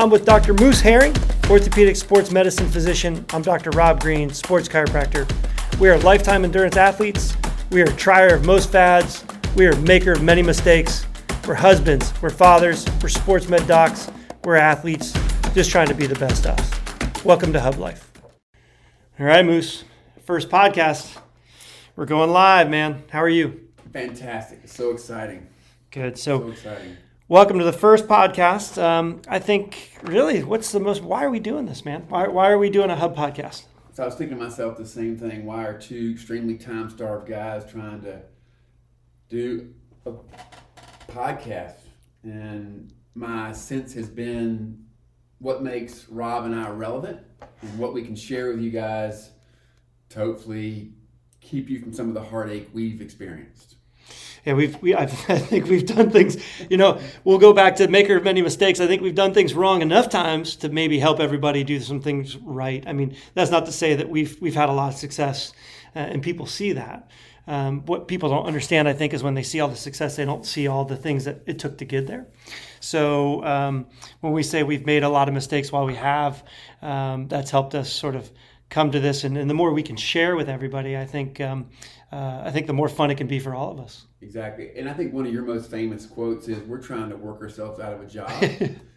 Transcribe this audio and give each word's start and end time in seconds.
I'm 0.00 0.08
with 0.08 0.24
Dr. 0.24 0.54
Moose 0.54 0.80
Herring, 0.80 1.14
orthopedic 1.50 1.94
sports 1.94 2.30
medicine 2.30 2.66
physician. 2.70 3.22
I'm 3.34 3.42
Dr. 3.42 3.68
Rob 3.68 4.00
Green, 4.00 4.30
sports 4.30 4.66
chiropractor. 4.66 5.30
We 5.78 5.90
are 5.90 5.98
lifetime 5.98 6.42
endurance 6.42 6.78
athletes. 6.78 7.36
We 7.70 7.82
are 7.82 7.86
trier 7.86 8.34
of 8.34 8.46
most 8.46 8.72
fads. 8.72 9.26
We 9.56 9.66
are 9.66 9.76
maker 9.80 10.12
of 10.12 10.22
many 10.22 10.40
mistakes. 10.40 11.04
We're 11.46 11.52
husbands. 11.52 12.14
We're 12.22 12.30
fathers. 12.30 12.86
We're 13.02 13.10
sports 13.10 13.50
med 13.50 13.66
docs. 13.66 14.10
We're 14.42 14.56
athletes, 14.56 15.12
just 15.52 15.70
trying 15.70 15.88
to 15.88 15.94
be 15.94 16.06
the 16.06 16.18
best 16.18 16.46
us. 16.46 16.70
Welcome 17.22 17.52
to 17.52 17.60
Hub 17.60 17.76
Life. 17.76 18.10
All 19.18 19.26
right, 19.26 19.44
Moose. 19.44 19.84
First 20.24 20.48
podcast. 20.48 21.14
We're 21.94 22.06
going 22.06 22.30
live, 22.30 22.70
man. 22.70 23.04
How 23.10 23.20
are 23.20 23.28
you? 23.28 23.68
Fantastic. 23.92 24.60
It's 24.64 24.74
so 24.74 24.92
exciting. 24.92 25.46
Good. 25.90 26.16
So 26.16 26.38
So, 26.38 26.48
exciting. 26.52 26.96
Welcome 27.30 27.60
to 27.60 27.64
the 27.64 27.72
first 27.72 28.08
podcast. 28.08 28.82
Um, 28.82 29.22
I 29.28 29.38
think, 29.38 29.92
really, 30.02 30.42
what's 30.42 30.72
the 30.72 30.80
most, 30.80 31.00
why 31.00 31.24
are 31.24 31.30
we 31.30 31.38
doing 31.38 31.64
this, 31.64 31.84
man? 31.84 32.04
Why, 32.08 32.26
why 32.26 32.50
are 32.50 32.58
we 32.58 32.70
doing 32.70 32.90
a 32.90 32.96
Hub 32.96 33.16
podcast? 33.16 33.66
So 33.92 34.02
I 34.02 34.06
was 34.06 34.16
thinking 34.16 34.36
to 34.36 34.42
myself 34.42 34.76
the 34.76 34.84
same 34.84 35.16
thing. 35.16 35.46
Why 35.46 35.64
are 35.64 35.78
two 35.78 36.10
extremely 36.12 36.56
time 36.56 36.90
starved 36.90 37.28
guys 37.28 37.70
trying 37.70 38.02
to 38.02 38.22
do 39.28 39.72
a 40.06 40.14
podcast? 41.06 41.76
And 42.24 42.92
my 43.14 43.52
sense 43.52 43.94
has 43.94 44.08
been 44.08 44.86
what 45.38 45.62
makes 45.62 46.08
Rob 46.08 46.46
and 46.46 46.54
I 46.54 46.68
relevant 46.70 47.20
and 47.62 47.78
what 47.78 47.94
we 47.94 48.02
can 48.02 48.16
share 48.16 48.48
with 48.48 48.60
you 48.60 48.70
guys 48.70 49.30
to 50.08 50.18
hopefully 50.18 50.94
keep 51.40 51.70
you 51.70 51.78
from 51.78 51.92
some 51.92 52.08
of 52.08 52.14
the 52.14 52.24
heartache 52.24 52.70
we've 52.72 53.00
experienced. 53.00 53.76
Yeah, 54.44 54.54
we've 54.54 54.80
we 54.82 54.94
I, 54.94 55.02
I 55.02 55.06
think 55.06 55.66
we've 55.66 55.86
done 55.86 56.10
things. 56.10 56.36
You 56.68 56.76
know, 56.76 57.00
we'll 57.24 57.38
go 57.38 57.52
back 57.52 57.76
to 57.76 57.88
maker 57.88 58.16
of 58.16 58.24
many 58.24 58.42
mistakes. 58.42 58.80
I 58.80 58.86
think 58.86 59.02
we've 59.02 59.14
done 59.14 59.34
things 59.34 59.54
wrong 59.54 59.82
enough 59.82 60.08
times 60.08 60.56
to 60.56 60.68
maybe 60.68 60.98
help 60.98 61.20
everybody 61.20 61.64
do 61.64 61.80
some 61.80 62.00
things 62.00 62.36
right. 62.36 62.82
I 62.86 62.92
mean, 62.92 63.16
that's 63.34 63.50
not 63.50 63.66
to 63.66 63.72
say 63.72 63.94
that 63.96 64.08
we've 64.08 64.40
we've 64.40 64.54
had 64.54 64.68
a 64.68 64.72
lot 64.72 64.92
of 64.92 64.98
success, 64.98 65.52
uh, 65.94 66.00
and 66.00 66.22
people 66.22 66.46
see 66.46 66.72
that. 66.72 67.10
Um, 67.46 67.84
what 67.86 68.06
people 68.06 68.28
don't 68.28 68.46
understand, 68.46 68.86
I 68.86 68.92
think, 68.92 69.12
is 69.12 69.22
when 69.22 69.34
they 69.34 69.42
see 69.42 69.60
all 69.60 69.68
the 69.68 69.76
success, 69.76 70.14
they 70.14 70.24
don't 70.24 70.46
see 70.46 70.68
all 70.68 70.84
the 70.84 70.96
things 70.96 71.24
that 71.24 71.40
it 71.46 71.58
took 71.58 71.78
to 71.78 71.84
get 71.84 72.06
there. 72.06 72.28
So 72.78 73.44
um, 73.44 73.86
when 74.20 74.32
we 74.32 74.42
say 74.42 74.62
we've 74.62 74.86
made 74.86 75.02
a 75.02 75.08
lot 75.08 75.26
of 75.26 75.34
mistakes 75.34 75.72
while 75.72 75.84
we 75.84 75.96
have, 75.96 76.44
um, 76.80 77.28
that's 77.28 77.50
helped 77.50 77.74
us 77.74 77.92
sort 77.92 78.14
of 78.14 78.30
come 78.68 78.92
to 78.92 79.00
this. 79.00 79.24
And, 79.24 79.36
and 79.36 79.50
the 79.50 79.54
more 79.54 79.72
we 79.72 79.82
can 79.82 79.96
share 79.96 80.36
with 80.36 80.48
everybody, 80.48 80.96
I 80.96 81.06
think 81.06 81.40
um, 81.40 81.70
uh, 82.12 82.42
I 82.44 82.50
think 82.50 82.66
the 82.66 82.72
more 82.72 82.88
fun 82.88 83.10
it 83.10 83.16
can 83.16 83.26
be 83.26 83.38
for 83.38 83.54
all 83.54 83.70
of 83.70 83.78
us. 83.78 84.06
Exactly. 84.20 84.72
And 84.76 84.88
I 84.88 84.92
think 84.92 85.12
one 85.12 85.26
of 85.26 85.32
your 85.32 85.44
most 85.44 85.70
famous 85.70 86.06
quotes 86.06 86.48
is 86.48 86.58
we're 86.60 86.82
trying 86.82 87.10
to 87.10 87.16
work 87.16 87.40
ourselves 87.40 87.78
out 87.78 87.92
of 87.92 88.00
a 88.02 88.06
job. 88.06 88.30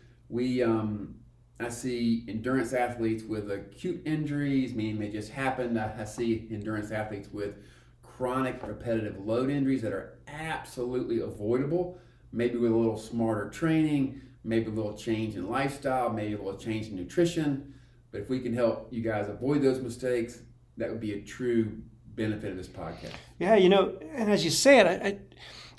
we 0.29 0.63
um 0.63 1.15
I 1.59 1.69
see 1.69 2.25
endurance 2.27 2.73
athletes 2.73 3.23
with 3.23 3.51
acute 3.51 4.01
injuries, 4.05 4.73
meaning 4.73 4.99
they 4.99 5.09
just 5.09 5.31
happened. 5.31 5.79
I, 5.79 5.93
I 5.99 6.03
see 6.05 6.47
endurance 6.51 6.91
athletes 6.91 7.29
with 7.31 7.55
chronic 8.01 8.65
repetitive 8.65 9.19
load 9.25 9.49
injuries 9.49 9.81
that 9.83 9.93
are 9.93 10.19
absolutely 10.27 11.19
avoidable, 11.19 11.99
maybe 12.31 12.57
with 12.57 12.71
a 12.71 12.75
little 12.75 12.97
smarter 12.97 13.49
training, 13.49 14.21
maybe 14.43 14.67
a 14.67 14.73
little 14.73 14.97
change 14.97 15.35
in 15.35 15.49
lifestyle, 15.49 16.09
maybe 16.09 16.33
a 16.33 16.37
little 16.37 16.59
change 16.59 16.87
in 16.87 16.95
nutrition. 16.95 17.73
But 18.11 18.21
if 18.21 18.29
we 18.29 18.39
can 18.39 18.53
help 18.53 18.87
you 18.91 19.01
guys 19.01 19.29
avoid 19.29 19.61
those 19.61 19.79
mistakes, 19.79 20.41
that 20.77 20.89
would 20.89 20.99
be 20.99 21.13
a 21.13 21.21
true 21.21 21.81
benefit 22.15 22.51
of 22.51 22.57
this 22.57 22.67
podcast. 22.67 23.13
Yeah, 23.39 23.55
you 23.55 23.69
know, 23.69 23.97
and 24.13 24.31
as 24.31 24.45
you 24.45 24.51
say 24.51 24.79
it, 24.79 24.87
I, 24.87 25.07
I, 25.07 25.17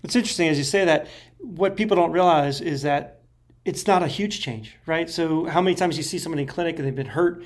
it's 0.02 0.16
interesting 0.16 0.48
as 0.48 0.58
you 0.58 0.64
say 0.64 0.84
that. 0.84 1.08
What 1.38 1.76
people 1.76 1.94
don't 1.96 2.12
realize 2.12 2.62
is 2.62 2.82
that 2.82 3.20
it's 3.64 3.86
not 3.86 4.02
a 4.02 4.06
huge 4.06 4.40
change, 4.40 4.76
right? 4.86 5.08
So, 5.08 5.46
how 5.46 5.60
many 5.60 5.74
times 5.74 5.96
you 5.96 6.02
see 6.02 6.18
somebody 6.18 6.42
in 6.42 6.48
clinic 6.48 6.78
and 6.78 6.86
they've 6.86 6.94
been 6.94 7.06
hurt? 7.06 7.44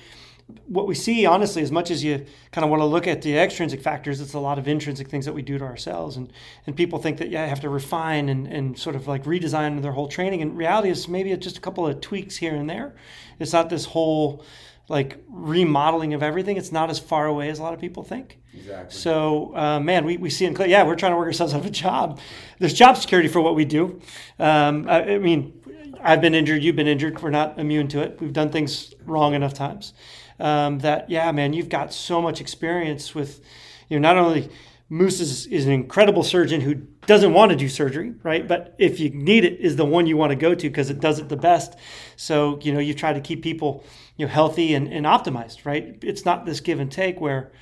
What 0.67 0.87
we 0.87 0.95
see, 0.95 1.27
honestly, 1.27 1.63
as 1.63 1.71
much 1.71 1.91
as 1.91 2.03
you 2.03 2.25
kind 2.53 2.65
of 2.65 2.71
want 2.71 2.81
to 2.81 2.87
look 2.87 3.07
at 3.07 3.21
the 3.23 3.37
extrinsic 3.37 3.83
factors, 3.83 4.21
it's 4.21 4.33
a 4.33 4.39
lot 4.39 4.59
of 4.59 4.67
intrinsic 4.67 5.09
things 5.09 5.27
that 5.27 5.35
we 5.35 5.43
do 5.43 5.59
to 5.59 5.65
ourselves. 5.65 6.17
And 6.17 6.33
and 6.67 6.75
people 6.75 6.99
think 6.99 7.19
that 7.19 7.29
yeah, 7.29 7.43
I 7.43 7.47
have 7.47 7.61
to 7.61 7.69
refine 7.69 8.29
and, 8.29 8.47
and 8.47 8.79
sort 8.79 8.97
of 8.97 9.07
like 9.07 9.25
redesign 9.25 9.83
their 9.83 9.93
whole 9.93 10.09
training. 10.09 10.43
And 10.43 10.57
reality 10.57 10.89
is 10.91 11.07
maybe 11.07 11.33
it's 11.33 11.45
just 11.45 11.59
a 11.59 11.61
couple 11.61 11.87
of 11.87 12.01
tweaks 12.01 12.37
here 12.37 12.55
and 12.55 12.69
there. 12.69 12.95
It's 13.39 13.53
not 13.53 13.69
this 13.69 13.85
whole 13.85 14.45
like 14.89 15.23
remodeling 15.29 16.15
of 16.15 16.23
everything. 16.23 16.57
It's 16.57 16.73
not 16.73 16.91
as 16.91 16.99
far 16.99 17.27
away 17.27 17.51
as 17.51 17.59
a 17.59 17.63
lot 17.63 17.75
of 17.75 17.81
people 17.81 18.03
think. 18.03 18.39
Exactly. 18.55 18.97
So, 18.97 19.55
uh, 19.57 19.81
man, 19.81 20.05
we, 20.05 20.17
we 20.17 20.31
see 20.31 20.47
in 20.47 20.57
yeah, 20.67 20.83
we're 20.85 20.97
trying 20.97 21.13
to 21.13 21.19
work 21.19 21.27
ourselves 21.27 21.55
out 21.55 21.61
of 21.61 21.67
a 21.67 21.71
job. 21.71 22.21
There's 22.59 22.75
job 22.75 22.97
security 22.97 23.29
for 23.29 23.41
what 23.41 23.55
we 23.55 23.65
do. 23.65 24.01
Um, 24.39 24.89
I, 24.89 25.15
I 25.15 25.19
mean, 25.19 25.53
I've 26.01 26.21
been 26.21 26.35
injured, 26.35 26.63
you've 26.63 26.77
been 26.77 26.87
injured. 26.87 27.21
We're 27.23 27.31
not 27.31 27.59
immune 27.59 27.89
to 27.89 28.01
it. 28.01 28.21
We've 28.21 28.33
done 28.33 28.51
things 28.51 28.95
wrong 29.05 29.35
enough 29.35 29.55
times 29.55 29.93
um, 30.41 30.79
that, 30.81 31.11
yeah, 31.11 31.31
man, 31.33 31.53
you've 31.53 31.69
got 31.69 31.93
so 31.93 32.23
much 32.23 32.41
experience 32.41 33.15
with, 33.15 33.45
you 33.89 33.99
know, 33.99 34.09
not 34.09 34.17
only 34.17 34.51
Moose 34.91 35.21
is, 35.21 35.47
is 35.47 35.67
an 35.67 35.73
incredible 35.73 36.23
surgeon 36.23 36.63
who 36.63 36.75
doesn't 37.07 37.35
want 37.35 37.51
to 37.51 37.57
do 37.57 37.69
surgery, 37.69 38.15
right? 38.23 38.49
But 38.49 38.75
if 38.79 39.01
you 39.01 39.11
need 39.11 39.45
it, 39.45 39.61
is 39.61 39.77
the 39.77 39.85
one 39.85 40.07
you 40.07 40.17
want 40.17 40.31
to 40.31 40.37
go 40.37 40.55
to 40.55 40.69
because 40.69 40.89
it 40.89 41.01
does 41.01 41.19
it 41.19 41.29
the 41.29 41.37
best. 41.37 41.79
So, 42.17 42.59
you 42.63 42.73
know, 42.73 42.79
you 42.79 42.95
try 42.95 43.13
to 43.13 43.21
keep 43.21 43.43
people, 43.43 43.85
you 44.17 44.27
know, 44.27 44.33
healthy 44.33 44.75
and, 44.75 44.91
and 44.93 45.05
optimized, 45.05 45.67
right? 45.67 45.99
It's 46.03 46.25
not 46.25 46.47
this 46.47 46.61
give 46.61 46.81
and 46.81 46.91
take 46.91 47.21
where 47.21 47.53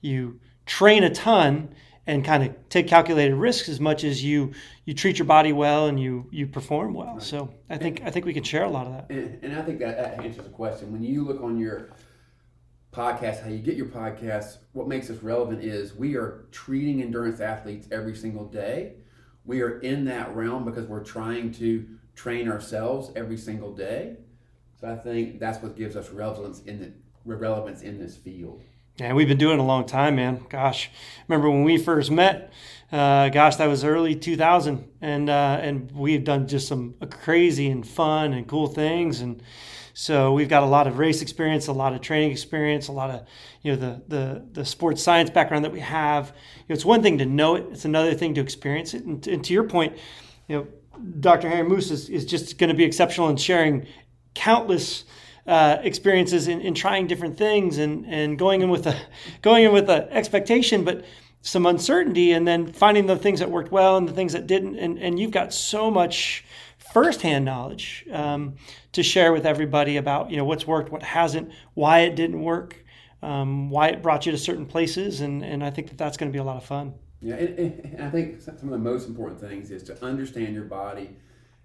you 0.00 0.38
train 0.64 1.02
a 1.02 1.10
ton 1.10 1.74
and 2.06 2.24
kind 2.24 2.44
of 2.44 2.54
take 2.68 2.86
calculated 2.86 3.34
risks 3.34 3.68
as 3.68 3.80
much 3.80 4.04
as 4.04 4.22
you 4.22 4.52
you 4.84 4.94
treat 4.94 5.18
your 5.18 5.26
body 5.26 5.52
well 5.52 5.88
and 5.88 5.98
you 5.98 6.28
you 6.30 6.46
perform 6.46 6.94
well. 6.94 7.14
Right. 7.14 7.22
So 7.22 7.52
I 7.68 7.78
think 7.78 8.02
I 8.04 8.10
think 8.10 8.26
we 8.26 8.32
can 8.32 8.44
share 8.44 8.62
a 8.62 8.70
lot 8.70 8.86
of 8.86 8.92
that. 8.92 9.10
And, 9.10 9.42
and 9.42 9.56
I 9.56 9.62
think 9.62 9.80
that, 9.80 9.96
that 9.96 10.24
answers 10.24 10.44
the 10.44 10.50
question. 10.50 10.92
When 10.92 11.02
you 11.02 11.24
look 11.24 11.42
on 11.42 11.58
your 11.58 11.90
podcast, 12.96 13.42
how 13.42 13.50
you 13.50 13.58
get 13.58 13.76
your 13.76 13.86
podcast, 13.86 14.56
what 14.72 14.88
makes 14.88 15.10
us 15.10 15.22
relevant 15.22 15.62
is 15.62 15.94
we 15.94 16.16
are 16.16 16.46
treating 16.50 17.02
endurance 17.02 17.40
athletes 17.40 17.86
every 17.92 18.16
single 18.16 18.46
day. 18.46 18.94
We 19.44 19.60
are 19.60 19.80
in 19.80 20.06
that 20.06 20.34
realm 20.34 20.64
because 20.64 20.86
we're 20.86 21.04
trying 21.04 21.52
to 21.52 21.86
train 22.14 22.48
ourselves 22.48 23.12
every 23.14 23.36
single 23.36 23.74
day. 23.74 24.16
So 24.80 24.90
I 24.90 24.96
think 24.96 25.38
that's 25.38 25.62
what 25.62 25.76
gives 25.76 25.94
us 25.94 26.08
relevance 26.08 26.62
in 26.62 26.80
the 26.80 27.36
relevance 27.36 27.82
in 27.82 27.98
this 27.98 28.16
field. 28.16 28.62
Yeah, 28.96 29.12
we've 29.12 29.28
been 29.28 29.36
doing 29.36 29.58
it 29.58 29.60
a 29.60 29.64
long 29.64 29.84
time, 29.84 30.16
man. 30.16 30.46
Gosh, 30.48 30.90
remember 31.28 31.50
when 31.50 31.64
we 31.64 31.76
first 31.76 32.10
met? 32.10 32.50
Uh, 32.90 33.28
gosh, 33.28 33.56
that 33.56 33.66
was 33.66 33.84
early 33.84 34.14
2000, 34.14 34.88
and 35.02 35.28
uh, 35.28 35.58
and 35.60 35.90
we've 35.92 36.24
done 36.24 36.48
just 36.48 36.66
some 36.66 36.94
crazy 37.10 37.68
and 37.68 37.86
fun 37.86 38.32
and 38.32 38.48
cool 38.48 38.68
things, 38.68 39.20
and 39.20 39.42
so 39.98 40.34
we've 40.34 40.50
got 40.50 40.62
a 40.62 40.66
lot 40.66 40.86
of 40.86 40.98
race 40.98 41.22
experience, 41.22 41.68
a 41.68 41.72
lot 41.72 41.94
of 41.94 42.02
training 42.02 42.30
experience, 42.30 42.88
a 42.88 42.92
lot 42.92 43.08
of 43.08 43.26
you 43.62 43.72
know 43.72 43.78
the 43.78 44.02
the 44.08 44.46
the 44.52 44.64
sports 44.66 45.02
science 45.02 45.30
background 45.30 45.64
that 45.64 45.72
we 45.72 45.80
have. 45.80 46.26
You 46.26 46.64
know, 46.68 46.74
it's 46.74 46.84
one 46.84 47.02
thing 47.02 47.16
to 47.16 47.24
know 47.24 47.54
it; 47.54 47.64
it's 47.72 47.86
another 47.86 48.12
thing 48.12 48.34
to 48.34 48.42
experience 48.42 48.92
it. 48.92 49.04
And, 49.04 49.26
and 49.26 49.42
to 49.46 49.54
your 49.54 49.64
point, 49.64 49.96
you 50.48 50.56
know, 50.56 50.66
Dr. 51.20 51.48
Herring 51.48 51.70
Moose 51.70 51.90
is, 51.90 52.10
is 52.10 52.26
just 52.26 52.58
going 52.58 52.68
to 52.68 52.76
be 52.76 52.84
exceptional 52.84 53.30
in 53.30 53.38
sharing 53.38 53.86
countless 54.34 55.06
uh, 55.46 55.78
experiences 55.80 56.46
in, 56.46 56.60
in 56.60 56.74
trying 56.74 57.06
different 57.06 57.38
things 57.38 57.78
and, 57.78 58.04
and 58.04 58.38
going 58.38 58.60
in 58.60 58.68
with 58.68 58.86
a 58.86 59.00
going 59.40 59.64
in 59.64 59.72
with 59.72 59.88
an 59.88 60.08
expectation, 60.10 60.84
but 60.84 61.06
some 61.40 61.64
uncertainty, 61.64 62.32
and 62.32 62.46
then 62.46 62.70
finding 62.70 63.06
the 63.06 63.16
things 63.16 63.40
that 63.40 63.50
worked 63.50 63.72
well 63.72 63.96
and 63.96 64.06
the 64.06 64.12
things 64.12 64.34
that 64.34 64.46
didn't. 64.46 64.78
And, 64.78 64.98
and 64.98 65.18
you've 65.18 65.30
got 65.30 65.54
so 65.54 65.90
much 65.90 66.44
firsthand 66.92 67.44
knowledge 67.44 68.06
um, 68.12 68.56
to 68.92 69.02
share 69.02 69.32
with 69.32 69.46
everybody 69.46 69.96
about 69.96 70.30
you 70.30 70.36
know 70.36 70.44
what's 70.44 70.66
worked, 70.66 70.90
what 70.90 71.02
hasn't, 71.02 71.50
why 71.74 72.00
it 72.00 72.16
didn't 72.16 72.42
work, 72.42 72.84
um, 73.22 73.70
why 73.70 73.88
it 73.88 74.02
brought 74.02 74.26
you 74.26 74.32
to 74.32 74.38
certain 74.38 74.66
places, 74.66 75.20
and 75.20 75.44
and 75.44 75.64
I 75.64 75.70
think 75.70 75.88
that 75.88 75.98
that's 75.98 76.16
going 76.16 76.30
to 76.30 76.32
be 76.32 76.40
a 76.40 76.44
lot 76.44 76.56
of 76.56 76.64
fun. 76.64 76.94
Yeah, 77.20 77.36
and, 77.36 77.58
and 77.58 78.02
I 78.04 78.10
think 78.10 78.40
some 78.40 78.54
of 78.54 78.70
the 78.70 78.78
most 78.78 79.08
important 79.08 79.40
things 79.40 79.70
is 79.70 79.82
to 79.84 80.04
understand 80.04 80.54
your 80.54 80.64
body 80.64 81.16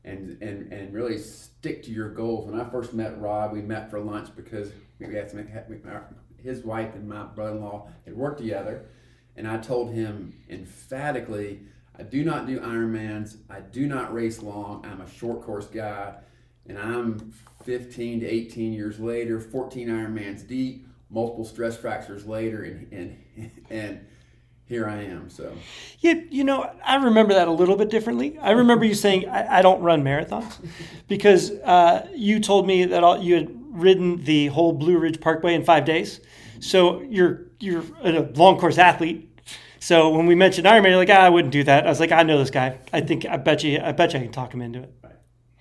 and 0.03 0.41
and 0.41 0.71
and 0.71 0.93
really 0.93 1.17
stick 1.17 1.83
to 1.83 1.91
your 1.91 2.09
goals. 2.09 2.49
When 2.49 2.59
I 2.59 2.69
first 2.69 2.93
met 2.93 3.19
Rob, 3.19 3.51
we 3.51 3.61
met 3.61 3.89
for 3.89 3.99
lunch 3.99 4.29
because 4.35 4.71
we 4.99 5.13
had 5.13 5.29
to 5.29 5.35
make, 5.35 5.47
his 6.41 6.63
wife 6.63 6.95
and 6.95 7.07
my 7.07 7.23
brother-in-law 7.23 7.87
had 8.05 8.15
worked 8.15 8.39
together, 8.39 8.85
and 9.35 9.47
I 9.47 9.57
told 9.57 9.93
him 9.93 10.33
emphatically, 10.49 11.61
I 11.97 12.03
do 12.03 12.23
not 12.23 12.47
do 12.47 12.59
Ironmans. 12.59 13.37
I 13.49 13.59
do 13.59 13.87
not 13.87 14.13
race 14.13 14.41
long. 14.41 14.85
I'm 14.85 15.01
a 15.01 15.09
short 15.09 15.41
course 15.43 15.67
guy, 15.67 16.15
and 16.67 16.77
I'm 16.77 17.33
15 17.63 18.21
to 18.21 18.25
18 18.25 18.73
years 18.73 18.99
later, 18.99 19.39
14 19.39 19.87
Ironmans 19.87 20.47
deep, 20.47 20.87
multiple 21.09 21.45
stress 21.45 21.77
fractures 21.77 22.25
later, 22.25 22.63
and 22.63 22.87
and 22.91 23.51
and 23.69 24.05
here 24.71 24.87
I 24.87 25.03
am. 25.03 25.29
So, 25.29 25.53
yeah, 25.99 26.13
you 26.29 26.45
know, 26.45 26.71
I 26.85 26.95
remember 26.95 27.33
that 27.33 27.49
a 27.49 27.51
little 27.51 27.75
bit 27.75 27.89
differently. 27.89 28.39
I 28.39 28.51
remember 28.51 28.85
you 28.85 28.95
saying 28.95 29.27
I, 29.27 29.57
I 29.59 29.61
don't 29.61 29.81
run 29.81 30.01
marathons 30.01 30.65
because 31.09 31.51
uh, 31.51 32.07
you 32.15 32.39
told 32.39 32.65
me 32.65 32.85
that 32.85 33.03
all, 33.03 33.21
you 33.21 33.35
had 33.35 33.49
ridden 33.71 34.23
the 34.23 34.47
whole 34.47 34.71
Blue 34.71 34.97
Ridge 34.97 35.19
Parkway 35.19 35.55
in 35.55 35.65
five 35.65 35.83
days. 35.83 36.21
So 36.61 37.01
you're 37.01 37.47
you're 37.59 37.83
a 38.03 38.21
long 38.35 38.59
course 38.59 38.77
athlete. 38.77 39.30
So 39.81 40.09
when 40.11 40.27
we 40.27 40.35
mentioned 40.35 40.67
Ironman, 40.67 40.89
you're 40.89 40.97
like, 40.97 41.09
ah, 41.09 41.25
I 41.25 41.29
wouldn't 41.29 41.51
do 41.51 41.63
that. 41.63 41.87
I 41.87 41.89
was 41.89 41.99
like, 41.99 42.11
I 42.11 42.21
know 42.21 42.37
this 42.37 42.51
guy. 42.51 42.77
I 42.93 43.01
think 43.01 43.25
I 43.25 43.37
bet 43.37 43.63
you 43.63 43.79
I 43.83 43.91
bet 43.91 44.13
you 44.13 44.19
I 44.19 44.23
can 44.23 44.31
talk 44.31 44.53
him 44.53 44.61
into 44.61 44.83
it. 44.83 44.93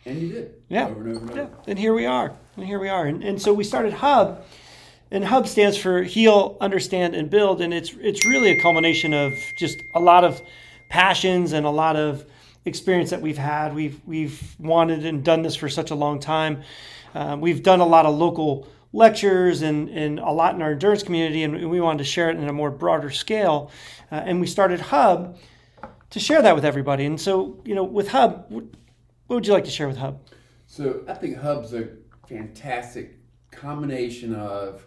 And 0.04 0.20
you 0.20 0.32
did. 0.32 0.54
Yeah. 0.68 0.88
Over 0.88 1.00
and 1.00 1.16
over 1.16 1.20
and 1.20 1.30
over. 1.30 1.40
Yeah, 1.40 1.62
and 1.66 1.78
here 1.78 1.94
we 1.94 2.04
are. 2.04 2.36
And 2.56 2.66
here 2.66 2.78
we 2.78 2.90
are. 2.90 3.06
And, 3.06 3.24
and 3.24 3.40
so 3.40 3.54
we 3.54 3.64
started 3.64 3.94
Hub, 3.94 4.44
and 5.10 5.24
Hub 5.24 5.48
stands 5.48 5.76
for 5.78 6.02
Heal, 6.02 6.58
Understand, 6.60 7.14
and 7.14 7.30
Build. 7.30 7.62
And 7.62 7.72
it's 7.72 7.94
it's 7.98 8.26
really 8.26 8.50
a 8.50 8.60
culmination 8.60 9.14
of 9.14 9.32
just 9.56 9.78
a 9.94 10.00
lot 10.00 10.24
of 10.24 10.40
passions 10.90 11.54
and 11.54 11.64
a 11.64 11.70
lot 11.70 11.96
of 11.96 12.26
experience 12.66 13.08
that 13.10 13.22
we've 13.22 13.38
had. 13.38 13.74
We've 13.74 13.98
we've 14.06 14.54
wanted 14.58 15.06
and 15.06 15.24
done 15.24 15.40
this 15.40 15.56
for 15.56 15.70
such 15.70 15.90
a 15.90 15.94
long 15.94 16.20
time. 16.20 16.62
Um, 17.14 17.40
we've 17.40 17.62
done 17.62 17.80
a 17.80 17.86
lot 17.86 18.04
of 18.04 18.14
local 18.16 18.68
lectures 18.92 19.62
and, 19.62 19.88
and 19.88 20.18
a 20.18 20.30
lot 20.30 20.54
in 20.54 20.62
our 20.62 20.72
endurance 20.72 21.02
community, 21.02 21.42
and 21.42 21.70
we 21.70 21.80
wanted 21.80 21.98
to 21.98 22.04
share 22.04 22.30
it 22.30 22.36
in 22.36 22.48
a 22.48 22.52
more 22.52 22.70
broader 22.70 23.10
scale. 23.10 23.70
Uh, 24.10 24.16
and 24.16 24.40
we 24.40 24.46
started 24.46 24.80
Hub 24.80 25.38
to 26.10 26.20
share 26.20 26.42
that 26.42 26.54
with 26.54 26.64
everybody. 26.64 27.04
And 27.04 27.20
so, 27.20 27.60
you 27.64 27.74
know, 27.74 27.84
with 27.84 28.08
Hub, 28.08 28.46
what 28.48 28.64
would 29.28 29.46
you 29.46 29.52
like 29.52 29.64
to 29.64 29.70
share 29.70 29.86
with 29.86 29.98
Hub? 29.98 30.20
So 30.66 31.02
I 31.08 31.14
think 31.14 31.36
Hub's 31.36 31.72
a 31.72 31.88
fantastic 32.28 33.18
combination 33.50 34.34
of 34.34 34.84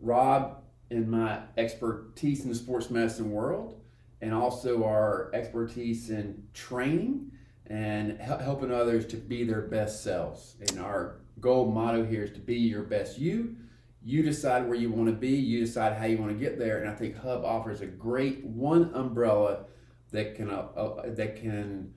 Rob 0.00 0.62
and 0.90 1.08
my 1.08 1.40
expertise 1.56 2.42
in 2.42 2.48
the 2.48 2.54
sports 2.54 2.90
medicine 2.90 3.30
world, 3.30 3.80
and 4.20 4.34
also 4.34 4.84
our 4.84 5.30
expertise 5.32 6.10
in 6.10 6.42
training 6.54 7.30
and 7.66 8.18
helping 8.20 8.70
others 8.70 9.06
to 9.06 9.16
be 9.16 9.44
their 9.44 9.62
best 9.62 10.02
selves. 10.02 10.56
in 10.60 10.78
our 10.78 11.21
goal 11.40 11.70
motto 11.70 12.04
here 12.04 12.24
is 12.24 12.32
to 12.32 12.40
be 12.40 12.56
your 12.56 12.82
best 12.82 13.18
you. 13.18 13.56
You 14.04 14.22
decide 14.22 14.66
where 14.66 14.76
you 14.76 14.90
want 14.90 15.06
to 15.06 15.14
be. 15.14 15.30
You 15.30 15.60
decide 15.60 15.96
how 15.96 16.06
you 16.06 16.18
want 16.18 16.32
to 16.32 16.38
get 16.38 16.58
there. 16.58 16.78
And 16.78 16.90
I 16.90 16.94
think 16.94 17.16
Hub 17.16 17.44
offers 17.44 17.80
a 17.80 17.86
great 17.86 18.44
one 18.44 18.90
umbrella 18.94 19.66
that 20.10 20.34
can 20.34 20.50
uh, 20.50 20.68
uh, 20.76 21.14
that 21.14 21.36
can 21.36 21.92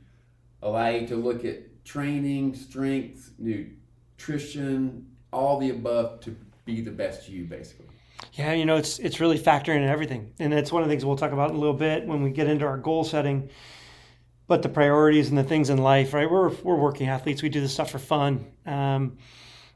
allow 0.61 0.89
you 0.89 1.07
to 1.07 1.15
look 1.15 1.45
at 1.45 1.83
training, 1.83 2.55
strength, 2.55 3.31
nutrition, 3.37 5.07
all 5.31 5.59
the 5.59 5.69
above 5.69 6.19
to 6.21 6.35
be 6.65 6.81
the 6.81 6.91
best 6.91 7.29
you, 7.29 7.45
basically. 7.45 7.85
Yeah, 8.33 8.53
you 8.53 8.65
know, 8.65 8.77
it's 8.77 8.99
it's 8.99 9.19
really 9.19 9.39
factoring 9.39 9.77
in 9.77 9.83
everything, 9.83 10.33
and 10.39 10.53
it's 10.53 10.71
one 10.71 10.83
of 10.83 10.89
the 10.89 10.93
things 10.93 11.05
we'll 11.05 11.15
talk 11.15 11.31
about 11.31 11.51
in 11.51 11.55
a 11.55 11.59
little 11.59 11.75
bit 11.75 12.05
when 12.05 12.23
we 12.23 12.31
get 12.31 12.47
into 12.47 12.65
our 12.65 12.77
goal 12.77 13.03
setting. 13.03 13.49
But 14.47 14.61
the 14.61 14.69
priorities 14.69 15.29
and 15.29 15.37
the 15.37 15.43
things 15.43 15.69
in 15.69 15.77
life, 15.79 16.13
right? 16.13 16.29
We're 16.29 16.49
we're 16.49 16.75
working 16.75 17.07
athletes. 17.07 17.41
We 17.41 17.49
do 17.49 17.61
this 17.61 17.73
stuff 17.73 17.89
for 17.91 17.99
fun, 17.99 18.45
um, 18.65 19.17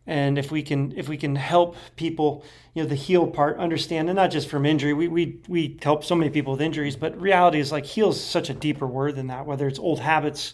and 0.05 0.37
if 0.37 0.51
we 0.51 0.61
can 0.61 0.93
if 0.95 1.09
we 1.09 1.17
can 1.17 1.35
help 1.35 1.75
people, 1.95 2.43
you 2.73 2.83
know, 2.83 2.89
the 2.89 2.95
heal 2.95 3.25
part, 3.25 3.57
understand, 3.57 4.09
and 4.09 4.15
not 4.15 4.29
just 4.29 4.47
from 4.47 4.65
injury. 4.65 4.93
We 4.93 5.07
we 5.07 5.39
we 5.47 5.77
help 5.81 6.03
so 6.03 6.13
many 6.15 6.29
people 6.29 6.53
with 6.53 6.61
injuries, 6.61 6.95
but 6.95 7.19
reality 7.19 7.59
is 7.59 7.71
like 7.71 7.85
heal 7.85 8.09
is 8.09 8.23
such 8.23 8.49
a 8.49 8.53
deeper 8.53 8.85
word 8.85 9.15
than 9.15 9.27
that. 9.27 9.45
Whether 9.45 9.67
it's 9.67 9.79
old 9.79 9.99
habits, 9.99 10.53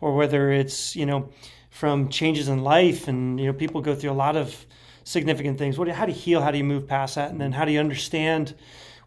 or 0.00 0.14
whether 0.14 0.52
it's 0.52 0.94
you 0.94 1.06
know 1.06 1.30
from 1.70 2.08
changes 2.08 2.48
in 2.48 2.62
life, 2.62 3.08
and 3.08 3.40
you 3.40 3.46
know 3.46 3.52
people 3.52 3.80
go 3.80 3.94
through 3.96 4.10
a 4.10 4.12
lot 4.12 4.36
of 4.36 4.64
significant 5.06 5.56
things. 5.56 5.78
What, 5.78 5.88
how 5.88 6.04
do 6.04 6.12
you 6.12 6.18
heal? 6.18 6.42
How 6.42 6.50
do 6.50 6.58
you 6.58 6.64
move 6.64 6.86
past 6.86 7.14
that? 7.14 7.30
And 7.30 7.40
then 7.40 7.52
how 7.52 7.64
do 7.64 7.72
you 7.72 7.80
understand 7.80 8.54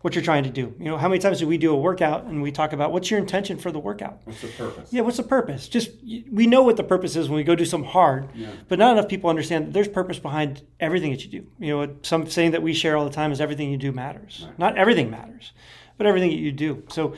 what 0.02 0.16
you're 0.16 0.24
trying 0.24 0.44
to 0.46 0.50
do? 0.50 0.74
You 0.80 0.86
know, 0.86 0.98
how 0.98 1.10
many 1.10 1.20
times 1.20 1.40
do 1.40 1.48
we 1.48 1.58
do 1.58 1.74
a 1.74 1.76
workout 1.78 2.24
and 2.26 2.42
we 2.42 2.52
talk 2.52 2.72
about 2.72 2.92
what's 2.94 3.12
your 3.12 3.20
intention 3.20 3.58
for 3.58 3.72
the 3.72 3.80
workout? 3.80 4.22
What's 4.24 4.42
the 4.42 4.48
purpose? 4.48 4.94
Yeah, 4.94 5.02
what's 5.02 5.18
the 5.18 5.24
purpose? 5.24 5.68
Just 5.68 5.92
we 6.32 6.48
know 6.48 6.64
what 6.64 6.78
the 6.78 6.84
purpose 6.84 7.16
is 7.16 7.28
when 7.30 7.36
we 7.38 7.44
go 7.44 7.56
do 7.56 7.66
some 7.66 7.84
hard, 7.84 8.30
Yeah. 8.34 8.52
but 8.70 8.80
not 8.80 8.94
enough 8.98 9.10
people 9.10 9.30
understand 9.30 9.68
that 9.68 9.74
there's 9.74 9.90
purpose 9.90 10.18
behind 10.20 10.62
everything 10.80 11.12
that 11.12 11.24
you 11.26 11.42
do. 11.42 11.48
You 11.60 11.78
know, 11.86 11.96
some 12.04 12.30
saying 12.30 12.52
that 12.52 12.64
we 12.64 12.74
share 12.74 12.96
all 12.96 13.04
the 13.06 13.12
time 13.12 13.32
is 13.32 13.42
everything 13.42 13.70
you 13.72 13.78
do 13.78 13.92
matters. 13.92 14.48
Not 14.58 14.78
everything 14.78 15.10
matters, 15.10 15.52
but 15.98 16.08
everything 16.08 16.30
that 16.30 16.38
you 16.40 16.52
do. 16.54 16.84
So 16.90 17.14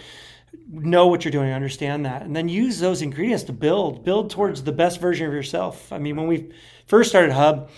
know 0.70 1.08
what 1.08 1.24
you're 1.24 1.32
doing, 1.32 1.52
understand 1.52 2.06
that, 2.06 2.24
and 2.24 2.36
then 2.36 2.50
use 2.50 2.80
those 2.80 3.02
ingredients 3.02 3.44
to 3.44 3.54
build, 3.54 4.04
build 4.04 4.30
towards 4.32 4.64
the 4.64 4.72
best 4.72 5.00
version 5.00 5.28
of 5.28 5.34
yourself. 5.34 5.92
I 5.94 5.98
mean, 5.98 6.16
when 6.16 6.28
we 6.28 6.50
first 6.88 7.10
started 7.10 7.32
Hub, 7.32 7.70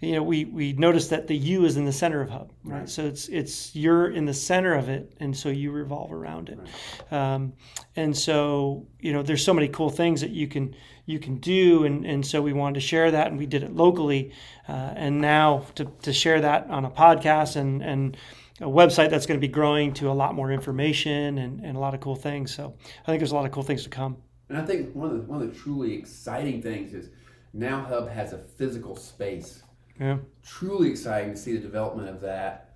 you 0.00 0.12
know, 0.12 0.22
we 0.22 0.46
we 0.46 0.72
noticed 0.72 1.10
that 1.10 1.26
the 1.26 1.36
you 1.36 1.64
is 1.66 1.76
in 1.76 1.84
the 1.84 1.92
center 1.92 2.22
of 2.22 2.30
Hub, 2.30 2.52
right? 2.64 2.80
Right. 2.80 2.88
So 2.88 3.04
it's 3.04 3.28
it's 3.28 3.76
you're 3.76 4.10
in 4.10 4.24
the 4.24 4.34
center 4.34 4.74
of 4.74 4.88
it, 4.88 5.12
and 5.20 5.36
so 5.36 5.50
you 5.50 5.70
revolve 5.72 6.10
around 6.10 6.48
it. 6.48 7.12
Um, 7.12 7.52
and 7.96 8.16
so 8.16 8.86
you 8.98 9.12
know, 9.12 9.22
there's 9.22 9.44
so 9.44 9.52
many 9.52 9.68
cool 9.68 9.90
things 9.90 10.22
that 10.22 10.30
you 10.30 10.48
can 10.48 10.74
you 11.04 11.18
can 11.18 11.36
do, 11.36 11.84
and 11.84 12.06
and 12.06 12.24
so 12.24 12.40
we 12.40 12.54
wanted 12.54 12.74
to 12.74 12.80
share 12.80 13.10
that, 13.10 13.26
and 13.26 13.38
we 13.38 13.44
did 13.44 13.62
it 13.62 13.74
locally, 13.76 14.32
uh, 14.68 14.94
and 14.96 15.20
now 15.20 15.66
to 15.74 15.84
to 16.02 16.12
share 16.12 16.40
that 16.40 16.70
on 16.70 16.86
a 16.86 16.90
podcast 16.90 17.56
and 17.56 17.82
and 17.82 18.16
a 18.60 18.64
website 18.64 19.10
that's 19.10 19.26
going 19.26 19.40
to 19.40 19.46
be 19.46 19.52
growing 19.52 19.92
to 19.94 20.10
a 20.10 20.12
lot 20.12 20.34
more 20.34 20.52
information 20.52 21.38
and, 21.38 21.64
and 21.64 21.76
a 21.76 21.80
lot 21.80 21.94
of 21.94 22.00
cool 22.00 22.16
things. 22.16 22.54
So 22.54 22.74
I 23.02 23.06
think 23.06 23.20
there's 23.20 23.32
a 23.32 23.34
lot 23.34 23.46
of 23.46 23.52
cool 23.52 23.62
things 23.62 23.84
to 23.84 23.88
come. 23.88 24.18
And 24.50 24.58
I 24.58 24.64
think 24.66 24.94
one 24.94 25.10
of 25.10 25.16
the 25.16 25.22
one 25.22 25.42
of 25.42 25.52
the 25.52 25.58
truly 25.58 25.94
exciting 25.94 26.62
things 26.62 26.92
is 26.94 27.10
now 27.52 27.82
Hub 27.82 28.08
has 28.08 28.32
a 28.32 28.38
physical 28.38 28.96
space. 28.96 29.62
Yeah. 30.00 30.16
Truly 30.44 30.90
exciting 30.90 31.32
to 31.32 31.36
see 31.36 31.52
the 31.52 31.60
development 31.60 32.08
of 32.08 32.20
that. 32.22 32.66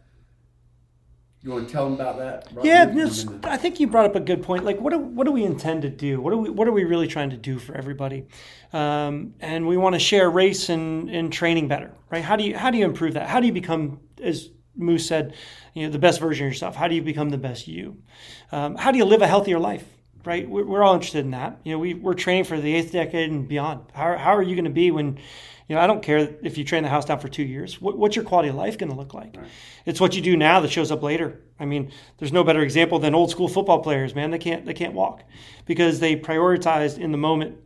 You 1.43 1.51
want 1.51 1.67
to 1.69 1.73
tell 1.73 1.85
them 1.85 1.95
about 1.95 2.17
that? 2.19 2.49
Rob? 2.55 2.65
Yeah, 2.65 2.89
it's- 2.89 3.27
I 3.43 3.59
think 3.59 3.79
you 3.79 3.87
brought 3.87 4.07
up 4.07 4.15
a 4.17 4.21
good 4.21 4.43
point. 4.43 4.65
Like, 4.65 4.81
what 4.81 4.93
do, 4.95 4.99
what 4.99 5.25
do 5.25 5.33
we 5.33 5.45
intend 5.45 5.83
to 5.83 5.91
do? 5.91 6.19
What 6.21 6.31
do 6.31 6.39
we 6.39 6.49
what 6.49 6.67
are 6.67 6.73
we 6.73 6.85
really 6.85 7.07
trying 7.07 7.31
to 7.31 7.37
do 7.37 7.59
for 7.59 7.75
everybody? 7.75 8.27
Um, 8.73 9.35
and 9.41 9.67
we 9.67 9.77
want 9.77 9.95
to 9.95 9.99
share 9.99 10.31
race 10.31 10.71
and, 10.71 11.11
and 11.11 11.31
training 11.31 11.69
better, 11.69 11.93
right? 12.11 12.25
How 12.25 12.37
do 12.37 12.45
you 12.45 12.57
how 12.57 12.71
do 12.71 12.79
you 12.79 12.87
improve 12.87 13.15
that? 13.15 13.29
How 13.29 13.41
do 13.41 13.47
you 13.47 13.53
become, 13.53 14.01
as 14.23 14.49
Moose 14.75 15.07
said, 15.07 15.35
you 15.75 15.85
know, 15.85 15.93
the 15.93 15.99
best 15.99 16.19
version 16.19 16.47
of 16.47 16.53
yourself? 16.53 16.77
How 16.77 16.89
do 16.89 16.95
you 16.95 17.03
become 17.03 17.29
the 17.29 17.39
best 17.39 17.69
you? 17.69 17.99
Um, 18.51 18.77
how 18.77 18.91
do 18.91 18.97
you 18.97 19.05
live 19.05 19.21
a 19.21 19.27
healthier 19.27 19.59
life? 19.59 19.85
Right? 20.25 20.49
We're, 20.49 20.65
we're 20.65 20.83
all 20.83 20.95
interested 20.95 21.27
in 21.27 21.33
that. 21.33 21.61
You 21.65 21.73
know, 21.73 21.79
we 21.79 21.93
we're 21.93 22.15
training 22.15 22.45
for 22.45 22.59
the 22.59 22.75
eighth 22.75 22.91
decade 22.93 23.31
and 23.31 23.47
beyond. 23.47 23.81
How 23.93 24.17
how 24.17 24.35
are 24.35 24.43
you 24.43 24.55
going 24.55 24.65
to 24.65 24.71
be 24.71 24.91
when 24.91 25.19
you 25.69 25.75
know, 25.75 25.81
I 25.81 25.87
don't 25.87 26.03
care 26.03 26.37
if 26.43 26.59
you 26.59 26.65
train 26.65 26.83
the 26.83 26.89
house 26.89 27.05
down 27.07 27.19
for 27.19 27.29
two 27.29 27.43
years. 27.43 27.81
What, 27.81 27.97
what's 27.97 28.17
your 28.17 28.25
quality 28.25 28.51
of 28.51 28.55
life 28.55 28.77
going 28.77 28.91
to 28.91 28.97
look 28.97 29.15
like? 29.15 29.37
It's 29.87 30.01
what 30.01 30.15
you 30.15 30.21
do 30.21 30.37
now 30.37 30.61
that 30.61 30.71
shows 30.71 30.91
up 30.91 31.03
later. 31.03 31.41
I 31.59 31.65
mean, 31.65 31.91
there's 32.19 32.33
no 32.33 32.45
better 32.45 32.61
example 32.61 32.99
than 32.99 33.15
old 33.15 33.31
school 33.31 33.49
football 33.49 33.81
players, 33.81 34.15
man. 34.15 34.31
They 34.31 34.39
can't 34.39 34.67
they 34.67 34.75
can't 34.75 34.93
walk 34.93 35.25
because 35.65 36.01
they 36.01 36.17
prioritized 36.17 36.99
in 36.99 37.13
the 37.13 37.19
moment 37.19 37.65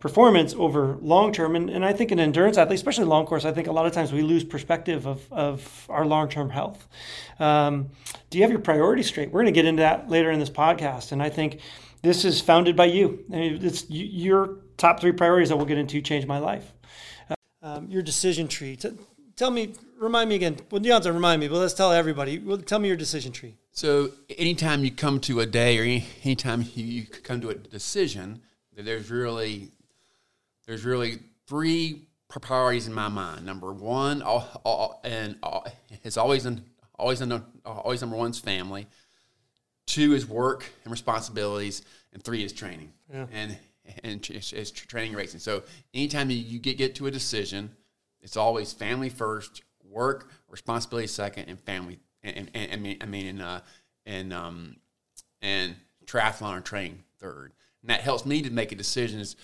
performance 0.00 0.54
over 0.54 0.96
long 1.00 1.32
term. 1.32 1.54
And, 1.54 1.70
and 1.70 1.84
I 1.84 1.92
think 1.92 2.10
in 2.10 2.18
endurance 2.18 2.58
athletes, 2.58 2.80
especially 2.80 3.04
long 3.04 3.26
course, 3.26 3.44
I 3.44 3.52
think 3.52 3.68
a 3.68 3.72
lot 3.72 3.86
of 3.86 3.92
times 3.92 4.12
we 4.12 4.22
lose 4.22 4.42
perspective 4.42 5.06
of, 5.06 5.30
of 5.30 5.86
our 5.88 6.04
long 6.04 6.28
term 6.28 6.50
health. 6.50 6.88
Um, 7.38 7.90
do 8.30 8.38
you 8.38 8.44
have 8.44 8.50
your 8.50 8.60
priorities 8.60 9.06
straight? 9.06 9.30
We're 9.30 9.42
going 9.42 9.52
to 9.54 9.58
get 9.58 9.66
into 9.66 9.82
that 9.82 10.08
later 10.08 10.30
in 10.30 10.40
this 10.40 10.50
podcast. 10.50 11.12
And 11.12 11.22
I 11.22 11.28
think 11.28 11.60
this 12.02 12.24
is 12.24 12.40
founded 12.40 12.76
by 12.76 12.86
you. 12.86 13.24
I 13.30 13.36
mean, 13.36 13.64
it's 13.64 13.88
your 13.90 14.58
top 14.78 15.00
three 15.00 15.12
priorities 15.12 15.50
that 15.50 15.56
we'll 15.56 15.66
get 15.66 15.78
into 15.78 16.00
change 16.00 16.26
my 16.26 16.38
life. 16.38 16.72
Um, 17.62 17.90
your 17.90 18.02
decision 18.02 18.48
tree. 18.48 18.76
T- 18.76 18.92
tell 19.36 19.50
me, 19.50 19.74
remind 19.98 20.28
me 20.28 20.36
again. 20.36 20.56
Well, 20.70 20.80
you 20.80 20.88
don't 20.88 20.96
have 20.96 21.02
to 21.04 21.12
remind 21.12 21.40
me, 21.40 21.48
but 21.48 21.58
let's 21.58 21.74
tell 21.74 21.92
everybody. 21.92 22.38
Well, 22.38 22.58
tell 22.58 22.78
me 22.78 22.88
your 22.88 22.96
decision 22.96 23.32
tree. 23.32 23.56
So 23.72 24.10
anytime 24.38 24.84
you 24.84 24.90
come 24.90 25.20
to 25.20 25.40
a 25.40 25.46
day 25.46 25.78
or 25.78 25.82
any, 25.82 26.06
anytime 26.24 26.64
you, 26.74 27.06
come 27.06 27.40
to 27.42 27.50
a 27.50 27.54
decision, 27.54 28.40
there's 28.76 29.10
really 29.10 29.70
there's 30.66 30.84
really 30.84 31.18
three 31.46 32.06
priorities 32.28 32.86
in 32.86 32.94
my 32.94 33.08
mind. 33.08 33.44
Number 33.44 33.72
one, 33.72 34.22
all, 34.22 34.48
all, 34.64 35.00
and 35.04 35.36
all, 35.42 35.66
it's 36.04 36.16
always 36.16 36.46
in, 36.46 36.64
always 36.98 37.20
in, 37.20 37.32
always 37.64 38.00
number 38.00 38.16
one's 38.16 38.38
family. 38.38 38.86
Two 39.86 40.14
is 40.14 40.26
work 40.26 40.64
and 40.84 40.92
responsibilities, 40.92 41.82
and 42.12 42.22
three 42.22 42.44
is 42.44 42.52
training. 42.52 42.92
Yeah. 43.12 43.26
And 43.32 43.58
and 44.04 44.28
it's, 44.30 44.52
it's 44.52 44.70
training 44.70 45.10
and 45.10 45.18
racing. 45.18 45.40
So 45.40 45.62
anytime 45.94 46.30
you, 46.30 46.58
get 46.58 46.78
get 46.78 46.94
to 46.96 47.06
a 47.06 47.10
decision, 47.10 47.70
it's 48.20 48.36
always 48.36 48.72
family 48.72 49.08
first, 49.08 49.62
work 49.84 50.30
responsibility 50.48 51.06
second, 51.06 51.46
and 51.48 51.58
family. 51.60 51.98
And, 52.22 52.36
and, 52.36 52.50
and 52.54 52.72
I 52.72 52.76
mean, 52.76 52.96
I 53.00 53.06
mean, 53.06 53.26
and 53.26 53.42
uh, 53.42 53.60
and 54.06 54.32
um, 54.32 54.76
and 55.40 55.76
triathlon 56.04 56.58
or 56.58 56.60
training 56.60 57.02
third. 57.18 57.52
And 57.82 57.90
that 57.90 58.00
helps 58.00 58.26
me 58.26 58.42
to 58.42 58.50
make 58.50 58.72
a 58.72 58.76
decision: 58.76 59.20
is 59.20 59.36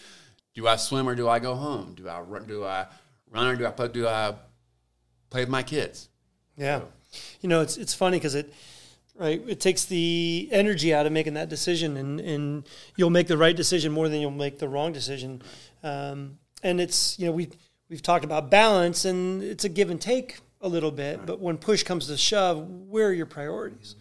do 0.54 0.66
I 0.66 0.76
swim 0.76 1.08
or 1.08 1.14
do 1.14 1.28
I 1.28 1.38
go 1.38 1.54
home? 1.54 1.94
Do 1.94 2.08
I 2.08 2.20
run? 2.20 2.46
Do 2.46 2.64
I 2.64 2.86
run 3.30 3.46
or 3.46 3.56
do 3.56 3.66
I 3.66 3.70
play? 3.70 3.88
Do 3.88 4.06
I 4.06 4.34
play 5.30 5.42
with 5.42 5.48
my 5.48 5.62
kids? 5.62 6.08
Yeah. 6.56 6.82
You 7.40 7.48
know, 7.48 7.60
it's 7.60 7.76
it's 7.76 7.94
funny 7.94 8.18
because 8.18 8.34
it 8.34 8.52
right 9.18 9.42
it 9.46 9.60
takes 9.60 9.84
the 9.84 10.48
energy 10.50 10.94
out 10.94 11.06
of 11.06 11.12
making 11.12 11.34
that 11.34 11.48
decision, 11.48 11.96
and 11.96 12.20
and 12.20 12.68
you'll 12.96 13.10
make 13.10 13.28
the 13.28 13.38
right 13.38 13.56
decision 13.56 13.92
more 13.92 14.08
than 14.08 14.20
you'll 14.20 14.30
make 14.30 14.58
the 14.58 14.68
wrong 14.68 14.92
decision. 14.92 15.42
Um, 15.82 16.38
and 16.62 16.80
it's 16.80 17.18
you 17.18 17.26
know 17.26 17.32
we 17.32 17.50
we've 17.88 18.02
talked 18.02 18.24
about 18.24 18.50
balance, 18.50 19.04
and 19.04 19.42
it's 19.42 19.64
a 19.64 19.68
give 19.68 19.90
and 19.90 20.00
take 20.00 20.38
a 20.60 20.68
little 20.68 20.90
bit. 20.90 21.26
But 21.26 21.40
when 21.40 21.58
push 21.58 21.82
comes 21.82 22.06
to 22.08 22.16
shove, 22.16 22.68
where 22.68 23.08
are 23.08 23.12
your 23.12 23.26
priorities? 23.26 23.96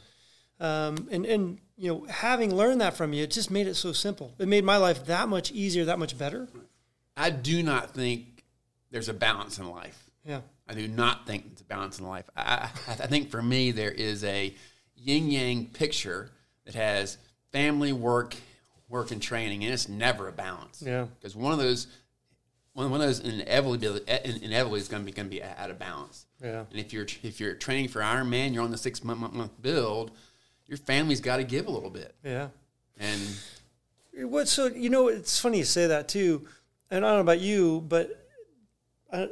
Um, 0.60 1.08
and 1.12 1.26
and 1.26 1.60
you 1.78 1.90
know, 1.92 2.06
having 2.10 2.56
learned 2.56 2.82
that 2.82 2.96
from 2.96 3.14
you, 3.14 3.24
it 3.24 3.32
just 3.32 3.52
made 3.52 3.68
it 3.68 3.76
so 3.76 3.92
simple. 3.92 4.34
It 4.40 4.48
made 4.48 4.64
my 4.64 4.78
life 4.78 5.06
that 5.06 5.28
much 5.28 5.52
easier, 5.52 5.86
that 5.86 6.00
much 6.00 6.18
better. 6.18 6.48
I 7.18 7.30
do 7.30 7.64
not 7.64 7.94
think 7.94 8.44
there's 8.92 9.10
a 9.10 9.14
balance 9.14 9.60
in 9.60 9.70
life. 9.70 10.10
Yeah. 10.24 10.42
I 10.68 10.74
do 10.74 10.88
not 10.88 11.28
think 11.28 11.46
it's 11.52 11.62
a 11.62 11.66
balance 11.66 12.00
in 12.00 12.08
life. 12.08 12.30
I, 12.36 12.70
I 12.88 13.08
think 13.08 13.30
for 13.30 13.42
me, 13.42 13.72
there 13.72 13.92
is 13.92 14.24
a 14.24 14.54
yin 14.96 15.30
yang 15.30 15.68
picture 15.68 16.32
that 16.66 16.76
has 16.76 17.18
family, 17.52 17.94
work, 17.94 18.36
work, 18.90 19.12
and 19.12 19.22
training, 19.22 19.64
and 19.64 19.74
it's 19.74 19.88
never 19.90 20.28
a 20.28 20.32
balance. 20.32 20.84
Yeah. 20.86 21.06
Because 21.20 21.36
one 21.36 21.54
of 21.54 21.60
those 21.60 21.88
one 22.74 22.92
one 22.92 23.02
of 23.02 23.08
those 23.08 23.20
inevitably 23.20 24.02
inevitably 24.44 24.80
is 24.80 24.88
going 24.88 25.02
to 25.02 25.06
be 25.06 25.12
going 25.12 25.28
to 25.28 25.32
be 25.32 25.42
out 25.42 25.72
of 25.72 25.80
balance. 25.80 26.26
Yeah. 26.44 26.66
And 26.70 26.80
if 26.80 26.92
you're 26.92 27.08
if 27.24 27.40
you're 27.40 27.54
training 27.56 27.88
for 27.88 28.02
Ironman, 28.02 28.54
you're 28.54 28.64
on 28.64 28.72
the 28.72 28.78
six 28.78 29.04
month, 29.04 29.34
month 29.34 29.62
build. 29.62 30.12
Your 30.68 30.78
family's 30.78 31.22
got 31.22 31.38
to 31.38 31.44
give 31.44 31.68
a 31.68 31.72
little 31.72 31.90
bit. 31.90 32.16
Yeah. 32.24 32.50
And 33.00 33.22
What 34.30 34.48
so 34.48 34.68
you 34.68 34.90
know 34.90 35.08
it's 35.08 35.40
funny 35.40 35.60
you 35.60 35.64
say 35.64 35.88
that 35.88 36.08
too, 36.08 36.48
and 36.92 37.06
I 37.06 37.10
don't 37.10 37.18
know 37.18 37.22
about 37.22 37.40
you, 37.40 37.82
but 37.88 38.30
I, 39.12 39.30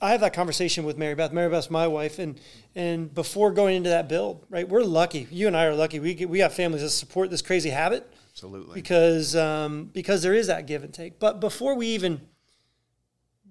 I 0.00 0.10
have 0.10 0.20
that 0.20 0.34
conversation 0.34 0.84
with 0.84 0.98
Mary 0.98 1.14
Beth. 1.14 1.32
Mary 1.32 1.48
Beth's 1.48 1.70
my 1.70 1.86
wife, 1.86 2.18
and 2.18 2.38
and 2.74 3.12
before 3.14 3.50
going 3.50 3.76
into 3.76 3.88
that 3.90 4.08
build, 4.08 4.44
right, 4.50 4.68
we're 4.68 4.82
lucky. 4.82 5.26
You 5.30 5.46
and 5.46 5.56
I 5.56 5.64
are 5.64 5.74
lucky. 5.74 6.00
We 6.00 6.14
get, 6.14 6.28
we 6.28 6.40
have 6.40 6.52
families 6.52 6.82
that 6.82 6.90
support 6.90 7.30
this 7.30 7.42
crazy 7.42 7.70
habit 7.70 8.10
absolutely, 8.32 8.74
because 8.74 9.34
um, 9.34 9.90
because 9.92 10.22
there 10.22 10.34
is 10.34 10.48
that 10.48 10.66
give 10.66 10.84
and 10.84 10.92
take. 10.92 11.18
But 11.18 11.40
before 11.40 11.74
we 11.74 11.88
even 11.88 12.20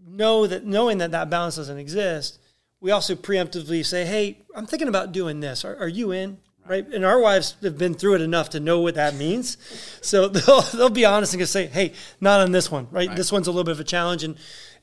know 0.06 0.46
that 0.46 0.66
knowing 0.66 1.00
that 1.00 1.12
that 1.12 1.30
balance 1.30 1.56
doesn't 1.56 1.80
exist, 1.80 2.40
we 2.80 2.92
also 2.92 3.16
preemptively 3.16 3.84
say, 3.84 4.06
"Hey, 4.06 4.40
I'm 4.56 4.68
thinking 4.68 4.88
about 4.88 5.12
doing 5.12 5.40
this. 5.40 5.66
Are, 5.66 5.76
are 5.78 5.88
you 5.88 6.12
in?" 6.12 6.38
Right. 6.68 6.88
And 6.88 7.06
our 7.06 7.20
wives 7.20 7.56
have 7.62 7.78
been 7.78 7.94
through 7.94 8.16
it 8.16 8.22
enough 8.22 8.50
to 8.52 8.60
know 8.60 8.80
what 8.80 8.96
that 8.96 9.16
means. 9.16 9.58
So 10.02 10.28
they'll, 10.28 10.62
they'll 10.62 10.90
be 10.90 11.04
honest 11.04 11.34
and 11.34 11.42
just 11.42 11.52
say, 11.52 11.66
hey, 11.66 11.94
not 12.22 12.40
on 12.40 12.52
this 12.52 12.70
one, 12.70 12.88
right? 12.92 13.08
Right. 13.08 13.18
This 13.18 13.32
one's 13.32 13.48
a 13.48 13.52
little 13.52 13.64
bit 13.64 13.72
of 13.72 13.80
a 13.80 13.84
challenge. 13.84 14.24
And, 14.24 14.38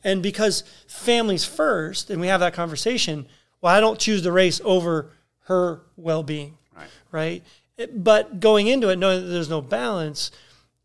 and 0.04 0.23
because 0.23 0.64
families 0.87 1.44
first, 1.44 2.11
and 2.11 2.21
we 2.21 2.26
have 2.28 2.40
that 2.40 2.54
conversation, 2.54 3.26
well, 3.61 3.75
I 3.75 3.80
don't 3.80 3.99
choose 3.99 4.23
the 4.23 4.32
race 4.32 4.61
over 4.64 5.11
her 5.47 5.82
well 5.97 6.23
being, 6.23 6.56
right. 6.76 6.88
right? 7.11 7.42
It- 7.76 8.02
But 8.02 8.40
going 8.40 8.66
into 8.66 8.88
it, 8.88 8.97
knowing 8.99 9.21
that 9.23 9.28
there's 9.28 9.49
no 9.49 9.61
balance, 9.61 10.30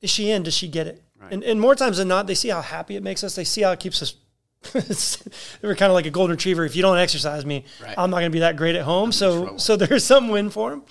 is 0.01 0.09
she 0.09 0.29
in? 0.29 0.43
Does 0.43 0.53
she 0.53 0.67
get 0.67 0.87
it? 0.87 1.03
Right. 1.19 1.33
And, 1.33 1.43
and 1.43 1.59
more 1.59 1.73
times 1.75 1.97
than 1.97 2.07
not, 2.07 2.27
they 2.27 2.35
see 2.35 2.49
how 2.49 2.61
happy 2.61 2.95
it 2.95 3.03
makes 3.03 3.23
us. 3.23 3.35
They 3.35 3.43
see 3.43 3.61
how 3.63 3.71
it 3.71 3.79
keeps 3.79 4.01
us. 4.03 4.15
We're 5.61 5.75
kind 5.75 5.89
of 5.91 5.95
like 5.95 6.05
a 6.05 6.09
golden 6.11 6.35
retriever. 6.35 6.65
If 6.65 6.75
you 6.75 6.81
don't 6.81 6.97
exercise 6.97 7.45
me, 7.45 7.65
Right. 7.81 7.95
I'm 7.97 8.09
not 8.09 8.17
going 8.17 8.31
to 8.31 8.35
be 8.35 8.39
that 8.39 8.55
great 8.57 8.75
at 8.75 8.83
home. 8.83 9.11
So, 9.11 9.43
trouble. 9.43 9.59
so 9.59 9.75
there's 9.77 10.03
some 10.03 10.29
win 10.29 10.49
for 10.49 10.71
them. 10.71 10.83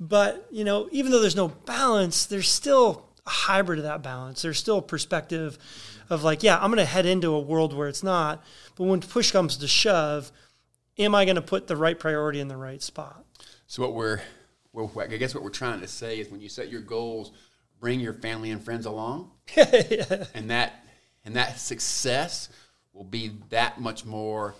But 0.00 0.46
you 0.50 0.64
know, 0.64 0.88
even 0.92 1.10
though 1.10 1.20
there's 1.20 1.36
no 1.36 1.48
balance, 1.48 2.26
there's 2.26 2.48
still 2.48 3.08
a 3.26 3.30
hybrid 3.30 3.78
of 3.80 3.84
that 3.84 4.02
balance. 4.02 4.42
There's 4.42 4.58
still 4.58 4.80
perspective 4.80 5.58
of 6.10 6.24
like, 6.24 6.42
yeah, 6.42 6.56
I'm 6.58 6.70
going 6.70 6.78
to 6.78 6.84
head 6.84 7.06
into 7.06 7.34
a 7.34 7.40
world 7.40 7.72
where 7.74 7.88
it's 7.88 8.02
not. 8.02 8.42
But 8.76 8.84
when 8.84 9.00
push 9.00 9.30
comes 9.32 9.56
to 9.58 9.68
shove, 9.68 10.32
am 10.98 11.14
I 11.14 11.24
going 11.24 11.36
to 11.36 11.42
put 11.42 11.66
the 11.66 11.76
right 11.76 11.98
priority 11.98 12.40
in 12.40 12.48
the 12.48 12.56
right 12.56 12.82
spot? 12.82 13.24
So 13.66 13.82
what 13.82 13.94
we're, 13.94 14.20
well, 14.72 14.90
I 14.98 15.06
guess 15.08 15.34
what 15.34 15.44
we're 15.44 15.50
trying 15.50 15.80
to 15.80 15.88
say 15.88 16.18
is 16.20 16.28
when 16.30 16.40
you 16.40 16.48
set 16.48 16.70
your 16.70 16.80
goals, 16.80 17.32
bring 17.80 18.00
your 18.00 18.14
family 18.14 18.50
and 18.50 18.62
friends 18.62 18.86
along, 18.86 19.30
and 19.56 20.50
that 20.50 20.84
and 21.24 21.36
that 21.36 21.58
success 21.58 22.48
will 22.94 23.04
be 23.04 23.32
that 23.50 23.80
much 23.80 24.04
more 24.06 24.54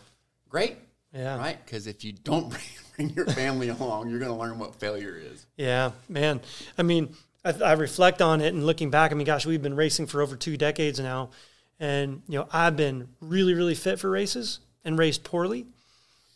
great, 0.49 0.77
Yeah. 1.15 1.37
right? 1.39 1.65
Because 1.65 1.87
if 1.87 2.05
you 2.05 2.13
don't 2.13 2.51
bring, 2.51 2.63
bring 2.97 3.11
your 3.11 3.27
family 3.27 3.69
along, 3.71 4.11
you're 4.11 4.19
going 4.19 4.31
to 4.31 4.37
learn 4.37 4.59
what 4.59 4.79
failure 4.79 5.17
is. 5.17 5.47
Yeah, 5.57 5.93
man. 6.09 6.41
I 6.77 6.83
mean, 6.83 7.15
I, 7.45 7.53
I 7.65 7.73
reflect 7.73 8.21
on 8.23 8.41
it 8.41 8.53
and 8.55 8.67
looking 8.67 8.91
back. 8.91 9.13
I 9.13 9.15
mean, 9.15 9.27
gosh, 9.27 9.47
we've 9.47 9.63
been 9.63 9.77
racing 9.77 10.07
for 10.07 10.23
over 10.23 10.37
two 10.37 10.57
decades 10.57 10.99
now, 11.01 11.31
and 11.79 12.23
you 12.29 12.39
know, 12.39 12.49
I've 12.53 12.77
been 12.77 13.09
really, 13.21 13.55
really 13.55 13.75
fit 13.75 13.99
for 13.99 14.11
races 14.11 14.61
and 14.85 14.99
raced 14.99 15.25
poorly. 15.25 15.67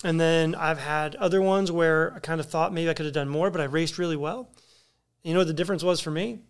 And 0.04 0.21
then 0.21 0.54
I've 0.54 0.78
had 0.80 1.14
other 1.16 1.40
ones 1.40 1.71
where 1.71 2.12
I 2.14 2.18
kind 2.18 2.40
of 2.40 2.47
thought 2.47 2.73
maybe 2.73 2.90
I 2.90 2.94
could 2.94 3.06
have 3.06 3.14
done 3.14 3.28
more, 3.28 3.50
but 3.50 3.61
I 3.61 3.64
raced 3.64 3.99
really 3.99 4.16
well. 4.16 4.50
You 5.23 5.32
know 5.32 5.40
what 5.40 5.47
the 5.47 5.54
difference 5.54 5.85
was 5.85 6.00
for 6.00 6.11
me? 6.11 6.40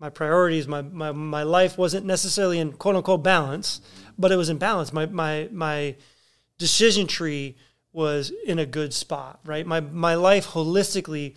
My 0.00 0.10
priorities, 0.10 0.66
my, 0.66 0.82
my, 0.82 1.12
my 1.12 1.44
life 1.44 1.78
wasn't 1.78 2.04
necessarily 2.04 2.58
in 2.58 2.72
quote 2.72 2.96
unquote 2.96 3.22
balance, 3.22 3.80
but 4.18 4.32
it 4.32 4.36
was 4.36 4.48
in 4.48 4.58
balance. 4.58 4.92
My, 4.92 5.06
my, 5.06 5.48
my 5.52 5.94
decision 6.58 7.06
tree 7.06 7.56
was 7.92 8.32
in 8.44 8.58
a 8.58 8.66
good 8.66 8.92
spot, 8.92 9.40
right? 9.44 9.66
My, 9.66 9.80
my 9.80 10.16
life 10.16 10.48
holistically 10.48 11.34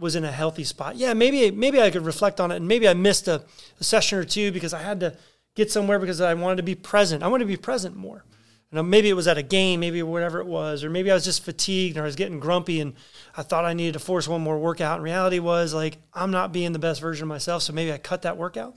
was 0.00 0.16
in 0.16 0.24
a 0.24 0.32
healthy 0.32 0.64
spot. 0.64 0.96
Yeah, 0.96 1.14
maybe 1.14 1.50
maybe 1.50 1.80
I 1.80 1.90
could 1.90 2.04
reflect 2.04 2.40
on 2.40 2.50
it, 2.50 2.56
and 2.56 2.66
maybe 2.66 2.88
I 2.88 2.94
missed 2.94 3.28
a, 3.28 3.44
a 3.78 3.84
session 3.84 4.18
or 4.18 4.24
two 4.24 4.50
because 4.50 4.74
I 4.74 4.82
had 4.82 5.00
to 5.00 5.16
get 5.54 5.70
somewhere 5.70 5.98
because 5.98 6.20
I 6.20 6.34
wanted 6.34 6.56
to 6.56 6.62
be 6.62 6.74
present. 6.74 7.22
I 7.22 7.28
wanted 7.28 7.44
to 7.44 7.48
be 7.48 7.56
present 7.56 7.96
more. 7.96 8.24
Know, 8.72 8.84
maybe 8.84 9.08
it 9.08 9.14
was 9.14 9.26
at 9.26 9.36
a 9.36 9.42
game, 9.42 9.80
maybe 9.80 10.00
whatever 10.00 10.38
it 10.38 10.46
was, 10.46 10.84
or 10.84 10.90
maybe 10.90 11.10
I 11.10 11.14
was 11.14 11.24
just 11.24 11.44
fatigued 11.44 11.96
or 11.96 12.02
I 12.02 12.04
was 12.04 12.14
getting 12.14 12.38
grumpy 12.38 12.80
and 12.80 12.94
I 13.36 13.42
thought 13.42 13.64
I 13.64 13.72
needed 13.72 13.94
to 13.94 13.98
force 13.98 14.28
one 14.28 14.42
more 14.42 14.60
workout. 14.60 14.98
And 14.98 15.04
reality 15.04 15.40
was 15.40 15.74
like 15.74 15.98
I'm 16.14 16.30
not 16.30 16.52
being 16.52 16.72
the 16.72 16.78
best 16.78 17.00
version 17.00 17.24
of 17.24 17.28
myself, 17.28 17.62
so 17.62 17.72
maybe 17.72 17.92
I 17.92 17.98
cut 17.98 18.22
that 18.22 18.36
workout. 18.36 18.76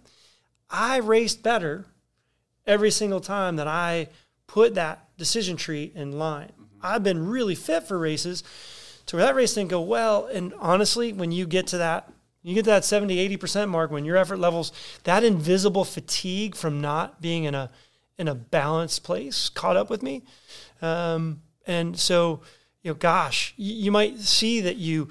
I 0.67 0.97
raced 0.97 1.43
better 1.43 1.85
every 2.65 2.89
single 2.89 3.19
time 3.19 3.57
that 3.57 3.67
I 3.67 4.07
put 4.47 4.73
that 4.73 5.15
decision 5.17 5.57
tree 5.57 5.91
in 5.93 6.17
line. 6.17 6.53
Mm-hmm. 6.53 6.63
I've 6.81 7.03
been 7.03 7.27
really 7.27 7.55
fit 7.55 7.83
for 7.83 7.99
races 7.99 8.43
to 9.07 9.15
where 9.15 9.25
that 9.25 9.35
race 9.35 9.53
didn't 9.53 9.69
go 9.69 9.81
well. 9.81 10.27
And 10.27 10.53
honestly, 10.59 11.13
when 11.13 11.31
you 11.31 11.45
get 11.45 11.67
to 11.67 11.77
that, 11.77 12.11
you 12.43 12.53
get 12.53 12.65
to 12.65 12.71
that 12.71 12.83
70, 12.83 13.37
80% 13.37 13.69
mark, 13.69 13.89
when 13.89 14.03
your 14.03 14.17
effort 14.17 14.37
levels, 14.37 14.71
that 15.05 15.23
invisible 15.23 15.85
fatigue 15.85 16.55
from 16.55 16.81
not 16.81 17.21
being 17.21 17.45
in 17.45 17.55
a 17.55 17.69
in 18.17 18.27
a 18.27 18.35
balanced 18.35 19.03
place 19.03 19.49
caught 19.49 19.75
up 19.75 19.89
with 19.89 20.03
me. 20.03 20.21
Um, 20.81 21.41
and 21.65 21.97
so, 21.97 22.41
you 22.83 22.91
know, 22.91 22.95
gosh, 22.95 23.53
you, 23.57 23.73
you 23.73 23.91
might 23.91 24.19
see 24.19 24.61
that 24.61 24.75
you 24.75 25.09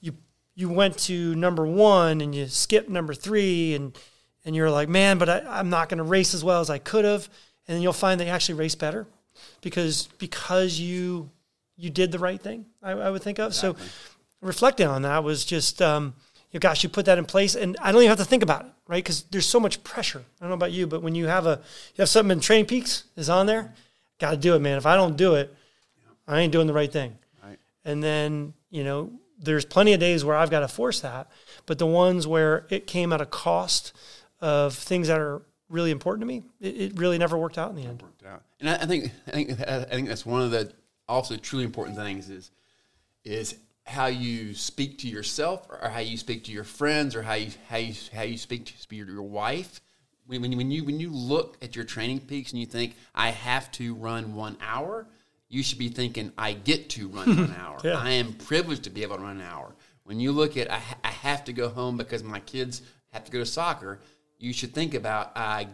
you 0.00 0.14
you 0.54 0.68
went 0.68 0.96
to 1.00 1.34
number 1.34 1.66
one 1.66 2.20
and 2.20 2.34
you 2.34 2.46
skipped 2.46 2.88
number 2.88 3.12
three 3.12 3.74
and 3.74 3.96
and 4.44 4.54
you're 4.56 4.70
like, 4.70 4.88
man, 4.88 5.18
but 5.18 5.28
I, 5.28 5.40
I'm 5.46 5.68
not 5.68 5.88
going 5.88 5.98
to 5.98 6.04
race 6.04 6.32
as 6.32 6.44
well 6.44 6.60
as 6.60 6.70
I 6.70 6.78
could 6.78 7.04
have. 7.04 7.28
And 7.66 7.74
then 7.74 7.82
you'll 7.82 7.92
find 7.92 8.18
that 8.20 8.24
you 8.24 8.30
actually 8.30 8.54
race 8.54 8.74
better 8.74 9.06
because 9.60 10.08
because 10.18 10.78
you 10.78 11.30
you 11.78 11.88
did 11.90 12.12
the 12.12 12.18
right 12.18 12.40
thing. 12.40 12.66
I, 12.82 12.90
I 12.90 13.10
would 13.10 13.22
think 13.22 13.38
of 13.38 13.54
so. 13.54 13.76
Reflecting 14.40 14.86
on 14.86 15.02
that 15.02 15.24
was 15.24 15.44
just, 15.44 15.82
um, 15.82 16.14
you 16.52 16.58
know, 16.58 16.60
gosh, 16.60 16.84
you 16.84 16.88
put 16.88 17.06
that 17.06 17.18
in 17.18 17.24
place, 17.24 17.54
and 17.54 17.76
I 17.80 17.90
don't 17.90 18.02
even 18.02 18.10
have 18.10 18.18
to 18.18 18.24
think 18.24 18.42
about 18.42 18.66
it, 18.66 18.72
right? 18.86 19.02
Because 19.02 19.22
there's 19.22 19.46
so 19.46 19.58
much 19.58 19.82
pressure. 19.82 20.20
I 20.20 20.44
don't 20.44 20.50
know 20.50 20.54
about 20.54 20.70
you, 20.72 20.86
but 20.86 21.02
when 21.02 21.14
you 21.14 21.26
have 21.26 21.46
a 21.46 21.60
you 21.94 22.02
have 22.02 22.08
something 22.08 22.36
in 22.36 22.40
Training 22.40 22.66
Peaks 22.66 23.04
is 23.16 23.28
on 23.28 23.46
there, 23.46 23.74
got 24.18 24.32
to 24.32 24.36
do 24.36 24.54
it, 24.54 24.60
man. 24.60 24.76
If 24.76 24.86
I 24.86 24.94
don't 24.94 25.16
do 25.16 25.34
it, 25.34 25.54
I 26.26 26.40
ain't 26.40 26.52
doing 26.52 26.66
the 26.66 26.72
right 26.72 26.92
thing. 26.92 27.18
Right. 27.42 27.58
And 27.84 28.02
then, 28.02 28.54
you 28.70 28.84
know, 28.84 29.12
there's 29.40 29.64
plenty 29.64 29.92
of 29.92 30.00
days 30.00 30.24
where 30.24 30.36
I've 30.36 30.50
got 30.50 30.60
to 30.60 30.68
force 30.68 31.00
that. 31.00 31.28
But 31.66 31.78
the 31.78 31.86
ones 31.86 32.26
where 32.26 32.66
it 32.70 32.86
came 32.86 33.12
at 33.12 33.20
a 33.20 33.26
cost 33.26 33.92
of 34.40 34.74
things 34.74 35.08
that 35.08 35.18
are 35.18 35.42
really 35.68 35.90
important 35.90 36.22
to 36.22 36.26
me, 36.26 36.42
it, 36.60 36.80
it 36.80 36.98
really 36.98 37.18
never 37.18 37.36
worked 37.36 37.58
out 37.58 37.70
in 37.70 37.76
the 37.76 37.84
end. 37.84 38.02
worked 38.02 38.24
out. 38.24 38.42
And 38.60 38.70
I, 38.70 38.74
I 38.74 38.86
think 38.86 39.12
I 39.26 39.30
think 39.30 39.60
I 39.60 39.84
think 39.84 40.08
that's 40.08 40.26
one 40.26 40.42
of 40.42 40.50
the 40.50 40.72
also 41.08 41.36
truly 41.36 41.64
important 41.64 41.96
things 41.96 42.28
is 42.28 42.50
is 43.24 43.56
how 43.84 44.06
you 44.06 44.54
speak 44.54 44.98
to 44.98 45.08
yourself 45.08 45.66
or 45.70 45.88
how 45.88 46.00
you 46.00 46.16
speak 46.18 46.44
to 46.44 46.52
your 46.52 46.64
friends 46.64 47.16
or 47.16 47.22
how 47.22 47.34
you 47.34 47.50
how 47.68 47.78
you 47.78 47.94
how 48.14 48.22
you 48.22 48.36
speak 48.36 48.66
to 48.66 48.96
your, 48.96 49.08
your 49.08 49.22
wife. 49.22 49.80
When, 50.26 50.42
when, 50.42 50.52
you, 50.52 50.58
when 50.58 50.70
you 50.70 50.84
when 50.84 51.00
you 51.00 51.10
look 51.10 51.56
at 51.62 51.74
your 51.74 51.86
training 51.86 52.20
peaks 52.20 52.52
and 52.52 52.60
you 52.60 52.66
think 52.66 52.96
I 53.14 53.30
have 53.30 53.70
to 53.72 53.94
run 53.94 54.34
one 54.34 54.58
hour, 54.60 55.06
you 55.48 55.62
should 55.62 55.78
be 55.78 55.88
thinking 55.88 56.32
I 56.36 56.52
get 56.52 56.90
to 56.90 57.08
run 57.08 57.34
one 57.36 57.54
hour. 57.60 57.78
Yeah. 57.82 57.98
I 57.98 58.10
am 58.10 58.34
privileged 58.34 58.84
to 58.84 58.90
be 58.90 59.02
able 59.02 59.16
to 59.16 59.22
run 59.22 59.40
an 59.40 59.46
hour. 59.46 59.74
When 60.04 60.20
you 60.20 60.32
look 60.32 60.56
at 60.58 60.70
I, 60.70 60.82
I 61.02 61.08
have 61.08 61.44
to 61.44 61.52
go 61.54 61.68
home 61.70 61.96
because 61.96 62.22
my 62.22 62.40
kids 62.40 62.82
have 63.12 63.24
to 63.24 63.32
go 63.32 63.38
to 63.38 63.46
soccer, 63.46 64.00
you 64.38 64.52
should 64.52 64.74
think 64.74 64.92
about 64.94 65.32
I 65.34 65.68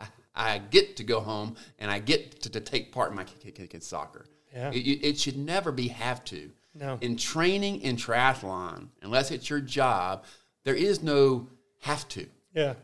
I- 0.00 0.08
I 0.34 0.58
get 0.58 0.96
to 0.98 1.02
go 1.04 1.18
home 1.20 1.56
and 1.80 1.90
I 1.90 1.98
get 1.98 2.42
to, 2.42 2.50
to 2.50 2.60
take 2.60 2.92
part 2.92 3.10
in 3.10 3.16
my 3.16 3.24
kid, 3.24 3.56
kid, 3.56 3.68
kid's 3.68 3.86
soccer. 3.86 4.24
Yeah. 4.54 4.70
It, 4.72 5.04
it- 5.04 5.18
should 5.18 5.36
never 5.36 5.72
be 5.72 5.88
have 5.88 6.24
to. 6.26 6.50
No. 6.74 6.98
In 7.00 7.16
training 7.16 7.80
in 7.82 7.96
triathlon, 7.96 8.88
unless 9.02 9.30
it's 9.30 9.50
your 9.50 9.60
job, 9.60 10.24
there 10.64 10.74
is 10.76 11.02
no 11.02 11.48
have 11.80 12.06
to. 12.10 12.26
Yeah. 12.54 12.74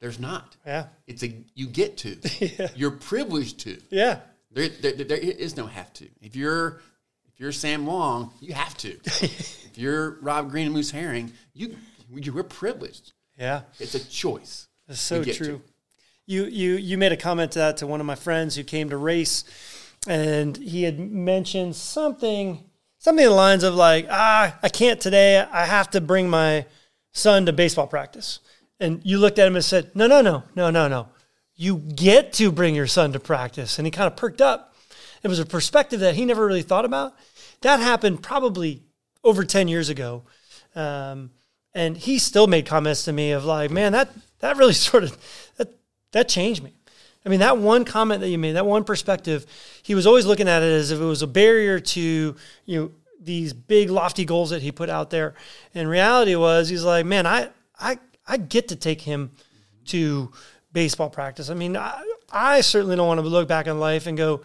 There's 0.00 0.18
not. 0.20 0.56
Yeah. 0.66 0.86
It's 1.06 1.22
a 1.22 1.34
you 1.54 1.66
get 1.66 1.96
to. 1.98 2.16
yeah. 2.58 2.68
You're 2.76 2.90
privileged 2.92 3.60
to. 3.60 3.78
Yeah. 3.90 4.20
There, 4.52 4.68
there, 4.68 4.92
there 4.92 5.18
is 5.18 5.56
no 5.56 5.66
have 5.66 5.92
to. 5.94 6.08
If 6.20 6.36
you're 6.36 6.80
if 7.32 7.40
you're 7.40 7.52
Sam 7.52 7.86
Long, 7.86 8.32
you 8.40 8.52
have 8.54 8.76
to. 8.78 8.90
if 9.04 9.72
you're 9.76 10.18
Rob 10.20 10.50
Green 10.50 10.66
and 10.66 10.74
Moose 10.74 10.90
Herring, 10.90 11.32
you 11.54 11.76
you 12.14 12.32
we're 12.32 12.42
privileged. 12.42 13.12
Yeah. 13.38 13.62
It's 13.80 13.94
a 13.94 14.08
choice. 14.08 14.68
That's 14.86 15.00
so 15.00 15.24
true. 15.24 15.32
to. 15.46 15.62
You 16.26 16.44
you 16.44 16.74
you 16.74 16.98
made 16.98 17.12
a 17.12 17.16
comment 17.16 17.52
to 17.52 17.58
that 17.60 17.78
to 17.78 17.86
one 17.86 18.00
of 18.00 18.06
my 18.06 18.14
friends 18.14 18.54
who 18.56 18.62
came 18.62 18.90
to 18.90 18.96
race, 18.96 19.44
and 20.06 20.56
he 20.56 20.82
had 20.82 20.98
mentioned 20.98 21.76
something 21.76 22.64
something 23.02 23.24
in 23.24 23.30
the 23.30 23.36
lines 23.36 23.64
of 23.64 23.74
like, 23.74 24.06
ah, 24.10 24.56
I 24.62 24.68
can't 24.68 25.00
today. 25.00 25.38
I 25.38 25.64
have 25.64 25.90
to 25.90 26.00
bring 26.00 26.30
my 26.30 26.66
son 27.10 27.46
to 27.46 27.52
baseball 27.52 27.88
practice. 27.88 28.38
And 28.78 29.00
you 29.04 29.18
looked 29.18 29.40
at 29.40 29.46
him 29.48 29.56
and 29.56 29.64
said, 29.64 29.90
no, 29.94 30.06
no, 30.06 30.20
no, 30.20 30.44
no, 30.54 30.70
no, 30.70 30.86
no. 30.86 31.08
You 31.56 31.78
get 31.78 32.32
to 32.34 32.52
bring 32.52 32.76
your 32.76 32.86
son 32.86 33.12
to 33.12 33.20
practice. 33.20 33.78
And 33.78 33.86
he 33.86 33.90
kind 33.90 34.06
of 34.06 34.16
perked 34.16 34.40
up. 34.40 34.76
It 35.24 35.28
was 35.28 35.40
a 35.40 35.46
perspective 35.46 35.98
that 36.00 36.14
he 36.14 36.24
never 36.24 36.46
really 36.46 36.62
thought 36.62 36.84
about. 36.84 37.14
That 37.62 37.80
happened 37.80 38.22
probably 38.22 38.82
over 39.24 39.44
10 39.44 39.66
years 39.66 39.88
ago. 39.88 40.22
Um, 40.76 41.30
and 41.74 41.96
he 41.96 42.18
still 42.18 42.46
made 42.46 42.66
comments 42.66 43.04
to 43.04 43.12
me 43.12 43.32
of 43.32 43.44
like, 43.44 43.70
man, 43.72 43.92
that, 43.92 44.10
that 44.38 44.56
really 44.56 44.72
sort 44.74 45.02
of, 45.02 45.18
that, 45.56 45.74
that 46.12 46.28
changed 46.28 46.62
me. 46.62 46.72
I 47.24 47.28
mean, 47.28 47.40
that 47.40 47.58
one 47.58 47.84
comment 47.84 48.20
that 48.20 48.28
you 48.28 48.38
made, 48.38 48.52
that 48.52 48.66
one 48.66 48.84
perspective, 48.84 49.46
he 49.82 49.94
was 49.94 50.06
always 50.06 50.26
looking 50.26 50.48
at 50.48 50.62
it 50.62 50.72
as 50.72 50.90
if 50.90 51.00
it 51.00 51.04
was 51.04 51.22
a 51.22 51.26
barrier 51.26 51.78
to, 51.78 52.36
you 52.64 52.80
know, 52.80 52.90
these 53.20 53.52
big 53.52 53.90
lofty 53.90 54.24
goals 54.24 54.50
that 54.50 54.62
he 54.62 54.72
put 54.72 54.90
out 54.90 55.10
there. 55.10 55.34
And 55.74 55.88
reality 55.88 56.34
was 56.34 56.68
he's 56.68 56.84
like, 56.84 57.06
man, 57.06 57.26
I 57.26 57.50
I 57.78 57.98
I 58.26 58.36
get 58.36 58.68
to 58.68 58.76
take 58.76 59.02
him 59.02 59.30
to 59.86 60.32
baseball 60.72 61.10
practice. 61.10 61.50
I 61.50 61.54
mean, 61.54 61.76
I, 61.76 62.02
I 62.32 62.60
certainly 62.62 62.96
don't 62.96 63.06
want 63.06 63.20
to 63.20 63.26
look 63.26 63.46
back 63.48 63.68
on 63.68 63.78
life 63.78 64.06
and 64.06 64.16
go, 64.16 64.42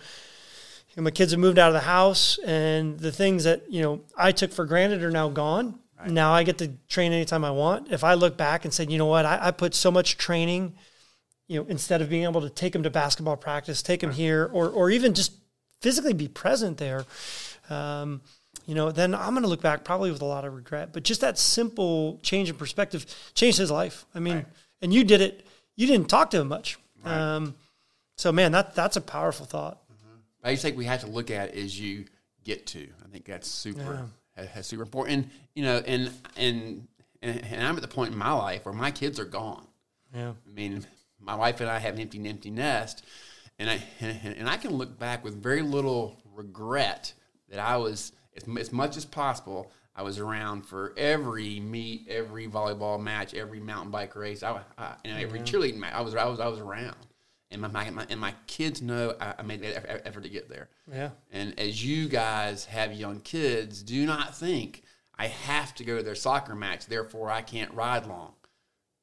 you 0.90 0.98
know, 0.98 1.04
my 1.04 1.12
kids 1.12 1.32
have 1.32 1.40
moved 1.40 1.58
out 1.58 1.70
of 1.70 1.74
the 1.74 1.80
house 1.80 2.38
and 2.46 3.00
the 3.00 3.12
things 3.12 3.46
that, 3.46 3.72
you 3.72 3.82
know, 3.82 4.02
I 4.18 4.32
took 4.32 4.52
for 4.52 4.66
granted 4.66 5.04
are 5.04 5.12
now 5.12 5.30
gone. 5.30 5.80
Right. 6.00 6.12
Now 6.12 6.34
I 6.34 6.44
get 6.44 6.58
to 6.60 6.74
train 6.90 7.12
anytime 7.12 7.44
I 7.44 7.52
want. 7.52 7.92
If 7.92 8.04
I 8.04 8.14
look 8.14 8.38
back 8.38 8.66
and 8.66 8.74
said, 8.74 8.92
you 8.92 8.98
know 8.98 9.06
what, 9.06 9.26
I, 9.26 9.48
I 9.48 9.52
put 9.52 9.74
so 9.74 9.90
much 9.90 10.18
training, 10.18 10.76
you 11.48 11.60
know, 11.60 11.66
instead 11.70 12.02
of 12.02 12.10
being 12.10 12.24
able 12.24 12.42
to 12.42 12.50
take 12.50 12.74
them 12.74 12.84
to 12.84 12.90
basketball 12.90 13.38
practice, 13.38 13.82
take 13.82 14.02
them 14.02 14.12
here, 14.12 14.50
or 14.52 14.70
or 14.70 14.90
even 14.90 15.14
just 15.14 15.34
physically 15.82 16.14
be 16.14 16.28
present 16.28 16.78
there, 16.78 17.06
um, 17.70 18.22
you 18.66 18.76
know, 18.76 18.92
then 18.92 19.16
I'm 19.16 19.32
going 19.32 19.44
to 19.44 19.50
look 19.50 19.62
back 19.62 19.84
probably 19.84 20.12
with 20.12 20.22
a 20.22 20.26
lot 20.26 20.46
of 20.46 20.54
regret. 20.54 20.94
But 20.94 21.04
just 21.04 21.22
that 21.22 21.38
simple 21.38 22.20
change 22.24 22.50
in 22.50 22.56
perspective 22.56 23.06
changed 23.34 23.58
his 23.58 23.72
life. 23.72 24.06
I 24.14 24.20
mean, 24.20 24.36
right. 24.36 24.46
and 24.82 24.94
you 24.94 25.04
did 25.04 25.22
it. 25.22 25.46
You 25.76 25.88
didn't 25.88 26.10
talk 26.10 26.32
to 26.32 26.42
him 26.42 26.48
much. 26.48 26.78
Um, 27.06 27.56
so 28.18 28.32
man, 28.32 28.52
that 28.52 28.76
that's 28.76 28.98
a 28.98 29.02
powerful 29.02 29.46
thought. 29.46 29.82
Mm-hmm. 29.92 30.18
I 30.48 30.52
just 30.52 30.64
think 30.64 30.78
we 30.78 30.86
have 30.86 31.02
to 31.02 31.08
look 31.08 31.32
at 31.32 31.56
as 31.56 31.80
you 31.80 32.06
get 32.44 32.66
to. 32.68 32.88
I 33.04 33.08
think 33.08 33.26
that's 33.26 33.48
super. 33.48 33.82
Yeah 33.82 34.06
that's 34.38 34.68
super 34.68 34.84
important. 34.84 35.30
You 35.56 35.64
know, 35.64 35.78
and, 35.86 36.12
and 36.36 36.88
and 37.22 37.44
and 37.44 37.64
I'm 37.64 37.76
at 37.76 37.82
the 37.82 37.88
point 37.88 38.12
in 38.12 38.18
my 38.18 38.32
life 38.32 38.66
where 38.66 38.74
my 38.74 38.92
kids 38.92 39.20
are 39.20 39.26
gone. 39.26 39.66
Yeah. 40.14 40.30
I 40.30 40.54
mean, 40.54 40.86
my 41.20 41.36
wife 41.36 41.62
and 41.62 41.70
I 41.70 41.80
have 41.80 41.96
an 41.96 42.02
empty, 42.02 42.28
empty 42.28 42.50
nest, 42.50 43.06
and 43.60 43.70
I 43.70 43.82
and, 44.00 44.36
and 44.38 44.50
I 44.50 44.58
can 44.58 44.72
look 44.72 44.98
back 45.00 45.24
with 45.24 45.42
very 45.42 45.62
little 45.62 46.22
regret 46.36 47.14
that 47.50 47.60
I 47.60 47.78
was 47.78 48.12
as, 48.36 48.44
as 48.58 48.72
much 48.72 48.98
as 48.98 49.06
possible. 49.06 49.72
I 49.96 50.04
was 50.04 50.20
around 50.20 50.62
for 50.62 50.94
every 50.96 51.60
meet, 51.60 52.08
every 52.08 52.48
volleyball 52.48 53.02
match, 53.02 53.34
every 53.34 53.60
mountain 53.60 53.90
bike 53.90 54.16
race, 54.16 54.44
I, 54.44 54.62
I 54.78 54.94
and 55.04 55.20
every 55.20 55.40
cheerleading 55.40 55.78
match. 55.78 55.94
I 55.94 56.02
was 56.02 56.16
I 56.16 56.26
was 56.26 56.40
I 56.40 56.48
was 56.48 56.60
around 56.60 56.98
and 57.52 57.62
my, 57.62 57.90
my, 57.90 58.06
and 58.10 58.20
my 58.20 58.34
kids 58.46 58.82
know 58.82 59.16
I, 59.20 59.36
I 59.40 59.42
made 59.42 59.62
that 59.62 60.06
effort 60.06 60.24
to 60.24 60.30
get 60.30 60.50
there. 60.50 60.70
Yeah. 60.92 61.12
And 61.32 61.58
as 61.60 61.84
you 61.84 62.10
guys 62.10 62.66
have 62.66 62.94
young 62.94 63.22
kids, 63.22 63.82
do 63.84 64.06
not 64.06 64.36
think 64.36 64.84
I 65.18 65.28
have 65.28 65.74
to 65.76 65.84
go 65.84 65.98
to 65.98 66.04
their 66.04 66.16
soccer 66.16 66.56
match, 66.56 66.88
therefore 66.88 67.30
I 67.30 67.42
can't 67.42 67.74
ride 67.74 68.06
long. 68.06 68.34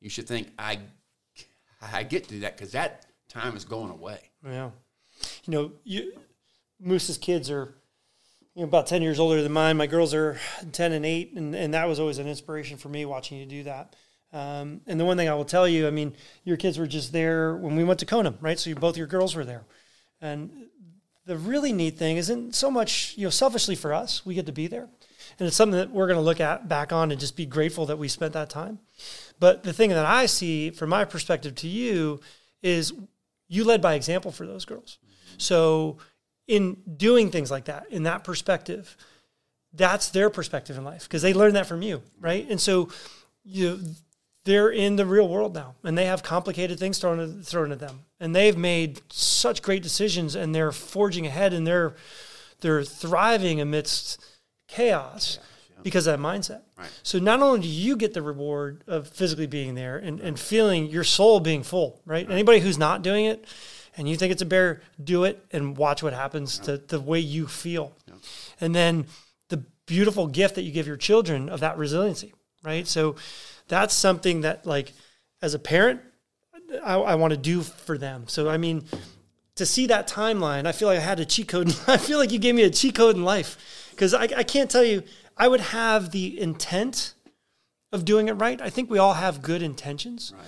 You 0.00 0.10
should 0.10 0.28
think 0.28 0.52
I 0.58 0.80
I 1.92 2.02
get 2.02 2.24
to 2.24 2.30
do 2.30 2.40
that 2.40 2.56
because 2.56 2.72
that 2.72 3.06
time 3.28 3.56
is 3.56 3.64
going 3.64 3.90
away. 3.90 4.18
Yeah. 4.44 4.70
You 5.44 5.52
know, 5.52 5.72
you 5.84 6.12
Moose's 6.80 7.18
kids 7.18 7.50
are 7.50 7.74
you 8.54 8.62
know, 8.62 8.68
about 8.68 8.86
10 8.86 9.02
years 9.02 9.18
older 9.18 9.42
than 9.42 9.52
mine. 9.52 9.76
My 9.76 9.86
girls 9.86 10.14
are 10.14 10.38
10 10.72 10.92
and 10.92 11.04
8, 11.04 11.32
and, 11.34 11.54
and 11.54 11.74
that 11.74 11.88
was 11.88 11.98
always 11.98 12.18
an 12.18 12.28
inspiration 12.28 12.76
for 12.76 12.88
me 12.88 13.04
watching 13.04 13.38
you 13.38 13.46
do 13.46 13.62
that. 13.64 13.96
Um, 14.32 14.80
and 14.86 14.98
the 14.98 15.04
one 15.04 15.16
thing 15.16 15.28
I 15.28 15.34
will 15.34 15.44
tell 15.44 15.68
you, 15.68 15.86
I 15.86 15.90
mean, 15.90 16.16
your 16.42 16.56
kids 16.56 16.78
were 16.78 16.86
just 16.86 17.12
there 17.12 17.56
when 17.56 17.76
we 17.76 17.84
went 17.84 18.00
to 18.00 18.06
Kona, 18.06 18.34
right? 18.40 18.58
So 18.58 18.70
you, 18.70 18.76
both 18.76 18.96
your 18.96 19.06
girls 19.06 19.34
were 19.34 19.44
there. 19.44 19.64
And 20.20 20.66
the 21.24 21.36
really 21.36 21.72
neat 21.72 21.96
thing 21.98 22.16
isn't 22.16 22.54
so 22.54 22.70
much, 22.70 23.14
you 23.16 23.24
know, 23.24 23.30
selfishly 23.30 23.76
for 23.76 23.92
us, 23.92 24.26
we 24.26 24.34
get 24.34 24.46
to 24.46 24.52
be 24.52 24.66
there. 24.66 24.88
And 25.38 25.46
it's 25.46 25.56
something 25.56 25.78
that 25.78 25.90
we're 25.90 26.06
going 26.06 26.18
to 26.18 26.22
look 26.22 26.40
at 26.40 26.68
back 26.68 26.92
on 26.92 27.10
and 27.10 27.20
just 27.20 27.36
be 27.36 27.46
grateful 27.46 27.86
that 27.86 27.98
we 27.98 28.08
spent 28.08 28.32
that 28.34 28.50
time. 28.50 28.78
But 29.38 29.62
the 29.62 29.72
thing 29.72 29.90
that 29.90 30.06
I 30.06 30.26
see 30.26 30.70
from 30.70 30.90
my 30.90 31.04
perspective 31.04 31.54
to 31.56 31.68
you 31.68 32.20
is 32.62 32.92
you 33.48 33.64
led 33.64 33.82
by 33.82 33.94
example 33.94 34.30
for 34.30 34.46
those 34.46 34.64
girls. 34.64 34.98
So 35.38 35.98
in 36.46 36.76
doing 36.96 37.30
things 37.30 37.50
like 37.50 37.66
that, 37.66 37.86
in 37.90 38.04
that 38.04 38.24
perspective, 38.24 38.96
that's 39.72 40.08
their 40.10 40.30
perspective 40.30 40.78
in 40.78 40.84
life 40.84 41.04
because 41.04 41.22
they 41.22 41.34
learned 41.34 41.56
that 41.56 41.66
from 41.66 41.82
you, 41.82 42.02
right? 42.20 42.48
And 42.48 42.60
so 42.60 42.88
you 43.44 43.80
they're 44.44 44.70
in 44.70 44.96
the 44.96 45.06
real 45.06 45.26
world 45.26 45.54
now 45.54 45.74
and 45.84 45.96
they 45.96 46.04
have 46.04 46.22
complicated 46.22 46.78
things 46.78 46.98
thrown 46.98 47.18
at, 47.18 47.44
thrown 47.46 47.72
at 47.72 47.80
them 47.80 48.00
and 48.20 48.36
they've 48.36 48.56
made 48.56 49.00
such 49.10 49.62
great 49.62 49.82
decisions 49.82 50.34
and 50.34 50.54
they're 50.54 50.72
forging 50.72 51.26
ahead 51.26 51.52
and 51.52 51.66
they're 51.66 51.94
they're 52.60 52.84
thriving 52.84 53.60
amidst 53.60 54.22
chaos 54.68 55.38
yeah. 55.40 55.46
Because 55.84 56.06
of 56.06 56.18
that 56.18 56.26
mindset 56.26 56.62
right. 56.76 56.90
so 57.04 57.18
not 57.20 57.40
only 57.40 57.60
do 57.60 57.68
you 57.68 57.96
get 57.96 58.12
the 58.14 58.22
reward 58.22 58.82
of 58.88 59.06
physically 59.08 59.46
being 59.46 59.74
there 59.74 59.96
and, 59.96 60.18
and 60.20 60.38
feeling 60.38 60.86
your 60.86 61.04
soul 61.04 61.38
being 61.38 61.62
full 61.62 62.00
right? 62.04 62.26
right? 62.26 62.32
anybody 62.32 62.58
who's 62.58 62.78
not 62.78 63.02
doing 63.02 63.26
it 63.26 63.44
and 63.96 64.08
you 64.08 64.16
think 64.16 64.32
it's 64.32 64.42
a 64.42 64.46
bear 64.46 64.80
do 65.02 65.22
it 65.22 65.44
and 65.52 65.76
watch 65.76 66.02
what 66.02 66.12
happens 66.12 66.58
yeah. 66.58 66.64
to 66.64 66.76
the 66.78 67.00
way 67.00 67.20
you 67.20 67.46
feel 67.46 67.92
and 68.60 68.74
then 68.74 69.06
the 69.50 69.58
beautiful 69.86 70.26
gift 70.26 70.56
that 70.56 70.62
you 70.62 70.72
give 70.72 70.86
your 70.86 70.96
children 70.96 71.48
of 71.48 71.60
that 71.60 71.78
resiliency 71.78 72.34
right 72.64 72.88
so 72.88 73.14
that's 73.68 73.94
something 73.94 74.40
that 74.40 74.66
like 74.66 74.92
as 75.40 75.54
a 75.54 75.58
parent 75.58 76.00
I, 76.82 76.94
I 76.94 77.14
want 77.16 77.32
to 77.32 77.36
do 77.36 77.62
for 77.62 77.98
them. 77.98 78.24
So 78.26 78.48
I 78.48 78.56
mean, 78.56 78.84
to 79.56 79.66
see 79.66 79.86
that 79.86 80.08
timeline, 80.08 80.66
I 80.66 80.72
feel 80.72 80.88
like 80.88 80.98
I 80.98 81.02
had 81.02 81.20
a 81.20 81.24
cheat 81.24 81.48
code. 81.48 81.74
I 81.86 81.96
feel 81.96 82.18
like 82.18 82.32
you 82.32 82.38
gave 82.38 82.54
me 82.54 82.62
a 82.62 82.70
cheat 82.70 82.94
code 82.94 83.16
in 83.16 83.24
life 83.24 83.88
because 83.90 84.14
I, 84.14 84.24
I 84.24 84.42
can't 84.42 84.70
tell 84.70 84.84
you. 84.84 85.02
I 85.36 85.48
would 85.48 85.60
have 85.60 86.10
the 86.10 86.40
intent 86.40 87.14
of 87.92 88.04
doing 88.04 88.28
it 88.28 88.32
right. 88.32 88.60
I 88.60 88.70
think 88.70 88.90
we 88.90 88.98
all 88.98 89.14
have 89.14 89.42
good 89.42 89.62
intentions. 89.62 90.32
Right. 90.36 90.46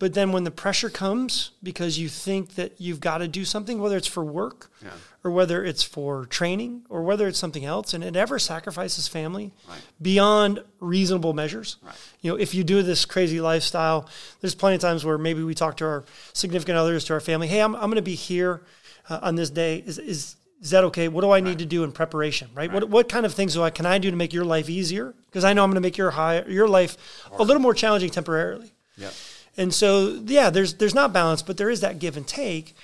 But 0.00 0.14
then 0.14 0.32
when 0.32 0.44
the 0.44 0.50
pressure 0.50 0.88
comes 0.88 1.50
because 1.62 1.98
you 1.98 2.08
think 2.08 2.54
that 2.54 2.80
you've 2.80 3.00
got 3.00 3.18
to 3.18 3.28
do 3.28 3.44
something, 3.44 3.78
whether 3.78 3.98
it's 3.98 4.06
for 4.06 4.24
work 4.24 4.70
yeah. 4.82 4.92
or 5.22 5.30
whether 5.30 5.62
it's 5.62 5.82
for 5.82 6.24
training 6.24 6.86
or 6.88 7.02
whether 7.02 7.28
it's 7.28 7.38
something 7.38 7.66
else, 7.66 7.92
and 7.92 8.02
it 8.02 8.16
ever 8.16 8.38
sacrifices 8.38 9.06
family 9.06 9.52
right. 9.68 9.82
beyond 10.00 10.64
reasonable 10.80 11.34
measures. 11.34 11.76
Right. 11.82 11.94
You 12.22 12.32
know, 12.32 12.38
if 12.38 12.54
you 12.54 12.64
do 12.64 12.82
this 12.82 13.04
crazy 13.04 13.42
lifestyle, 13.42 14.08
there's 14.40 14.54
plenty 14.54 14.76
of 14.76 14.80
times 14.80 15.04
where 15.04 15.18
maybe 15.18 15.42
we 15.42 15.54
talk 15.54 15.76
to 15.76 15.84
our 15.84 16.04
significant 16.32 16.78
others, 16.78 17.04
to 17.04 17.12
our 17.12 17.20
family, 17.20 17.46
hey, 17.46 17.60
I'm, 17.60 17.74
I'm 17.74 17.82
going 17.82 17.96
to 17.96 18.02
be 18.02 18.14
here 18.14 18.62
uh, 19.10 19.20
on 19.20 19.34
this 19.34 19.50
day. 19.50 19.82
Is, 19.84 19.98
is, 19.98 20.36
is 20.60 20.70
that 20.70 20.84
okay? 20.84 21.08
What 21.08 21.22
do 21.22 21.30
I 21.30 21.40
need 21.40 21.58
to 21.58 21.66
do 21.66 21.84
in 21.84 21.92
preparation? 21.92 22.50
Right? 22.54 22.70
What, 22.70 22.88
what 22.88 23.08
kind 23.08 23.24
of 23.24 23.32
things 23.32 23.54
do 23.54 23.62
I 23.62 23.70
can 23.70 23.86
I 23.86 23.98
do 23.98 24.10
to 24.10 24.16
make 24.16 24.32
your 24.32 24.44
life 24.44 24.68
easier? 24.68 25.14
Because 25.26 25.44
I 25.44 25.52
know 25.52 25.64
I'm 25.64 25.70
going 25.70 25.76
to 25.76 25.80
make 25.80 25.96
your 25.96 26.10
high, 26.10 26.42
your 26.42 26.68
life 26.68 26.96
a 27.32 27.42
little 27.42 27.62
more 27.62 27.74
challenging 27.74 28.10
temporarily. 28.10 28.72
Yeah. 28.96 29.10
And 29.56 29.72
so, 29.72 30.20
yeah, 30.26 30.50
there's 30.50 30.74
there's 30.74 30.94
not 30.94 31.12
balance, 31.12 31.42
but 31.42 31.56
there 31.56 31.70
is 31.70 31.80
that 31.80 31.98
give 31.98 32.16
and 32.16 32.26
take, 32.26 32.74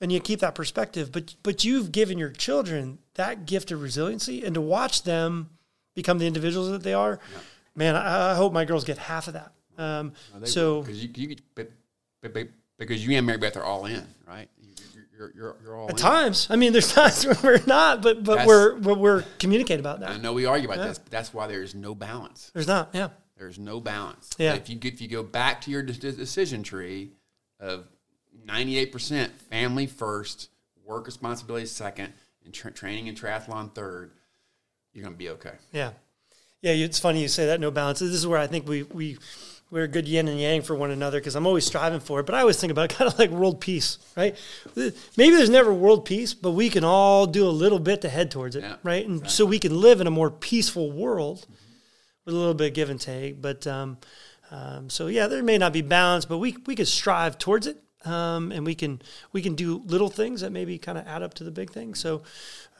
and 0.00 0.10
you 0.10 0.20
keep 0.20 0.40
that 0.40 0.54
perspective. 0.54 1.12
But 1.12 1.36
but 1.42 1.64
you've 1.64 1.92
given 1.92 2.18
your 2.18 2.30
children 2.30 2.98
that 3.14 3.46
gift 3.46 3.70
of 3.70 3.82
resiliency, 3.82 4.44
and 4.44 4.54
to 4.54 4.60
watch 4.60 5.04
them 5.04 5.50
become 5.94 6.18
the 6.18 6.26
individuals 6.26 6.70
that 6.70 6.82
they 6.82 6.94
are, 6.94 7.18
yeah. 7.32 7.38
man, 7.74 7.96
I, 7.96 8.32
I, 8.32 8.34
hope 8.34 8.52
my 8.52 8.64
girls 8.64 8.84
get 8.84 8.98
half 8.98 9.26
of 9.26 9.34
that. 9.34 9.52
Um, 9.76 10.12
well, 10.32 10.46
so 10.46 10.82
because 10.82 11.04
you, 11.04 11.10
you 11.14 11.36
because 12.78 13.06
you 13.06 13.16
and 13.16 13.26
Mary 13.26 13.38
Beth 13.38 13.56
are 13.56 13.64
all 13.64 13.86
in, 13.86 14.06
right? 14.26 14.48
You're, 15.18 15.32
you're, 15.34 15.56
you're 15.64 15.76
all 15.76 15.86
at 15.86 15.90
in. 15.90 15.96
times. 15.96 16.46
I 16.48 16.56
mean, 16.56 16.72
there's 16.72 16.92
times 16.94 17.26
when 17.26 17.36
we're 17.42 17.60
not, 17.66 18.02
but 18.02 18.22
but 18.22 18.36
that's, 18.36 18.46
we're 18.46 18.76
but 18.76 18.98
we're 18.98 19.24
communicating 19.38 19.80
about 19.80 20.00
that. 20.00 20.10
I 20.10 20.16
know 20.18 20.32
we 20.32 20.46
argue 20.46 20.68
about 20.68 20.78
yeah. 20.78 20.88
this. 20.88 21.00
That's 21.10 21.34
why 21.34 21.48
there's 21.48 21.74
no 21.74 21.94
balance. 21.94 22.50
There's 22.54 22.68
not. 22.68 22.90
Yeah. 22.92 23.08
There's 23.36 23.58
no 23.58 23.80
balance. 23.80 24.30
Yeah. 24.38 24.54
If 24.54 24.70
you 24.70 24.78
if 24.82 25.00
you 25.00 25.08
go 25.08 25.22
back 25.22 25.60
to 25.62 25.70
your 25.70 25.82
decision 25.82 26.62
tree 26.62 27.10
of 27.60 27.86
98% 28.46 29.30
family 29.50 29.86
first, 29.86 30.50
work 30.84 31.06
responsibility 31.06 31.66
second, 31.66 32.12
and 32.44 32.54
tra- 32.54 32.72
training 32.72 33.08
and 33.08 33.20
triathlon 33.20 33.74
third, 33.74 34.12
you're 34.92 35.02
going 35.02 35.14
to 35.14 35.18
be 35.18 35.30
okay. 35.30 35.54
Yeah. 35.72 35.90
Yeah, 36.62 36.72
it's 36.72 36.98
funny 36.98 37.22
you 37.22 37.28
say 37.28 37.46
that 37.46 37.60
no 37.60 37.70
balance. 37.70 38.00
This 38.00 38.10
is 38.10 38.26
where 38.26 38.38
I 38.38 38.48
think 38.48 38.66
we 38.66 38.82
we 38.82 39.18
we're 39.70 39.84
a 39.84 39.88
good 39.88 40.08
yin 40.08 40.28
and 40.28 40.40
yang 40.40 40.62
for 40.62 40.74
one 40.74 40.90
another 40.90 41.18
because 41.18 41.36
I'm 41.36 41.46
always 41.46 41.66
striving 41.66 42.00
for 42.00 42.20
it. 42.20 42.26
But 42.26 42.34
I 42.34 42.40
always 42.40 42.60
think 42.60 42.70
about 42.70 42.88
kind 42.96 43.10
of 43.10 43.18
like 43.18 43.30
world 43.30 43.60
peace, 43.60 43.98
right? 44.16 44.36
Maybe 44.74 45.36
there's 45.36 45.50
never 45.50 45.72
world 45.72 46.04
peace, 46.04 46.34
but 46.34 46.52
we 46.52 46.70
can 46.70 46.84
all 46.84 47.26
do 47.26 47.46
a 47.46 47.50
little 47.50 47.78
bit 47.78 48.00
to 48.02 48.08
head 48.08 48.30
towards 48.30 48.56
it, 48.56 48.62
yeah, 48.62 48.76
right? 48.82 49.06
And 49.06 49.22
right. 49.22 49.30
so 49.30 49.44
we 49.44 49.58
can 49.58 49.80
live 49.80 50.00
in 50.00 50.06
a 50.06 50.10
more 50.10 50.30
peaceful 50.30 50.90
world. 50.90 51.40
Mm-hmm 51.40 51.64
with 52.28 52.34
a 52.34 52.38
little 52.38 52.52
bit 52.52 52.68
of 52.68 52.74
give 52.74 52.90
and 52.90 53.00
take. 53.00 53.40
But 53.40 53.66
um, 53.66 53.96
um, 54.50 54.90
so 54.90 55.06
yeah, 55.06 55.28
there 55.28 55.42
may 55.42 55.56
not 55.56 55.72
be 55.72 55.80
balance, 55.80 56.26
but 56.26 56.36
we 56.36 56.56
we 56.66 56.76
could 56.76 56.86
strive 56.86 57.38
towards 57.38 57.66
it, 57.66 57.82
um, 58.04 58.52
and 58.52 58.66
we 58.66 58.74
can 58.74 59.00
we 59.32 59.40
can 59.40 59.54
do 59.54 59.82
little 59.86 60.10
things 60.10 60.42
that 60.42 60.52
maybe 60.52 60.76
kind 60.76 60.98
of 60.98 61.06
add 61.06 61.22
up 61.22 61.32
to 61.34 61.44
the 61.44 61.50
big 61.50 61.70
thing. 61.70 61.94
So 61.94 62.22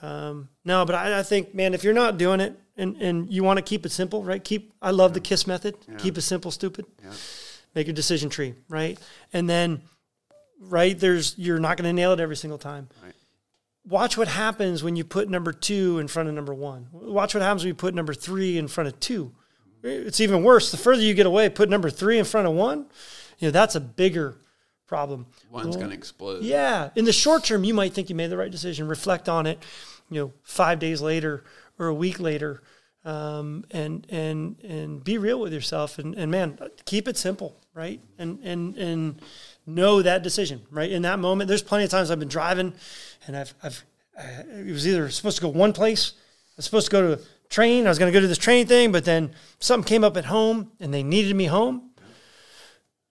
um, 0.03 0.51
no, 0.66 0.85
but 0.85 0.94
I, 0.94 1.20
I, 1.20 1.22
think 1.22 1.55
man, 1.55 1.72
if 1.72 1.83
you're 1.83 1.94
not 1.94 2.18
doing 2.18 2.40
it 2.40 2.61
and 2.79 2.97
and 3.03 3.31
you 3.31 3.45
want 3.45 3.59
to 3.59 3.62
keep 3.62 3.85
it 3.85 3.91
simple, 3.91 4.23
right? 4.25 4.43
Keep 4.43 4.73
I 4.81 4.91
love 4.93 5.11
yeah. 5.11 5.14
the 5.14 5.21
kiss 5.21 5.47
method. 5.47 5.77
Yeah. 5.87 5.97
Keep 5.97 6.19
it 6.19 6.23
simple, 6.23 6.51
stupid. 6.51 6.87
Yeah. 7.03 7.12
Make 7.75 7.88
a 7.88 7.93
decision 7.93 8.31
tree, 8.31 8.55
right? 8.69 8.99
And 9.33 9.49
then 9.49 9.83
right 10.61 10.99
there's 10.99 11.37
you're 11.38 11.59
not 11.59 11.77
going 11.77 11.88
to 11.88 11.93
nail 11.93 12.12
it 12.12 12.21
every 12.21 12.37
single 12.37 12.59
time. 12.59 12.88
Right 13.03 13.14
watch 13.88 14.17
what 14.17 14.29
happens 14.29 14.85
when 14.85 14.97
you 14.97 15.05
put 15.05 15.29
number 15.29 15.53
two 15.53 15.99
in 15.99 16.09
front 16.09 16.29
of 16.29 16.35
number 16.35 16.55
one. 16.55 16.88
Watch 16.93 17.35
what 17.35 17.43
happens 17.43 17.62
when 17.62 17.69
you 17.69 17.75
put 17.75 17.95
number 17.95 18.14
three 18.14 18.59
in 18.59 18.69
front 18.69 18.88
of 18.88 19.01
two. 19.01 19.33
It's 19.83 20.21
even 20.21 20.43
worse. 20.43 20.71
The 20.71 20.77
further 20.77 21.03
you 21.03 21.14
get 21.14 21.27
away, 21.27 21.49
put 21.49 21.69
number 21.69 21.88
three 21.88 22.19
in 22.19 22.25
front 22.25 22.47
of 22.47 22.55
one, 22.55 22.87
you 23.38 23.49
know, 23.49 23.53
that's 23.53 23.75
a 23.75 23.81
bigger 23.81 24.37
problem. 24.87 25.27
One's 25.51 25.77
going 25.77 25.88
to 25.88 25.95
explode. 25.95 26.43
Yeah. 26.43 26.91
In 26.97 27.05
the 27.05 27.12
short 27.12 27.45
term, 27.45 27.64
you 27.64 27.75
might 27.75 27.95
think 27.95 28.11
you 28.11 28.17
made 28.17 28.31
the 28.31 28.37
right 28.37 28.51
decision. 28.51 28.88
Reflect 28.88 29.29
on 29.29 29.47
it, 29.47 29.62
you 30.11 30.21
know, 30.21 30.33
five 30.43 30.79
days 30.79 31.01
later 31.01 31.45
or 31.79 31.87
a 31.87 31.95
week 31.95 32.21
later, 32.21 32.62
um, 33.05 33.64
and 33.71 34.07
and 34.11 34.61
and 34.62 35.05
be 35.05 35.19
real 35.19 35.41
with 35.41 35.53
yourself. 35.53 35.99
And, 35.99 36.14
and 36.14 36.31
man, 36.31 36.59
keep 36.85 37.09
it 37.09 37.17
simple, 37.17 37.57
right? 37.75 38.01
And 38.19 38.38
and 38.43 38.77
and 38.77 39.23
know 39.67 40.03
that 40.03 40.23
decision, 40.23 40.62
right? 40.71 40.91
In 40.91 41.03
that 41.03 41.19
moment, 41.19 41.49
there's 41.49 41.62
plenty 41.62 41.85
of 41.85 41.91
times 41.91 42.11
I've 42.11 42.19
been 42.19 42.29
driving, 42.29 42.75
and 43.27 43.37
I've 43.37 43.55
I've 43.62 43.85
I, 44.19 44.23
it 44.59 44.73
was 44.73 44.87
either 44.87 45.09
supposed 45.11 45.37
to 45.38 45.43
go 45.43 45.49
one 45.49 45.73
place, 45.73 46.12
I 46.17 46.55
was 46.59 46.64
supposed 46.64 46.87
to 46.87 46.93
go 46.93 47.17
to 47.17 47.23
train. 47.49 47.87
I 47.87 47.88
was 47.88 47.99
going 47.99 48.12
to 48.12 48.17
go 48.17 48.21
to 48.21 48.29
this 48.29 48.38
train 48.38 48.67
thing, 48.67 48.93
but 48.93 49.05
then 49.05 49.33
something 49.61 49.88
came 49.88 50.05
up 50.05 50.17
at 50.17 50.27
home, 50.27 50.73
and 50.81 50.93
they 50.93 51.03
needed 51.03 51.35
me 51.35 51.47
home 51.47 51.88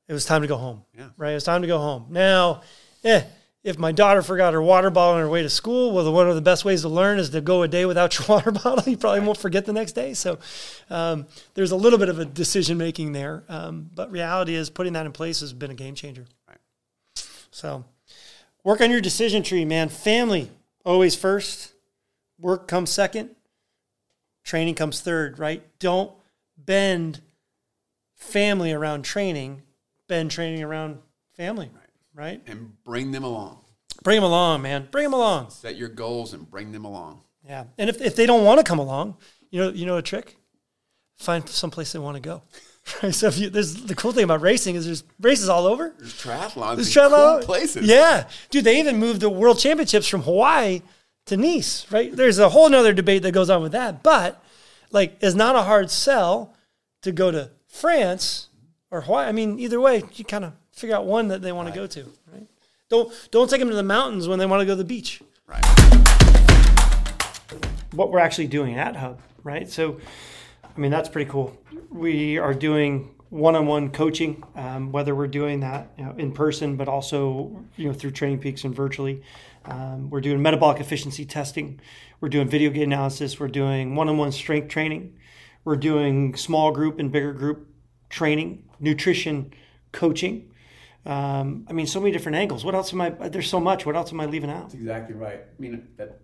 it 0.08 0.14
was 0.14 0.26
time 0.26 0.42
to 0.42 0.48
go 0.48 0.58
home. 0.58 0.84
Yeah. 0.98 1.10
Right. 1.18 1.32
It 1.32 1.36
was 1.36 1.44
time 1.44 1.62
to 1.62 1.68
go 1.68 1.80
home. 1.80 2.08
Now, 2.10 2.62
eh, 3.04 3.24
if 3.68 3.78
my 3.78 3.92
daughter 3.92 4.22
forgot 4.22 4.54
her 4.54 4.62
water 4.62 4.90
bottle 4.90 5.16
on 5.16 5.20
her 5.20 5.30
way 5.30 5.44
to 5.44 5.50
school, 5.50 5.92
well, 5.92 6.12
one 6.14 6.30
of 6.30 6.36
the 6.36 6.42
best 6.42 6.64
ways 6.64 6.84
to 6.84 6.90
learn 6.90 7.20
is 7.20 7.32
to 7.32 7.42
go 7.42 7.64
a 7.64 7.68
day 7.68 7.86
without 7.86 8.18
your 8.20 8.28
water 8.28 8.52
bottle. 8.52 8.90
You 8.90 8.98
probably 8.98 9.20
won't 9.20 9.38
forget 9.38 9.66
the 9.66 9.74
next 9.74 9.92
day. 9.92 10.14
So 10.14 10.40
um, 10.90 11.28
there's 11.54 11.72
a 11.72 11.76
little 11.76 12.00
bit 12.00 12.08
of 12.08 12.18
a 12.18 12.26
decision 12.26 12.78
making 12.78 13.12
there. 13.12 13.44
Um, 13.50 13.90
but 13.94 14.10
reality 14.10 14.56
is 14.56 14.70
putting 14.70 14.94
that 14.94 15.06
in 15.06 15.12
place 15.12 15.42
has 15.42 15.52
been 15.52 15.70
a 15.70 15.76
game 15.76 15.96
changer. 15.96 16.26
Right. 16.48 16.60
So 17.52 17.84
work 18.64 18.80
on 18.80 18.90
your 18.90 19.02
decision 19.02 19.44
tree, 19.44 19.66
man. 19.66 19.90
Family 19.90 20.50
always 20.86 21.16
first. 21.16 21.74
Work 22.40 22.68
comes 22.68 22.90
second. 22.90 23.32
Training 24.44 24.76
comes 24.76 25.02
third, 25.02 25.40
right? 25.40 25.62
Don't 25.80 26.12
bend 26.58 27.20
family 28.16 28.72
around 28.72 29.04
training 29.04 29.64
bend 30.08 30.32
training 30.32 30.64
around 30.64 31.00
family, 31.36 31.70
right? 31.74 31.87
And 32.48 32.74
bring 32.84 33.12
them 33.12 33.24
along. 33.24 33.60
Bring 34.04 34.18
them 34.18 34.24
along, 34.24 34.62
man. 34.64 34.88
Bring 34.92 35.04
them 35.04 35.14
along. 35.14 35.52
Set 35.52 35.76
your 35.76 35.90
goals 35.90 36.34
and 36.34 36.50
bring 36.50 36.72
them 36.72 36.86
along. 36.86 37.22
Yeah. 37.46 37.66
And 37.78 37.90
if, 37.90 38.02
if 38.02 38.16
they 38.16 38.26
don't 38.26 38.44
want 38.44 38.60
to 38.60 38.64
come 38.64 38.80
along, 38.80 39.18
you 39.50 39.62
know, 39.62 39.70
you 39.70 39.86
know 39.86 39.98
a 39.98 40.02
trick? 40.02 40.36
Find 41.18 41.48
someplace 41.48 41.94
they 41.94 42.00
want 42.00 42.16
to 42.16 42.22
go. 42.22 42.42
Right. 43.04 43.14
So 43.14 43.28
if 43.28 43.38
you, 43.38 43.50
there's 43.50 43.84
the 43.84 43.96
cool 43.96 44.14
thing 44.14 44.24
about 44.24 44.40
racing 44.40 44.76
is 44.76 44.86
there's 44.86 45.04
races 45.20 45.50
all 45.50 45.66
over. 45.66 45.94
There's 46.00 46.14
triathlons 46.14 46.76
There's 46.78 46.94
triathlon 46.94 47.40
cool 47.40 47.46
places. 47.46 47.86
Yeah, 47.86 48.30
dude. 48.50 48.64
They 48.64 48.80
even 48.80 48.96
moved 48.96 49.20
the 49.20 49.30
World 49.30 49.60
Championships 49.60 50.08
from 50.08 50.22
Hawaii 50.22 50.82
to 51.26 51.36
Nice. 51.36 51.86
Right. 51.92 52.16
There's 52.16 52.40
a 52.40 52.48
whole 52.48 52.70
nother 52.70 52.94
debate 52.94 53.24
that 53.24 53.34
goes 53.34 53.50
on 53.50 53.62
with 53.62 53.74
that, 53.74 54.04
but 54.04 54.42
like, 54.92 55.18
it's 55.20 55.36
not 55.36 55.58
a 55.58 55.64
hard 55.64 55.92
sell 55.92 56.56
to 57.02 57.12
go 57.12 57.30
to 57.30 57.52
France 57.68 58.48
or 58.90 59.02
Hawaii. 59.02 59.28
I 59.28 59.34
mean, 59.34 59.60
either 59.60 59.82
way, 59.82 60.04
you 60.16 60.24
kind 60.24 60.46
of 60.46 60.54
figure 60.78 60.96
out 60.96 61.06
one 61.06 61.28
that 61.30 61.42
they 61.42 61.52
want 61.52 61.68
to 61.68 61.74
go 61.74 61.88
to. 61.88 62.06
Right. 62.32 62.48
Don't 62.90 63.12
don't 63.32 63.50
take 63.50 63.60
them 63.60 63.70
to 63.70 63.76
the 63.76 63.84
mountains 63.84 64.28
when 64.28 64.40
they 64.40 64.46
want 64.46 64.62
to 64.62 64.66
go 64.66 64.74
to 64.74 64.76
the 64.76 64.84
beach. 64.84 65.22
Right. 65.48 65.66
what 67.94 68.12
we're 68.12 68.20
actually 68.20 68.48
doing 68.48 68.78
at 68.78 68.96
Hub, 68.96 69.20
right? 69.44 69.68
So, 69.70 70.00
I 70.64 70.80
mean, 70.80 70.92
that's 70.92 71.10
pretty 71.10 71.30
cool. 71.32 71.58
We 71.90 72.38
are 72.38 72.54
doing 72.54 73.16
one-on-one 73.30 73.90
coaching, 73.92 74.44
um, 74.56 74.92
whether 74.92 75.16
we're 75.16 75.28
doing 75.28 75.62
that 75.62 75.90
you 75.98 76.06
know, 76.06 76.14
in 76.18 76.32
person, 76.32 76.76
but 76.76 76.88
also 76.88 77.66
you 77.76 77.88
know 77.88 77.94
through 77.94 78.12
Training 78.12 78.40
Peaks 78.40 78.64
and 78.64 78.76
virtually. 78.76 79.24
Um, 79.66 80.10
we're 80.10 80.22
doing 80.22 80.42
metabolic 80.42 80.80
efficiency 80.80 81.26
testing. 81.26 81.82
We're 82.22 82.30
doing 82.30 82.48
video 82.48 82.70
gait 82.70 82.84
analysis. 82.84 83.40
We're 83.40 83.48
doing 83.48 83.96
one-on-one 83.96 84.32
strength 84.32 84.70
training. 84.70 85.18
We're 85.66 85.76
doing 85.76 86.36
small 86.36 86.72
group 86.72 87.00
and 87.00 87.12
bigger 87.12 87.34
group 87.34 87.68
training, 88.10 88.64
nutrition, 88.80 89.54
coaching. 89.92 90.52
Um, 91.08 91.66
I 91.70 91.74
mean, 91.74 91.88
so 91.88 92.02
many 92.02 92.12
different 92.12 92.36
angles. 92.36 92.66
What 92.66 92.76
else 92.76 92.92
am 92.92 93.00
I? 93.00 93.10
There's 93.10 93.50
so 93.50 93.62
much. 93.62 93.86
What 93.86 93.96
else 93.96 94.12
am 94.12 94.20
I 94.20 94.26
leaving 94.26 94.50
out? 94.50 94.64
That's 94.64 94.74
exactly 94.74 95.16
right. 95.16 95.40
I 95.40 95.62
mean, 95.62 95.88
that, 95.96 96.20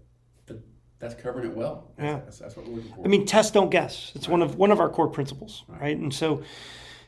that 0.46 0.60
that's 1.00 1.16
covering 1.16 1.50
it 1.50 1.56
well. 1.56 1.92
That's, 1.98 2.06
Yeah. 2.06 2.20
that's, 2.20 2.40
that's 2.40 2.56
what 2.58 2.68
we're 2.68 2.76
looking 2.76 2.94
for. 2.94 3.06
I 3.06 3.08
mean, 3.08 3.26
test 3.26 3.54
don't 3.54 3.70
guess. 3.70 4.12
It's 4.14 4.28
one 4.28 4.42
of 4.42 4.56
one 4.58 4.72
of 4.72 4.82
our 4.82 4.90
core 4.90 5.08
principles, 5.08 5.64
right? 5.70 5.96
And 5.98 6.14
so, 6.14 6.44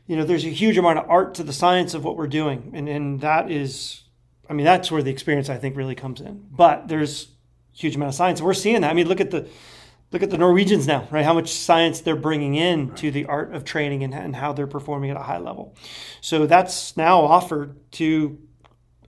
you 0.07 0.15
know, 0.15 0.23
there's 0.23 0.45
a 0.45 0.49
huge 0.49 0.77
amount 0.77 0.99
of 0.99 1.09
art 1.09 1.35
to 1.35 1.43
the 1.43 1.51
science 1.53 1.93
of 1.93 2.05
what 2.05 2.15
we're 2.15 2.27
doing, 2.27 2.71
and 2.73 2.87
and 2.87 3.19
that 3.21 3.51
is, 3.51 4.03
I 4.49 4.53
mean, 4.53 4.65
that's 4.65 4.89
where 4.89 5.03
the 5.03 5.11
experience 5.11 5.49
I 5.49 5.57
think 5.57 5.75
really 5.75 5.95
comes 5.95 6.21
in. 6.21 6.45
But 6.51 6.87
there's 6.87 7.25
a 7.73 7.77
huge 7.77 7.95
amount 7.97 8.09
of 8.09 8.15
science. 8.15 8.41
We're 8.41 8.53
seeing 8.53 8.81
that. 8.81 8.89
I 8.91 8.93
mean, 8.93 9.09
look 9.09 9.19
at 9.19 9.31
the 9.31 9.47
look 10.15 10.23
at 10.23 10.29
the 10.29 10.37
Norwegians 10.37 10.87
now, 10.87 11.05
right? 11.11 11.25
How 11.25 11.33
much 11.33 11.51
science 11.51 11.99
they're 11.99 12.15
bringing 12.15 12.55
in 12.55 12.95
to 12.95 13.11
the 13.11 13.25
art 13.25 13.53
of 13.53 13.65
training 13.65 14.01
and, 14.01 14.13
and 14.13 14.33
how 14.33 14.53
they're 14.53 14.65
performing 14.65 15.09
at 15.09 15.17
a 15.17 15.23
high 15.23 15.39
level. 15.39 15.75
So 16.21 16.45
that's 16.45 16.95
now 16.95 17.19
offered 17.19 17.75
to 17.93 18.39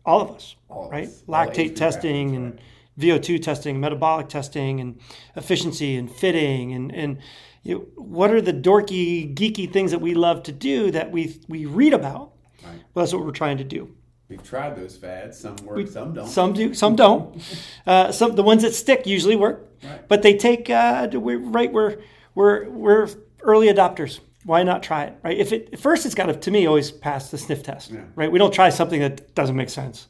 all 0.06 0.20
of 0.20 0.32
us, 0.32 0.58
All 0.68 0.92
right? 0.92 1.08
us. 1.08 1.24
Lactate 1.26 1.78
testing 1.78 2.36
and 2.36 2.52
right. 2.56 3.22
VO2 3.22 3.42
testing, 3.42 3.80
metabolic 3.80 4.28
testing, 4.28 4.82
and 4.82 5.00
efficiency 5.38 5.96
and 5.96 6.12
fitting, 6.12 6.74
and 6.74 6.94
and 6.94 7.20
you 7.64 7.76
know, 7.76 8.04
what 8.04 8.32
are 8.32 8.42
the 8.42 8.52
dorky, 8.54 9.34
geeky 9.34 9.72
things 9.72 9.92
that 9.92 10.02
we 10.02 10.14
love 10.14 10.44
to 10.44 10.52
do 10.52 10.92
that 10.92 11.10
we 11.10 11.40
we 11.48 11.66
read 11.66 11.94
about? 11.94 12.34
Right. 12.66 12.82
Well, 12.94 13.06
that's 13.06 13.14
what 13.14 13.24
we're 13.24 13.32
trying 13.32 13.60
to 13.60 13.64
do. 13.64 13.96
We've 14.28 14.44
tried 14.44 14.76
those 14.76 14.98
fads. 14.98 15.40
Some 15.40 15.56
work, 15.58 15.88
some 15.88 16.14
don't. 16.14 16.28
Some 16.28 16.52
do, 16.52 16.74
some 16.74 16.98
don't. 16.98 17.42
Uh, 17.88 18.12
some 18.12 18.36
the 18.36 18.44
ones 18.44 18.64
that 18.64 18.74
stick 18.74 19.08
usually 19.08 19.38
work, 19.38 19.67
Right. 19.84 20.08
but 20.08 20.22
they 20.22 20.36
take. 20.36 20.70
Uh, 20.70 21.08
we're 21.14 21.40
right. 21.40 21.72
We're 21.72 21.98
we're 22.36 22.70
we're 22.70 23.08
early 23.42 23.68
adopters. 23.68 24.20
Why 24.44 24.64
not 24.64 24.82
try 24.84 25.06
it? 25.06 25.18
Right. 25.24 25.38
If 25.38 25.52
it 25.52 25.80
first, 25.80 26.06
it's 26.06 26.16
got 26.16 26.28
to 26.28 26.34
to 26.34 26.52
me 26.52 26.66
always 26.68 26.92
pass 26.92 27.32
the 27.32 27.38
sniff 27.38 27.64
test. 27.64 27.92
Yeah. 27.92 28.02
Right. 28.16 28.32
We 28.32 28.40
don't 28.40 28.54
try 28.54 28.70
something 28.70 29.00
that 29.02 29.36
doesn't 29.36 29.56
make 29.56 29.70
sense. 29.70 30.08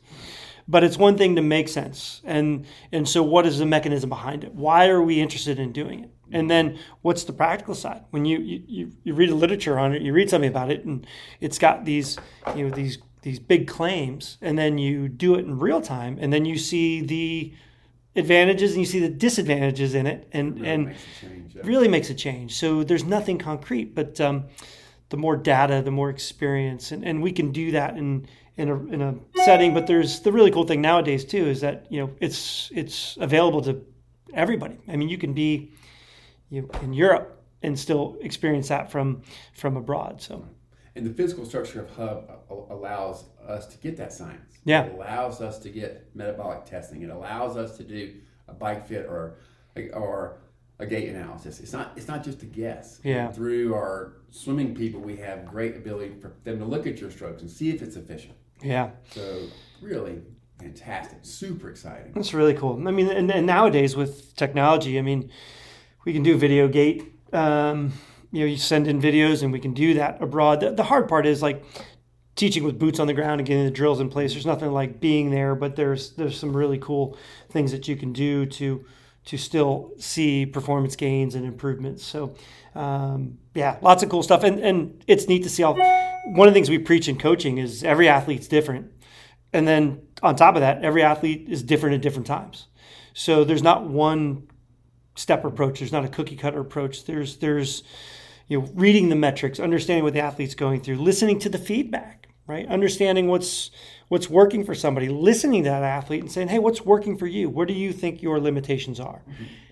But 0.70 0.84
it's 0.84 0.98
one 0.98 1.18
thing 1.18 1.38
to 1.38 1.42
make 1.42 1.70
sense, 1.70 2.22
and 2.26 2.66
and 2.92 3.08
so 3.08 3.24
what 3.24 3.46
is 3.46 3.58
the 3.58 3.66
mechanism 3.66 4.10
behind 4.10 4.44
it? 4.44 4.54
Why 4.54 4.90
are 4.90 5.02
we 5.02 5.22
interested 5.22 5.60
in 5.60 5.72
doing 5.72 6.04
it? 6.04 6.12
And 6.30 6.52
then 6.52 6.78
what's 7.04 7.24
the 7.24 7.32
practical 7.32 7.74
side? 7.74 8.04
When 8.10 8.26
you 8.26 8.40
you, 8.40 8.64
you, 8.68 8.92
you 9.04 9.14
read 9.14 9.30
the 9.30 9.36
literature 9.36 9.80
on 9.80 9.94
it, 9.94 10.02
you 10.02 10.12
read 10.12 10.30
something 10.30 10.50
about 10.50 10.70
it, 10.70 10.84
and 10.84 11.08
it's 11.40 11.58
got 11.58 11.86
these 11.86 12.18
you 12.54 12.66
know 12.66 12.76
these 12.76 12.98
these 13.22 13.40
big 13.40 13.68
claims, 13.68 14.38
and 14.42 14.58
then 14.58 14.78
you 14.78 15.08
do 15.08 15.36
it 15.36 15.46
in 15.46 15.58
real 15.58 15.82
time, 15.82 16.18
and 16.20 16.34
then 16.34 16.44
you 16.44 16.58
see 16.58 17.02
the 17.02 17.54
advantages 18.18 18.72
and 18.72 18.80
you 18.82 18.86
see 18.86 19.00
the 19.00 19.10
disadvantages 19.10 19.96
in 19.96 20.08
it, 20.08 20.28
and 20.34 20.56
Really 20.56 20.70
and 20.70 20.86
makes 20.88 21.02
change. 21.22 21.56
yeah. 21.56 21.62
really 21.66 21.88
makes 21.88 22.10
a 22.10 22.14
change. 22.14 22.56
So 22.56 22.84
there's 22.84 23.06
nothing 23.06 23.38
concrete, 23.38 23.96
but 23.96 24.20
um, 24.20 24.46
the 25.10 25.18
more 25.18 25.38
data, 25.38 25.82
the 25.82 25.92
more 25.92 26.10
experience, 26.10 26.92
and, 26.92 27.06
and 27.06 27.22
we 27.22 27.32
can 27.32 27.52
do 27.52 27.72
that 27.72 27.96
in 27.98 28.28
in 28.58 28.70
a, 28.70 28.76
in 28.88 29.02
a 29.02 29.16
setting. 29.46 29.74
But 29.74 29.88
there's 29.88 30.22
the 30.22 30.32
really 30.32 30.52
cool 30.52 30.66
thing 30.66 30.82
nowadays 30.82 31.24
too 31.24 31.48
is 31.48 31.62
that 31.62 31.86
you 31.90 32.00
know 32.02 32.10
it's 32.20 32.72
it's 32.76 33.18
available 33.22 33.62
to 33.62 33.86
everybody. 34.34 34.78
I 34.88 34.96
mean, 34.98 35.10
you 35.10 35.18
can 35.18 35.34
be 35.34 35.72
you 36.50 36.62
know, 36.62 36.70
in 36.82 36.94
Europe 36.94 37.42
and 37.62 37.78
still 37.78 38.18
experience 38.22 38.68
that 38.70 38.92
from 38.92 39.22
from 39.54 39.78
abroad. 39.78 40.22
So 40.22 40.46
And 40.98 41.06
the 41.06 41.14
physical 41.14 41.46
structure 41.46 41.80
of 41.80 41.90
Hub 41.92 42.32
allows 42.72 43.26
us 43.48 43.68
to 43.68 43.78
get 43.78 43.98
that 43.98 44.12
science. 44.12 44.58
Yeah. 44.66 44.86
It 44.86 44.94
allows 44.96 45.42
us 45.42 45.60
to 45.60 45.70
get 45.70 46.10
metabolic 46.16 46.66
testing. 46.66 47.04
It 47.04 47.12
allows 47.12 47.56
us 47.56 47.78
to 47.78 47.84
do 47.84 48.16
a 48.48 48.54
bike 48.54 48.88
fit 48.88 49.06
or 49.06 49.38
or 49.94 50.40
a 50.80 50.88
gait 50.88 51.10
analysis. 51.10 51.60
It's 51.60 51.72
not 51.72 51.92
it's 51.96 52.08
not 52.08 52.24
just 52.24 52.42
a 52.42 52.48
guess. 52.48 53.00
Yeah. 53.04 53.32
Through 53.32 53.76
our 53.76 54.14
swimming 54.32 54.74
people, 54.74 55.00
we 55.00 55.16
have 55.18 55.46
great 55.46 55.76
ability 55.76 56.16
for 56.20 56.34
them 56.44 56.58
to 56.58 56.66
look 56.66 56.88
at 56.88 57.00
your 57.00 57.12
strokes 57.12 57.44
and 57.44 57.52
see 57.52 57.70
if 57.70 57.84
it's 57.84 57.96
efficient. 57.96 58.34
yeah, 58.64 58.90
So 59.12 59.48
really 59.82 60.24
fantastic, 60.60 61.20
super 61.22 61.70
exciting. 61.70 62.12
That's 62.14 62.34
really 62.34 62.56
cool. 62.56 62.88
I 62.88 62.92
mean, 62.92 63.08
and, 63.08 63.32
and 63.32 63.46
nowadays 63.46 63.96
with 63.96 64.36
technology, 64.36 64.98
I 64.98 65.04
mean, 65.04 65.30
we 66.06 66.14
can 66.14 66.24
do 66.24 66.36
video 66.38 66.68
gait. 66.68 67.04
Um, 67.32 67.94
you 68.32 68.42
know, 68.42 68.46
you 68.46 68.58
send 68.58 68.88
in 68.88 69.02
videos, 69.02 69.44
and 69.44 69.52
we 69.52 69.60
can 69.60 69.74
do 69.74 69.94
that 69.96 70.22
abroad. 70.22 70.60
The, 70.60 70.72
the 70.72 70.84
hard 70.84 71.08
part 71.08 71.26
is 71.26 71.42
like 71.42 71.64
teaching 72.36 72.64
with 72.64 72.78
boots 72.78 73.00
on 73.00 73.08
the 73.08 73.14
ground 73.14 73.40
and 73.40 73.48
getting 73.48 73.66
the 73.66 73.72
drills 73.72 74.00
in 74.00 74.10
place. 74.10 74.34
There's 74.34 74.46
nothing 74.46 74.72
like 74.72 75.00
being 75.00 75.32
there, 75.32 75.56
but 75.56 75.76
there's 75.76 76.12
there's 76.12 76.40
some 76.40 76.56
really 76.56 76.78
cool 76.78 77.18
things 77.50 77.72
that 77.72 77.88
you 77.88 77.96
can 77.96 78.14
do 78.14 78.46
to 78.46 78.86
to 79.26 79.38
still 79.38 79.92
see 79.98 80.46
performance 80.46 80.96
gains 80.96 81.36
and 81.36 81.46
improvements. 81.46 82.02
So, 82.02 82.36
um, 82.76 83.38
yeah, 83.54 83.78
lots 83.82 84.02
of 84.04 84.10
cool 84.10 84.24
stuff, 84.24 84.44
and 84.44 84.60
and 84.60 85.04
it's 85.08 85.28
neat 85.28 85.44
to 85.44 85.50
see 85.50 85.64
all. 85.64 85.76
One 86.26 86.48
of 86.48 86.54
the 86.54 86.58
things 86.58 86.70
we 86.70 86.80
preach 86.80 87.08
in 87.08 87.18
coaching 87.18 87.58
is 87.58 87.84
every 87.84 88.08
athlete's 88.08 88.48
different, 88.48 88.92
and 89.52 89.68
then 89.68 90.02
on 90.22 90.36
top 90.36 90.56
of 90.56 90.62
that, 90.62 90.84
every 90.84 91.04
athlete 91.04 91.48
is 91.50 91.64
different 91.64 91.96
at 91.96 92.02
different 92.02 92.28
times. 92.28 92.68
So 93.14 93.44
there's 93.44 93.64
not 93.64 93.88
one 93.88 94.48
step 95.16 95.44
approach. 95.44 95.80
There's 95.80 95.92
not 95.92 96.06
a 96.06 96.10
cookie 96.10 96.36
cutter 96.36 96.60
approach. 96.60 97.06
There's 97.06 97.38
there's 97.38 97.84
you 98.48 98.60
know 98.60 98.70
reading 98.74 99.10
the 99.10 99.16
metrics, 99.16 99.60
understanding 99.60 100.04
what 100.04 100.14
the 100.14 100.22
athlete's 100.22 100.56
going 100.56 100.82
through, 100.82 100.96
listening 100.98 101.40
to 101.40 101.50
the 101.50 101.58
feedback, 101.58 102.28
right? 102.48 102.68
Understanding 102.68 103.28
what's 103.28 103.72
what's 104.08 104.30
working 104.30 104.64
for 104.64 104.74
somebody, 104.74 105.10
listening 105.10 105.64
to 105.64 105.70
that 105.70 105.84
athlete 105.84 106.22
and 106.22 106.32
saying, 106.32 106.48
"Hey, 106.48 106.60
what's 106.60 106.86
working 106.86 107.18
for 107.18 107.28
you? 107.28 107.50
What 107.50 107.68
do 107.68 107.74
you 107.74 107.92
think 107.92 108.22
your 108.22 108.40
limitations 108.40 109.00
are?" 109.00 109.22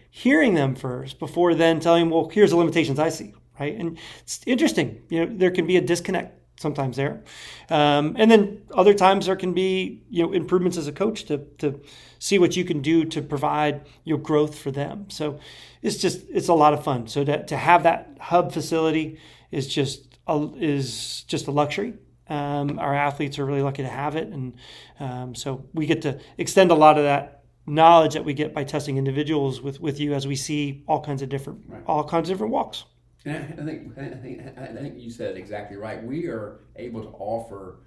Hearing 0.09 0.53
them 0.53 0.75
first 0.75 1.19
before 1.19 1.55
then 1.55 1.79
telling, 1.79 2.03
them, 2.03 2.09
"Well, 2.11 2.29
here's 2.29 2.51
the 2.51 2.57
limitations 2.57 2.99
I 2.99 3.09
see." 3.09 3.33
Right? 3.59 3.75
And 3.75 3.97
it's 4.21 4.41
interesting. 4.45 5.01
You 5.09 5.25
know, 5.25 5.37
there 5.37 5.51
can 5.51 5.65
be 5.65 5.77
a 5.77 5.81
disconnect 5.81 6.41
sometimes 6.59 6.95
there. 6.95 7.23
Um, 7.69 8.15
and 8.17 8.31
then 8.31 8.61
other 8.73 8.93
times 8.93 9.25
there 9.25 9.35
can 9.35 9.53
be 9.53 10.03
you 10.09 10.23
know 10.23 10.33
improvements 10.33 10.77
as 10.77 10.87
a 10.87 10.91
coach 10.91 11.25
to 11.25 11.39
to 11.59 11.81
see 12.19 12.39
what 12.39 12.55
you 12.55 12.63
can 12.63 12.81
do 12.81 13.05
to 13.05 13.21
provide 13.21 13.85
your 14.03 14.17
growth 14.17 14.57
for 14.57 14.71
them. 14.71 15.09
So 15.09 15.39
it's 15.85 15.97
just 15.97 16.25
it's 16.29 16.47
a 16.47 16.53
lot 16.53 16.73
of 16.73 16.83
fun. 16.83 17.07
So 17.07 17.23
to, 17.23 17.45
to 17.45 17.55
have 17.55 17.83
that 17.83 18.17
hub 18.19 18.51
facility 18.51 19.19
is 19.51 19.67
just 19.67 20.17
a, 20.27 20.49
is 20.57 21.23
just 21.27 21.45
a 21.47 21.51
luxury. 21.51 21.93
Um, 22.27 22.79
our 22.79 22.95
athletes 22.95 23.37
are 23.37 23.45
really 23.45 23.61
lucky 23.61 23.83
to 23.83 23.89
have 23.89 24.15
it, 24.15 24.29
and 24.29 24.55
um, 24.99 25.35
so 25.35 25.69
we 25.73 25.85
get 25.85 26.01
to 26.01 26.19
extend 26.39 26.71
a 26.71 26.75
lot 26.75 26.97
of 26.97 27.03
that 27.03 27.43
knowledge 27.67 28.13
that 28.15 28.25
we 28.25 28.33
get 28.33 28.53
by 28.53 28.63
testing 28.63 28.97
individuals 28.97 29.61
with 29.61 29.79
with 29.79 29.99
you 29.99 30.15
as 30.15 30.25
we 30.25 30.35
see 30.35 30.83
all 30.87 31.01
kinds 31.01 31.21
of 31.21 31.29
different 31.29 31.61
right. 31.67 31.83
all 31.85 32.03
kinds 32.03 32.29
of 32.29 32.33
different 32.33 32.51
walks. 32.51 32.85
And 33.23 33.59
I, 33.59 33.65
think 33.65 33.97
I 33.97 34.09
think 34.09 34.41
I 34.57 34.67
think 34.67 34.99
you 34.99 35.11
said 35.11 35.37
exactly 35.37 35.77
right. 35.77 36.03
We 36.03 36.27
are 36.27 36.61
able 36.75 37.03
to 37.03 37.09
offer 37.09 37.81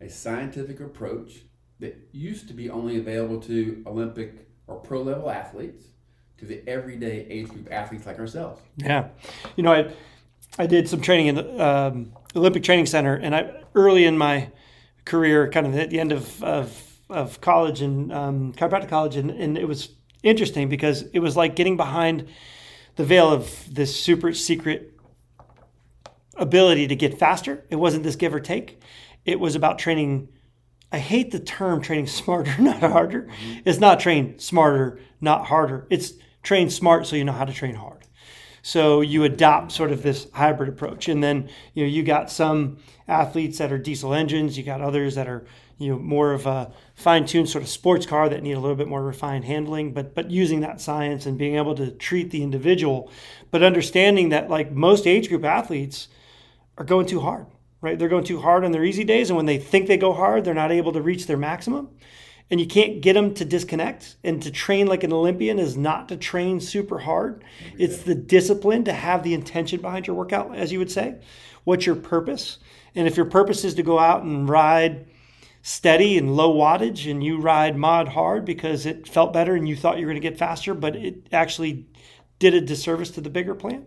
a 0.00 0.08
scientific 0.08 0.80
approach 0.80 1.42
that 1.80 2.08
used 2.12 2.48
to 2.48 2.54
be 2.54 2.70
only 2.70 2.96
available 2.98 3.40
to 3.42 3.82
Olympic 3.86 4.48
or 4.66 4.76
pro 4.76 5.02
level 5.02 5.30
athletes 5.30 5.84
to 6.42 6.48
the 6.48 6.68
everyday 6.68 7.24
age 7.30 7.48
group 7.48 7.68
athletes 7.70 8.04
like 8.04 8.18
ourselves. 8.18 8.60
Yeah, 8.76 9.08
you 9.54 9.62
know, 9.62 9.72
I 9.72 9.92
I 10.58 10.66
did 10.66 10.88
some 10.88 11.00
training 11.00 11.28
in 11.28 11.34
the 11.36 11.64
um, 11.64 12.12
Olympic 12.34 12.64
Training 12.64 12.86
Center, 12.86 13.14
and 13.14 13.34
I 13.34 13.62
early 13.76 14.04
in 14.04 14.18
my 14.18 14.50
career, 15.04 15.48
kind 15.48 15.66
of 15.66 15.76
at 15.76 15.90
the 15.90 16.00
end 16.00 16.10
of 16.10 16.42
of, 16.42 16.98
of 17.08 17.40
college 17.40 17.80
and 17.80 18.12
um, 18.12 18.52
chiropractic 18.54 18.88
college, 18.88 19.14
and, 19.14 19.30
and 19.30 19.56
it 19.56 19.68
was 19.68 19.90
interesting 20.24 20.68
because 20.68 21.02
it 21.12 21.20
was 21.20 21.36
like 21.36 21.54
getting 21.54 21.76
behind 21.76 22.26
the 22.96 23.04
veil 23.04 23.32
of 23.32 23.72
this 23.72 23.98
super 23.98 24.32
secret 24.32 24.98
ability 26.36 26.88
to 26.88 26.96
get 26.96 27.18
faster. 27.18 27.64
It 27.70 27.76
wasn't 27.76 28.02
this 28.02 28.16
give 28.16 28.34
or 28.34 28.40
take. 28.40 28.82
It 29.24 29.38
was 29.38 29.54
about 29.54 29.78
training. 29.78 30.28
I 30.90 30.98
hate 30.98 31.30
the 31.30 31.38
term 31.38 31.82
training 31.82 32.06
smarter, 32.08 32.60
not 32.60 32.80
harder. 32.80 33.22
Mm-hmm. 33.22 33.60
It's 33.64 33.78
not 33.78 34.00
train 34.00 34.40
smarter, 34.40 34.98
not 35.20 35.46
harder. 35.46 35.86
It's 35.88 36.14
train 36.42 36.70
smart 36.70 37.06
so 37.06 37.16
you 37.16 37.24
know 37.24 37.32
how 37.32 37.44
to 37.44 37.52
train 37.52 37.74
hard. 37.74 38.02
So 38.62 39.00
you 39.00 39.24
adopt 39.24 39.72
sort 39.72 39.90
of 39.90 40.02
this 40.02 40.28
hybrid 40.32 40.68
approach. 40.68 41.08
And 41.08 41.22
then, 41.22 41.48
you 41.74 41.84
know, 41.84 41.90
you 41.90 42.04
got 42.04 42.30
some 42.30 42.78
athletes 43.08 43.58
that 43.58 43.72
are 43.72 43.78
diesel 43.78 44.14
engines, 44.14 44.56
you 44.56 44.62
got 44.62 44.80
others 44.80 45.16
that 45.16 45.28
are, 45.28 45.44
you 45.78 45.90
know, 45.90 45.98
more 45.98 46.32
of 46.32 46.46
a 46.46 46.72
fine-tuned 46.94 47.48
sort 47.48 47.64
of 47.64 47.68
sports 47.68 48.06
car 48.06 48.28
that 48.28 48.42
need 48.42 48.52
a 48.52 48.60
little 48.60 48.76
bit 48.76 48.86
more 48.86 49.02
refined 49.02 49.44
handling, 49.44 49.92
but 49.92 50.14
but 50.14 50.30
using 50.30 50.60
that 50.60 50.80
science 50.80 51.26
and 51.26 51.36
being 51.36 51.56
able 51.56 51.74
to 51.74 51.90
treat 51.90 52.30
the 52.30 52.44
individual, 52.44 53.10
but 53.50 53.64
understanding 53.64 54.28
that 54.28 54.48
like 54.48 54.70
most 54.70 55.08
age 55.08 55.28
group 55.28 55.44
athletes 55.44 56.06
are 56.78 56.84
going 56.84 57.06
too 57.06 57.20
hard, 57.20 57.46
right? 57.80 57.98
They're 57.98 58.08
going 58.08 58.24
too 58.24 58.40
hard 58.40 58.64
on 58.64 58.70
their 58.70 58.84
easy 58.84 59.02
days 59.02 59.28
and 59.28 59.36
when 59.36 59.46
they 59.46 59.58
think 59.58 59.88
they 59.88 59.96
go 59.96 60.12
hard, 60.12 60.44
they're 60.44 60.54
not 60.54 60.70
able 60.70 60.92
to 60.92 61.02
reach 61.02 61.26
their 61.26 61.36
maximum 61.36 61.88
and 62.52 62.60
you 62.60 62.66
can't 62.66 63.00
get 63.00 63.14
them 63.14 63.32
to 63.32 63.46
disconnect 63.46 64.16
and 64.22 64.42
to 64.42 64.50
train 64.50 64.86
like 64.86 65.02
an 65.02 65.12
olympian 65.12 65.58
is 65.58 65.74
not 65.74 66.10
to 66.10 66.18
train 66.18 66.60
super 66.60 66.98
hard. 66.98 67.42
It's 67.78 68.02
the 68.02 68.14
discipline 68.14 68.84
to 68.84 68.92
have 68.92 69.22
the 69.22 69.32
intention 69.32 69.80
behind 69.80 70.06
your 70.06 70.16
workout 70.16 70.54
as 70.54 70.70
you 70.70 70.78
would 70.78 70.90
say. 70.90 71.18
What's 71.64 71.86
your 71.86 71.96
purpose? 71.96 72.58
And 72.94 73.08
if 73.08 73.16
your 73.16 73.24
purpose 73.24 73.64
is 73.64 73.72
to 73.76 73.82
go 73.82 73.98
out 73.98 74.22
and 74.22 74.46
ride 74.46 75.06
steady 75.62 76.18
and 76.18 76.36
low 76.36 76.54
wattage 76.54 77.10
and 77.10 77.24
you 77.24 77.40
ride 77.40 77.74
mod 77.78 78.08
hard 78.08 78.44
because 78.44 78.84
it 78.84 79.08
felt 79.08 79.32
better 79.32 79.54
and 79.54 79.66
you 79.66 79.74
thought 79.74 79.98
you 79.98 80.04
were 80.04 80.12
going 80.12 80.20
to 80.20 80.28
get 80.28 80.38
faster 80.38 80.74
but 80.74 80.94
it 80.94 81.28
actually 81.32 81.86
did 82.38 82.52
a 82.52 82.60
disservice 82.60 83.12
to 83.12 83.22
the 83.22 83.30
bigger 83.30 83.54
plan 83.54 83.86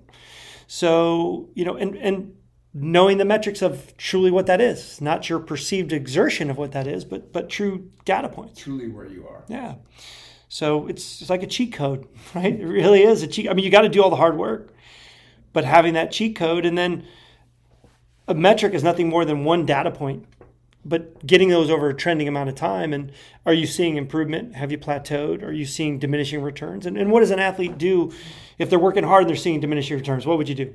so 0.65 1.49
you 1.53 1.65
know 1.65 1.75
and 1.75 1.95
and 1.97 2.33
knowing 2.77 3.17
the 3.17 3.25
metrics 3.25 3.61
of 3.61 3.95
truly 3.97 4.29
what 4.29 4.47
that 4.47 4.59
is, 4.59 4.99
not 4.99 5.29
your 5.29 5.39
perceived 5.39 5.93
exertion 5.93 6.49
of 6.49 6.57
what 6.57 6.73
that 6.73 6.85
is, 6.85 7.05
but 7.05 7.31
but 7.31 7.49
true 7.49 7.89
data 8.03 8.27
points. 8.27 8.61
Truly 8.61 8.89
where 8.89 9.07
you 9.07 9.25
are. 9.27 9.43
Yeah. 9.47 9.75
So 10.49 10.85
it's 10.87 11.21
it's 11.21 11.29
like 11.29 11.41
a 11.41 11.47
cheat 11.47 11.73
code, 11.73 12.05
right? 12.35 12.53
It 12.53 12.65
really 12.65 13.01
is 13.01 13.23
a 13.23 13.27
cheat. 13.27 13.49
I 13.49 13.53
mean, 13.53 13.63
you 13.63 13.71
got 13.71 13.81
to 13.81 13.89
do 13.89 14.03
all 14.03 14.09
the 14.09 14.17
hard 14.17 14.37
work, 14.37 14.73
but 15.53 15.63
having 15.63 15.93
that 15.93 16.11
cheat 16.11 16.35
code 16.35 16.65
and 16.65 16.77
then 16.77 17.07
a 18.27 18.33
metric 18.33 18.73
is 18.73 18.83
nothing 18.83 19.07
more 19.07 19.23
than 19.23 19.45
one 19.45 19.65
data 19.65 19.91
point, 19.91 20.25
but 20.83 21.25
getting 21.25 21.49
those 21.49 21.69
over 21.69 21.89
a 21.89 21.93
trending 21.93 22.27
amount 22.27 22.49
of 22.49 22.55
time. 22.55 22.91
And 22.91 23.11
are 23.45 23.53
you 23.53 23.67
seeing 23.67 23.95
improvement? 23.95 24.55
Have 24.55 24.71
you 24.71 24.77
plateaued? 24.77 25.43
Are 25.43 25.51
you 25.51 25.65
seeing 25.65 25.99
diminishing 25.99 26.41
returns? 26.41 26.85
And, 26.85 26.97
and 26.97 27.11
what 27.11 27.21
does 27.21 27.31
an 27.31 27.39
athlete 27.39 27.77
do 27.77 28.11
if 28.57 28.69
they're 28.69 28.79
working 28.79 29.03
hard 29.03 29.21
and 29.21 29.29
they're 29.29 29.37
seeing 29.37 29.59
diminishing 29.59 29.95
returns? 29.95 30.25
What 30.25 30.37
would 30.39 30.49
you 30.49 30.55
do? 30.55 30.73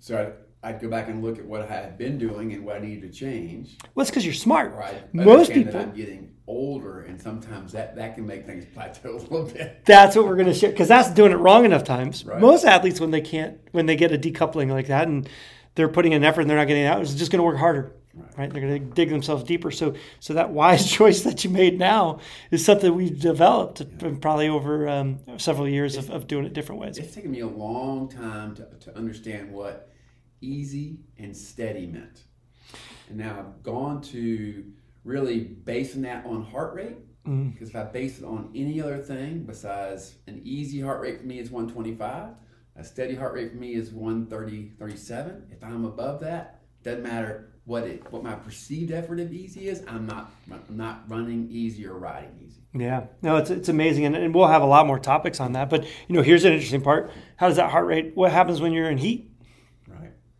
So 0.00 0.34
I'd 0.64 0.80
go 0.80 0.88
back 0.88 1.08
and 1.08 1.22
look 1.22 1.38
at 1.38 1.44
what 1.44 1.60
I 1.60 1.66
had 1.66 1.98
been 1.98 2.16
doing 2.16 2.54
and 2.54 2.64
what 2.64 2.76
I 2.76 2.78
needed 2.78 3.12
to 3.12 3.16
change. 3.16 3.76
Well, 3.94 4.02
it's 4.02 4.10
because 4.10 4.24
you're 4.24 4.32
smart. 4.32 4.74
Right. 4.74 5.14
Most 5.14 5.52
people. 5.52 5.78
I'm 5.78 5.92
getting 5.92 6.34
older, 6.46 7.02
and 7.02 7.20
sometimes 7.20 7.72
that, 7.72 7.96
that 7.96 8.14
can 8.14 8.26
make 8.26 8.46
things 8.46 8.64
plateau 8.72 9.10
a 9.16 9.18
little 9.18 9.44
bit. 9.44 9.84
That's 9.84 10.16
what 10.16 10.24
we're 10.24 10.36
going 10.36 10.46
to 10.46 10.54
share 10.54 10.70
because 10.70 10.88
that's 10.88 11.10
doing 11.10 11.32
it 11.32 11.36
wrong 11.36 11.66
enough 11.66 11.84
times. 11.84 12.24
Right. 12.24 12.40
Most 12.40 12.64
athletes, 12.64 12.98
when 12.98 13.10
they 13.10 13.20
can't, 13.20 13.58
when 13.72 13.84
they 13.84 13.94
get 13.94 14.10
a 14.10 14.18
decoupling 14.18 14.70
like 14.70 14.86
that, 14.86 15.06
and 15.06 15.28
they're 15.74 15.88
putting 15.88 16.14
an 16.14 16.24
effort 16.24 16.40
and 16.40 16.50
they're 16.50 16.56
not 16.56 16.68
getting 16.68 16.86
out, 16.86 17.02
it's 17.02 17.14
just 17.14 17.30
going 17.30 17.40
to 17.40 17.44
work 17.44 17.58
harder. 17.58 17.92
Right. 18.14 18.38
right. 18.38 18.52
They're 18.52 18.62
going 18.62 18.88
to 18.88 18.94
dig 18.94 19.10
themselves 19.10 19.42
deeper. 19.44 19.70
So, 19.70 19.94
so 20.20 20.34
that 20.34 20.50
wise 20.50 20.90
choice 20.90 21.22
that 21.24 21.44
you 21.44 21.50
made 21.50 21.78
now 21.78 22.20
is 22.50 22.64
something 22.64 22.94
we've 22.94 23.20
developed 23.20 23.80
yeah. 23.80 24.12
probably 24.20 24.48
over 24.48 24.88
um, 24.88 25.18
several 25.36 25.68
years 25.68 25.96
of, 25.96 26.10
of 26.10 26.26
doing 26.26 26.46
it 26.46 26.54
different 26.54 26.80
ways. 26.80 26.96
It's 26.96 27.14
taken 27.14 27.32
me 27.32 27.40
a 27.40 27.46
long 27.46 28.08
time 28.08 28.54
to, 28.54 28.66
to 28.80 28.96
understand 28.96 29.50
what 29.50 29.90
easy 30.44 30.98
and 31.18 31.36
steady 31.36 31.86
meant. 31.86 32.22
And 33.08 33.18
now 33.18 33.38
I've 33.38 33.62
gone 33.62 34.00
to 34.02 34.64
really 35.04 35.40
basing 35.40 36.02
that 36.02 36.24
on 36.26 36.44
heart 36.44 36.74
rate. 36.74 36.96
Mm. 37.26 37.52
Because 37.52 37.70
if 37.70 37.76
I 37.76 37.84
base 37.84 38.18
it 38.18 38.24
on 38.24 38.50
any 38.54 38.80
other 38.82 38.98
thing 38.98 39.44
besides 39.44 40.14
an 40.26 40.40
easy 40.44 40.80
heart 40.80 41.00
rate 41.00 41.20
for 41.20 41.26
me 41.26 41.38
is 41.38 41.50
125, 41.50 42.30
a 42.76 42.84
steady 42.84 43.14
heart 43.14 43.34
rate 43.34 43.52
for 43.52 43.56
me 43.56 43.74
is 43.74 43.92
130, 43.92 44.72
37. 44.78 45.46
If 45.50 45.62
I'm 45.64 45.84
above 45.84 46.20
that, 46.20 46.60
doesn't 46.82 47.02
matter 47.02 47.50
what 47.64 47.84
it 47.84 48.12
what 48.12 48.22
my 48.22 48.34
perceived 48.34 48.92
effort 48.92 49.18
of 49.20 49.32
easy 49.32 49.68
is. 49.68 49.82
I'm 49.88 50.06
not 50.06 50.30
I'm 50.50 50.76
not 50.76 51.04
running 51.08 51.48
easy 51.50 51.86
or 51.86 51.94
riding 51.94 52.38
easy. 52.46 52.60
Yeah, 52.74 53.06
no, 53.22 53.36
it's 53.36 53.50
it's 53.50 53.68
amazing, 53.68 54.04
and, 54.04 54.14
and 54.14 54.34
we'll 54.34 54.48
have 54.48 54.62
a 54.62 54.66
lot 54.66 54.86
more 54.86 54.98
topics 54.98 55.40
on 55.40 55.52
that. 55.52 55.70
But 55.70 55.84
you 55.84 56.14
know, 56.14 56.22
here's 56.22 56.44
an 56.44 56.52
interesting 56.52 56.82
part: 56.82 57.10
how 57.36 57.48
does 57.48 57.56
that 57.56 57.70
heart 57.70 57.86
rate? 57.86 58.12
What 58.14 58.32
happens 58.32 58.60
when 58.60 58.72
you're 58.72 58.90
in 58.90 58.98
heat? 58.98 59.30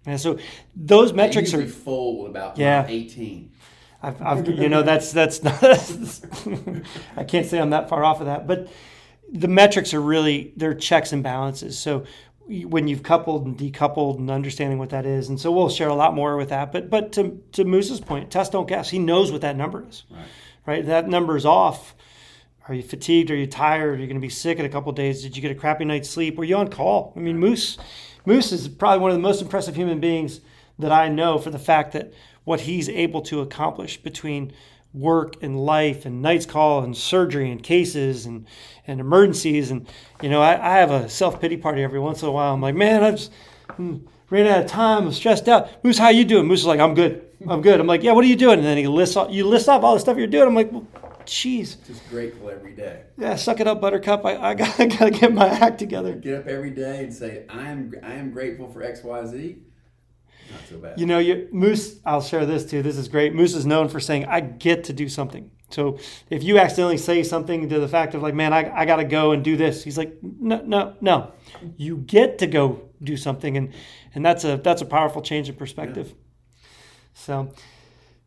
And 0.06 0.20
so 0.20 0.38
those 0.76 1.12
metrics 1.12 1.54
are 1.54 1.66
full 1.66 2.26
about 2.26 2.58
yeah, 2.58 2.86
18. 2.86 3.50
I've, 4.02 4.20
I've, 4.20 4.48
you 4.48 4.68
know, 4.68 4.82
that's 4.82 5.12
that's 5.12 5.42
not. 5.42 5.62
I 7.16 7.24
can't 7.24 7.46
say 7.46 7.58
I'm 7.58 7.70
that 7.70 7.88
far 7.88 8.04
off 8.04 8.20
of 8.20 8.26
that, 8.26 8.46
but 8.46 8.68
the 9.32 9.48
metrics 9.48 9.94
are 9.94 10.00
really 10.00 10.52
they're 10.56 10.74
checks 10.74 11.12
and 11.12 11.22
balances. 11.22 11.78
So 11.78 12.04
when 12.46 12.86
you've 12.86 13.02
coupled 13.02 13.46
and 13.46 13.56
decoupled 13.56 14.18
and 14.18 14.30
understanding 14.30 14.78
what 14.78 14.90
that 14.90 15.06
is, 15.06 15.30
and 15.30 15.40
so 15.40 15.50
we'll 15.50 15.70
share 15.70 15.88
a 15.88 15.94
lot 15.94 16.14
more 16.14 16.36
with 16.36 16.50
that. 16.50 16.70
But 16.70 16.90
but 16.90 17.12
to 17.12 17.42
to 17.52 17.64
Moose's 17.64 18.00
point, 18.00 18.30
test 18.30 18.52
don't 18.52 18.68
guess. 18.68 18.90
He 18.90 18.98
knows 18.98 19.32
what 19.32 19.40
that 19.40 19.56
number 19.56 19.86
is. 19.88 20.04
Right. 20.10 20.26
right? 20.66 20.86
That 20.86 21.08
number 21.08 21.36
is 21.36 21.46
off. 21.46 21.94
Are 22.68 22.74
you 22.74 22.82
fatigued? 22.82 23.30
Are 23.30 23.36
you 23.36 23.46
tired? 23.46 23.98
Are 23.98 24.02
you 24.02 24.06
going 24.06 24.20
to 24.20 24.26
be 24.26 24.30
sick 24.30 24.58
in 24.58 24.64
a 24.64 24.70
couple 24.70 24.90
days? 24.92 25.22
Did 25.22 25.36
you 25.36 25.42
get 25.42 25.50
a 25.50 25.54
crappy 25.54 25.84
night's 25.84 26.08
sleep? 26.08 26.36
Were 26.36 26.44
you 26.44 26.56
on 26.56 26.68
call? 26.68 27.12
I 27.14 27.20
mean, 27.20 27.38
Moose 27.38 27.78
Moose 28.26 28.52
is 28.52 28.68
probably 28.68 29.00
one 29.00 29.10
of 29.10 29.16
the 29.16 29.22
most 29.22 29.42
impressive 29.42 29.74
human 29.76 30.00
beings 30.00 30.40
that 30.78 30.92
I 30.92 31.08
know 31.08 31.38
for 31.38 31.50
the 31.50 31.58
fact 31.58 31.92
that 31.92 32.12
what 32.44 32.60
he's 32.60 32.88
able 32.88 33.22
to 33.22 33.40
accomplish 33.40 33.96
between 34.02 34.52
work 34.92 35.42
and 35.42 35.58
life 35.58 36.06
and 36.06 36.22
night's 36.22 36.46
call 36.46 36.82
and 36.84 36.96
surgery 36.96 37.50
and 37.50 37.62
cases 37.62 38.26
and, 38.26 38.46
and 38.86 39.00
emergencies. 39.00 39.70
And, 39.70 39.86
you 40.22 40.28
know, 40.28 40.40
I, 40.40 40.52
I 40.52 40.78
have 40.78 40.90
a 40.90 41.08
self 41.08 41.40
pity 41.40 41.56
party 41.56 41.82
every 41.82 42.00
once 42.00 42.22
in 42.22 42.28
a 42.28 42.32
while. 42.32 42.54
I'm 42.54 42.60
like, 42.60 42.74
man, 42.74 43.02
I 43.02 43.10
just 43.10 43.32
hmm, 43.72 43.98
ran 44.30 44.46
out 44.46 44.64
of 44.64 44.70
time. 44.70 45.06
I'm 45.06 45.12
stressed 45.12 45.48
out. 45.48 45.84
Moose, 45.84 45.98
how 45.98 46.10
you 46.10 46.24
doing? 46.24 46.46
Moose 46.46 46.60
is 46.60 46.66
like, 46.66 46.80
I'm 46.80 46.94
good. 46.94 47.26
I'm 47.46 47.60
good. 47.60 47.80
I'm 47.80 47.86
like, 47.86 48.02
yeah, 48.02 48.12
what 48.12 48.24
are 48.24 48.28
you 48.28 48.36
doing? 48.36 48.58
And 48.58 48.66
then 48.66 48.78
he 48.78 48.86
lists 48.86 49.16
off, 49.16 49.30
you 49.30 49.46
list 49.46 49.68
off 49.68 49.82
all 49.82 49.94
the 49.94 50.00
stuff 50.00 50.16
you're 50.16 50.26
doing. 50.26 50.46
I'm 50.46 50.54
like, 50.54 50.72
well, 50.72 50.86
Jeez. 51.26 51.84
Just 51.86 52.08
grateful 52.08 52.50
every 52.50 52.72
day. 52.72 53.02
Yeah, 53.18 53.36
suck 53.36 53.60
it 53.60 53.66
up, 53.66 53.80
Buttercup. 53.80 54.24
I, 54.24 54.36
I 54.36 54.54
got 54.54 54.76
to 54.76 55.10
get 55.10 55.32
my 55.32 55.48
act 55.48 55.78
together. 55.78 56.14
Get 56.14 56.40
up 56.40 56.46
every 56.46 56.70
day 56.70 57.04
and 57.04 57.12
say, 57.12 57.44
I 57.48 57.68
am 57.68 57.94
I 58.02 58.14
am 58.14 58.30
grateful 58.30 58.68
for 58.68 58.82
X 58.82 59.02
Y 59.02 59.26
Z. 59.26 59.56
Not 60.50 60.60
so 60.68 60.78
bad. 60.78 61.00
You 61.00 61.06
know, 61.06 61.18
you, 61.18 61.48
Moose. 61.52 62.00
I'll 62.04 62.20
share 62.20 62.46
this 62.46 62.64
too. 62.64 62.82
This 62.82 62.96
is 62.96 63.08
great. 63.08 63.34
Moose 63.34 63.54
is 63.54 63.66
known 63.66 63.88
for 63.88 64.00
saying, 64.00 64.26
"I 64.26 64.40
get 64.40 64.84
to 64.84 64.92
do 64.92 65.08
something." 65.08 65.50
So 65.70 65.98
if 66.30 66.42
you 66.42 66.58
accidentally 66.58 66.98
say 66.98 67.22
something 67.22 67.68
to 67.68 67.80
the 67.80 67.88
fact 67.88 68.14
of 68.14 68.22
like, 68.22 68.34
"Man, 68.34 68.52
I, 68.52 68.70
I 68.74 68.84
got 68.84 68.96
to 68.96 69.04
go 69.04 69.32
and 69.32 69.42
do 69.42 69.56
this," 69.56 69.82
he's 69.82 69.98
like, 69.98 70.16
"No, 70.22 70.62
no, 70.64 70.94
no. 71.00 71.32
You 71.76 71.96
get 71.96 72.38
to 72.38 72.46
go 72.46 72.90
do 73.02 73.16
something," 73.16 73.56
and 73.56 73.72
and 74.14 74.24
that's 74.24 74.44
a 74.44 74.58
that's 74.58 74.82
a 74.82 74.86
powerful 74.86 75.22
change 75.22 75.48
of 75.48 75.56
perspective. 75.56 76.08
Yeah. 76.08 76.68
So 77.14 77.52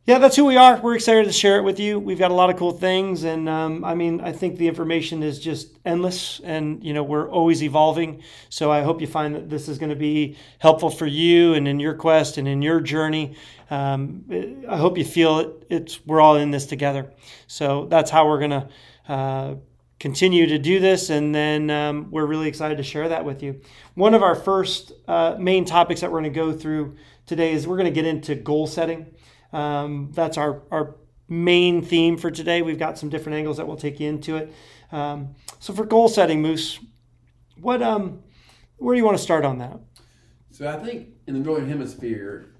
yeah, 0.08 0.20
that's 0.20 0.38
who 0.38 0.46
we 0.46 0.56
are. 0.56 0.80
We're 0.80 0.96
excited 0.96 1.26
to 1.26 1.34
share 1.34 1.58
it 1.58 1.64
with 1.64 1.82
you. 1.82 2.00
We've 2.00 2.18
got 2.18 2.32
a 2.32 2.34
lot 2.34 2.50
of 2.50 2.56
cool 2.56 2.72
things, 2.72 3.26
and 3.26 3.50
um, 3.50 3.84
I 3.84 3.94
mean, 3.94 4.22
I 4.22 4.32
think 4.32 4.58
the 4.58 4.66
information 4.66 5.22
is 5.22 5.38
just 5.38 5.78
endless, 5.84 6.40
and 6.46 6.82
you 6.82 6.94
know, 6.94 7.04
we're 7.04 7.30
always 7.30 7.62
evolving. 7.62 8.24
So 8.48 8.72
I 8.72 8.84
hope 8.84 9.02
you 9.02 9.08
find 9.08 9.36
that 9.36 9.50
this 9.50 9.68
is 9.68 9.78
going 9.78 9.90
to 9.90 9.98
be 9.98 10.38
helpful 10.60 10.90
for 10.90 11.06
you 11.06 11.56
and 11.56 11.68
in 11.68 11.82
your 11.82 11.94
quest 11.94 12.38
and 12.38 12.48
in 12.48 12.62
your 12.62 12.80
journey. 12.80 13.36
Um, 13.70 14.24
I 14.70 14.78
hope 14.78 14.98
you 14.98 15.04
feel 15.04 15.40
it. 15.40 15.68
It's 15.70 16.06
we're 16.06 16.22
all 16.22 16.38
in 16.38 16.52
this 16.52 16.68
together. 16.68 17.12
So 17.48 17.88
that's 17.88 18.10
how 18.10 18.28
we're 18.28 18.40
going 18.40 18.52
to. 18.52 18.70
Uh, 19.10 19.56
continue 20.00 20.46
to 20.46 20.60
do 20.60 20.80
this, 20.80 21.10
and 21.10 21.34
then 21.34 21.72
um, 21.72 22.12
we're 22.12 22.28
really 22.28 22.48
excited 22.48 22.78
to 22.78 22.84
share 22.84 23.10
that 23.10 23.26
with 23.26 23.42
you. 23.42 23.60
One 23.96 24.14
of 24.14 24.22
our 24.22 24.36
first 24.36 24.92
uh, 25.08 25.36
main 25.40 25.66
topics 25.66 26.02
that 26.02 26.12
we're 26.12 26.22
going 26.22 26.32
to 26.32 26.40
go 26.40 26.54
through 26.54 26.98
today 27.26 27.52
is 27.52 27.68
we're 27.68 27.78
going 27.78 27.92
to 27.92 27.96
get 27.96 28.06
into 28.06 28.36
goal 28.36 28.68
setting. 28.68 29.08
Um, 29.54 30.12
that's 30.14 30.38
our, 30.38 30.62
our 30.72 30.96
main 31.28 31.82
theme 31.82 32.18
for 32.18 32.32
today. 32.32 32.62
We've 32.62 32.80
got 32.80 32.98
some 32.98 33.10
different 33.10 33.38
angles 33.38 33.58
that 33.58 33.68
we'll 33.68 33.78
take 33.78 34.00
you 34.00 34.10
into 34.10 34.36
it. 34.38 34.54
Um, 34.92 35.36
so 35.60 35.74
for 35.74 35.86
goal 35.86 36.08
setting, 36.08 36.42
Moose, 36.42 36.80
what 37.60 37.82
um, 37.82 38.24
where 38.78 38.94
do 38.96 39.00
you 39.00 39.06
want 39.06 39.18
to 39.18 39.24
start 39.24 39.46
on 39.46 39.58
that? 39.60 39.80
So 40.52 40.68
I 40.68 40.78
think 40.78 41.10
in 41.28 41.34
the 41.34 41.40
northern 41.40 41.68
hemisphere, 41.68 42.54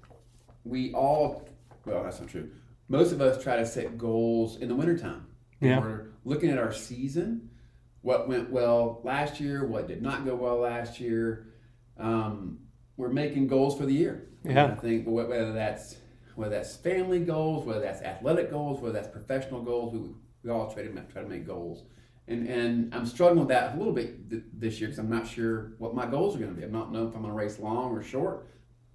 we 0.64 0.92
all 0.92 1.48
well, 1.84 2.02
that's 2.02 2.20
not 2.20 2.28
true. 2.28 2.50
Most 2.88 3.12
of 3.12 3.20
us 3.20 3.42
try 3.42 3.56
to 3.56 3.66
set 3.66 3.98
goals 3.98 4.58
in 4.58 4.68
the 4.68 4.74
wintertime. 4.74 5.26
Yeah. 5.60 5.80
We're 5.80 6.06
looking 6.24 6.50
at 6.50 6.58
our 6.58 6.72
season, 6.72 7.50
what 8.02 8.28
went 8.28 8.50
well 8.50 9.00
last 9.04 9.40
year, 9.40 9.66
what 9.66 9.88
did 9.88 10.02
not 10.02 10.24
go 10.24 10.34
well 10.34 10.58
last 10.58 11.00
year. 11.00 11.48
Um, 11.98 12.60
we're 12.96 13.08
making 13.08 13.48
goals 13.48 13.76
for 13.76 13.86
the 13.86 13.92
year. 13.92 14.28
Yeah. 14.44 14.64
And 14.64 14.72
I 14.72 14.76
think 14.76 15.04
whether 15.06 15.52
that's 15.52 15.96
whether 16.38 16.54
that's 16.54 16.76
family 16.76 17.18
goals, 17.18 17.66
whether 17.66 17.80
that's 17.80 18.00
athletic 18.00 18.48
goals, 18.48 18.80
whether 18.80 18.92
that's 18.92 19.08
professional 19.08 19.60
goals, 19.60 19.92
we, 19.92 19.98
we 20.44 20.50
all 20.50 20.72
try 20.72 20.84
to 20.84 20.88
make, 20.90 21.12
try 21.12 21.20
to 21.20 21.28
make 21.28 21.44
goals. 21.44 21.82
And, 22.28 22.46
and 22.46 22.94
I'm 22.94 23.06
struggling 23.06 23.40
with 23.40 23.48
that 23.48 23.74
a 23.74 23.76
little 23.76 23.92
bit 23.92 24.30
th- 24.30 24.44
this 24.52 24.78
year 24.78 24.88
because 24.88 25.00
I'm 25.00 25.10
not 25.10 25.26
sure 25.26 25.72
what 25.78 25.96
my 25.96 26.06
goals 26.06 26.36
are 26.36 26.38
going 26.38 26.52
to 26.52 26.56
be. 26.56 26.62
I'm 26.62 26.70
not 26.70 26.92
know 26.92 27.08
if 27.08 27.14
I'm 27.16 27.22
going 27.22 27.32
to 27.32 27.36
race 27.36 27.58
long 27.58 27.90
or 27.90 28.04
short. 28.04 28.46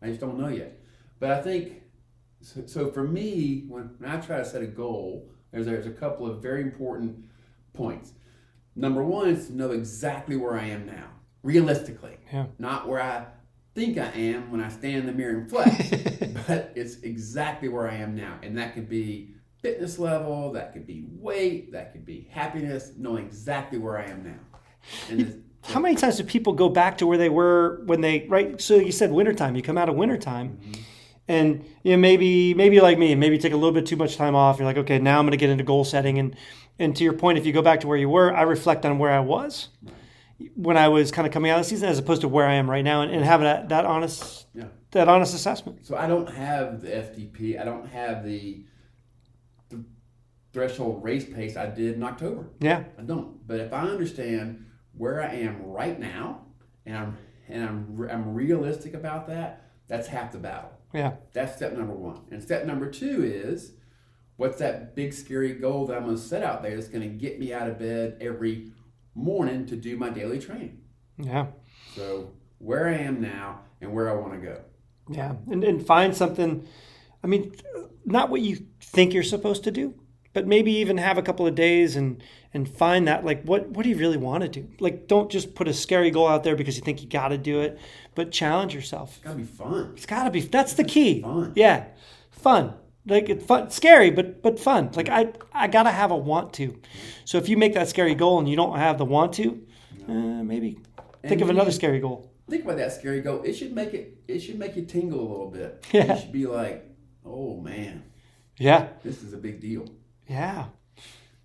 I 0.02 0.08
just 0.08 0.22
don't 0.22 0.40
know 0.40 0.48
yet. 0.48 0.80
But 1.20 1.32
I 1.32 1.42
think 1.42 1.82
so, 2.40 2.66
so 2.66 2.90
for 2.90 3.04
me, 3.04 3.66
when, 3.68 3.90
when 3.98 4.10
I 4.10 4.22
try 4.22 4.38
to 4.38 4.46
set 4.46 4.62
a 4.62 4.68
goal, 4.68 5.30
there's 5.52 5.66
there's 5.66 5.86
a 5.86 5.92
couple 5.92 6.26
of 6.26 6.42
very 6.42 6.62
important 6.62 7.26
points. 7.74 8.14
Number 8.74 9.04
one 9.04 9.28
is 9.28 9.48
to 9.48 9.54
know 9.54 9.72
exactly 9.72 10.38
where 10.38 10.58
I 10.58 10.68
am 10.68 10.86
now, 10.86 11.10
realistically, 11.44 12.20
Yeah. 12.32 12.46
not 12.58 12.88
where 12.88 13.02
I 13.02 13.26
think 13.76 13.98
I 13.98 14.12
am 14.12 14.52
when 14.52 14.62
I 14.62 14.70
stand 14.70 14.98
in 14.98 15.06
the 15.06 15.14
mirror 15.14 15.40
and 15.40 15.50
flex, 15.50 15.90
but 16.48 16.72
it's 16.76 16.98
exactly 17.02 17.70
where 17.70 17.90
I 17.90 17.96
am 17.96 18.16
now, 18.16 18.40
and 18.44 18.58
that 18.58 18.74
could 18.74 18.88
be 18.88 19.34
fitness 19.62 19.98
level, 19.98 20.52
that 20.54 20.74
could 20.74 20.86
be 20.86 21.06
weight, 21.10 21.72
that 21.72 21.94
could 21.94 22.06
be 22.06 22.28
happiness, 22.30 22.92
knowing 22.98 23.26
exactly 23.26 23.80
where 23.80 23.98
I 23.98 24.06
am 24.06 24.24
now. 24.24 24.60
And 25.10 25.20
this- 25.20 25.36
How 25.64 25.80
many 25.80 25.96
times 25.96 26.18
do 26.18 26.24
people 26.24 26.54
go 26.54 26.70
back 26.70 26.98
to 27.00 27.08
where 27.08 27.18
they 27.18 27.30
were 27.30 27.82
when 27.86 28.02
they 28.02 28.28
right? 28.28 28.60
So 28.62 28.76
you 28.76 28.92
said 28.92 29.12
wintertime. 29.12 29.56
You 29.56 29.62
come 29.62 29.78
out 29.78 29.88
of 29.88 29.96
wintertime, 29.96 30.58
mm-hmm. 30.62 30.82
and 31.30 31.66
you 31.84 31.92
know 31.94 31.98
maybe 31.98 32.54
maybe 32.54 32.82
like 32.82 33.00
me, 33.00 33.16
maybe 33.16 33.38
take 33.38 33.54
a 33.54 33.56
little 33.56 33.72
bit 33.72 33.86
too 33.86 33.96
much 33.96 34.18
time 34.18 34.36
off. 34.36 34.60
You're 34.60 34.66
like, 34.66 34.78
okay, 34.78 35.00
now 35.00 35.20
I'm 35.20 35.26
going 35.26 35.32
to 35.32 35.38
get 35.38 35.50
into 35.50 35.64
goal 35.64 35.86
setting, 35.86 36.20
and 36.20 36.36
and 36.80 36.94
to 36.98 37.04
your 37.06 37.14
point, 37.14 37.38
if 37.38 37.46
you 37.46 37.54
go 37.54 37.62
back 37.62 37.80
to 37.80 37.88
where 37.88 37.98
you 37.98 38.10
were, 38.10 38.36
I 38.36 38.42
reflect 38.42 38.86
on 38.86 39.00
where 39.00 39.12
I 39.12 39.22
was 39.22 39.70
when 40.56 40.78
I 40.78 40.88
was 40.88 41.12
kind 41.12 41.28
of 41.28 41.34
coming 41.34 41.52
out 41.52 41.60
of 41.60 41.66
the 41.66 41.70
season, 41.70 41.90
as 41.90 42.00
opposed 42.00 42.22
to 42.22 42.28
where 42.28 42.48
I 42.48 42.56
am 42.56 42.70
right 42.70 42.84
now, 42.84 43.02
and, 43.02 43.12
and 43.12 43.24
having 43.24 43.46
that, 43.46 43.70
that 43.70 43.86
honest 43.86 44.48
yeah. 44.54 44.66
that 44.92 45.08
honest 45.08 45.34
assessment. 45.34 45.86
So 45.86 45.96
I 45.96 46.08
don't 46.08 46.30
have 46.30 46.82
the 46.82 46.90
FTP. 46.90 47.60
I 47.60 47.64
don't 47.64 47.88
have 47.88 48.26
the, 48.26 48.66
the 49.70 49.84
threshold 50.54 51.04
race 51.04 51.26
pace 51.26 51.56
I 51.56 51.68
did 51.68 51.96
in 51.96 52.04
October. 52.04 52.50
Yeah, 52.60 52.84
I 52.98 53.04
don't. 53.04 53.46
But 53.48 53.60
if 53.60 53.74
I 53.74 53.82
understand 53.82 54.66
where 54.98 55.22
I 55.22 55.34
am 55.36 55.64
right 55.64 56.00
now, 56.00 56.46
and 56.86 56.98
I'm 56.98 57.18
and 57.48 57.64
I'm 57.64 58.10
I'm 58.10 58.34
realistic 58.34 58.94
about 58.94 59.28
that, 59.28 59.70
that's 59.88 60.08
half 60.08 60.32
the 60.32 60.40
battle. 60.40 60.72
yeah, 60.94 61.14
That's 61.34 61.56
step 61.56 61.74
number 61.74 61.94
one. 61.94 62.22
And 62.32 62.42
step 62.42 62.66
number 62.66 62.90
two 62.90 63.24
is, 63.24 63.74
what's 64.38 64.58
that 64.60 64.96
big 64.96 65.14
scary 65.14 65.54
goal 65.54 65.86
that 65.88 65.98
I'm 65.98 66.04
going 66.04 66.16
to 66.16 66.22
set 66.22 66.44
out 66.44 66.64
there 66.64 66.76
that's 66.76 66.88
going 66.88 67.02
to 67.02 67.16
get 67.16 67.40
me 67.40 67.54
out 67.54 67.70
of 67.70 67.80
bed 67.80 68.18
every 68.20 68.73
morning 69.16 69.66
to 69.68 69.76
do 69.76 69.98
my 69.98 70.10
daily 70.10 70.40
training. 70.40 70.80
yeah. 71.18 71.48
So 71.96 72.32
where 72.60 72.88
I 72.88 72.94
am 72.94 73.22
now 73.22 73.60
and 73.82 73.94
where 73.94 74.10
I 74.10 74.14
want 74.14 74.34
to 74.34 74.40
go. 74.40 74.62
Yeah, 75.10 75.34
and, 75.52 75.64
and 75.64 75.86
find 75.86 76.16
something. 76.16 76.66
I 77.24 77.28
mean, 77.28 77.54
not 78.06 78.30
what 78.30 78.42
you 78.42 78.66
think 78.82 79.14
you're 79.14 79.22
supposed 79.24 79.64
to 79.66 79.72
do, 79.72 79.94
but 80.32 80.48
maybe 80.48 80.72
even 80.72 80.98
have 80.98 81.18
a 81.18 81.22
couple 81.22 81.46
of 81.46 81.56
days 81.56 81.96
and 81.96 82.24
and 82.54 82.68
find 82.70 83.08
that 83.08 83.26
like 83.26 83.44
what 83.44 83.70
what 83.70 83.84
do 83.84 83.90
you 83.90 83.98
really 83.98 84.18
want 84.18 84.44
to 84.44 84.50
do? 84.50 84.68
Like, 84.80 85.08
don't 85.08 85.30
just 85.30 85.56
put 85.56 85.68
a 85.68 85.74
scary 85.74 86.10
goal 86.10 86.28
out 86.28 86.44
there 86.44 86.56
because 86.56 86.78
you 86.78 86.84
think 86.84 87.02
you 87.02 87.08
got 87.08 87.28
to 87.30 87.38
do 87.38 87.62
it, 87.62 87.78
but 88.16 88.32
challenge 88.32 88.74
yourself. 88.74 89.16
It's 89.18 89.24
got 89.24 89.32
to 89.32 89.38
be 89.38 89.44
fun. 89.44 89.92
It's 89.96 90.06
got 90.06 90.24
to 90.24 90.32
be. 90.32 90.42
That's 90.42 90.74
the 90.74 90.84
key. 90.84 91.22
Fun. 91.22 91.54
Yeah, 91.56 91.86
fun. 92.32 92.74
Like 93.06 93.30
it's 93.30 93.44
fun, 93.46 93.70
scary, 93.70 94.12
but 94.12 94.42
but 94.42 94.60
fun. 94.60 94.92
Like 94.96 95.10
I 95.10 95.34
I 95.54 95.68
gotta 95.68 95.92
have 95.92 96.12
a 96.12 96.16
want 96.18 96.54
to. 96.54 96.80
So 97.26 97.38
if 97.38 97.50
you 97.50 97.58
make 97.58 97.74
that 97.74 97.90
scary 97.90 98.16
goal 98.16 98.40
and 98.40 98.48
you 98.48 98.56
don't 98.56 98.78
have 98.78 98.98
the 98.98 99.06
want 99.06 99.34
to, 99.34 99.62
uh, 100.08 100.12
maybe 100.14 100.80
think 101.22 101.42
of 101.42 101.50
another 101.50 101.70
you- 101.70 101.76
scary 101.76 102.00
goal. 102.00 102.30
Think 102.50 102.66
about 102.66 102.78
that 102.78 102.92
scary 102.92 103.22
goal. 103.22 103.42
It 103.44 103.54
should 103.54 103.74
make 103.74 103.94
it. 103.94 104.18
It 104.28 104.40
should 104.40 104.60
make 104.60 104.76
you 104.76 104.84
tingle 104.86 105.20
a 105.20 105.30
little 105.30 105.52
bit. 105.52 105.86
Yeah. 105.94 106.14
You 106.16 106.22
should 106.22 106.32
be 106.32 106.46
like, 106.46 106.86
"Oh 107.26 107.60
man, 107.60 108.04
Yeah, 108.58 108.88
this 109.04 109.22
is 109.24 109.34
a 109.34 109.38
big 109.38 109.60
deal." 109.62 109.86
yeah, 110.30 110.66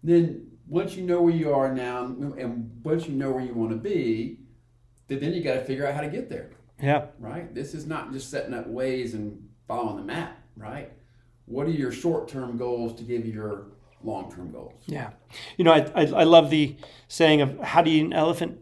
Then 0.02 0.52
once 0.68 0.94
you 0.96 1.02
know 1.04 1.22
where 1.22 1.34
you 1.34 1.52
are 1.52 1.72
now, 1.74 2.04
and 2.04 2.70
once 2.84 3.06
you 3.08 3.14
know 3.14 3.30
where 3.32 3.42
you 3.44 3.54
want 3.54 3.70
to 3.70 3.76
be, 3.76 4.38
then 5.08 5.20
then 5.20 5.32
you 5.32 5.42
got 5.42 5.54
to 5.54 5.64
figure 5.64 5.86
out 5.86 5.94
how 5.94 6.00
to 6.02 6.08
get 6.08 6.28
there. 6.28 6.50
yeah. 6.80 7.06
Right. 7.18 7.52
This 7.54 7.74
is 7.74 7.86
not 7.86 8.12
just 8.12 8.30
setting 8.30 8.54
up 8.54 8.66
ways 8.68 9.14
and 9.14 9.48
following 9.66 9.96
the 9.96 10.02
map. 10.04 10.38
Right. 10.56 10.92
What 11.48 11.66
are 11.66 11.70
your 11.70 11.92
short-term 11.92 12.58
goals 12.58 12.94
to 12.98 13.02
give 13.02 13.26
you 13.26 13.32
your 13.32 13.66
long-term 14.04 14.52
goals? 14.52 14.74
Yeah. 14.86 15.10
You 15.56 15.64
know, 15.64 15.72
I, 15.72 15.90
I, 15.94 16.02
I 16.02 16.24
love 16.24 16.50
the 16.50 16.76
saying 17.08 17.40
of 17.40 17.58
how 17.60 17.82
do 17.82 17.90
you 17.90 18.02
eat 18.02 18.06
an 18.06 18.12
elephant? 18.12 18.58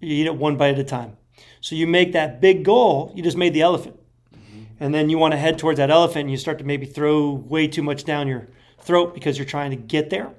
You 0.00 0.14
eat 0.14 0.26
it 0.26 0.34
one 0.34 0.56
bite 0.56 0.74
at 0.74 0.78
a 0.78 0.84
time. 0.84 1.16
So 1.60 1.74
you 1.74 1.86
make 1.86 2.12
that 2.12 2.40
big 2.40 2.64
goal, 2.64 3.12
you 3.14 3.22
just 3.22 3.36
made 3.36 3.54
the 3.54 3.62
elephant. 3.62 3.98
Mm-hmm. 4.34 4.62
And 4.80 4.94
then 4.94 5.08
you 5.10 5.18
want 5.18 5.32
to 5.32 5.38
head 5.38 5.58
towards 5.58 5.78
that 5.78 5.90
elephant 5.90 6.22
and 6.22 6.30
you 6.30 6.36
start 6.36 6.58
to 6.58 6.64
maybe 6.64 6.86
throw 6.86 7.30
way 7.30 7.68
too 7.68 7.82
much 7.82 8.04
down 8.04 8.28
your 8.28 8.48
throat 8.80 9.14
because 9.14 9.38
you're 9.38 9.46
trying 9.46 9.70
to 9.70 9.76
get 9.76 10.10
there. 10.10 10.32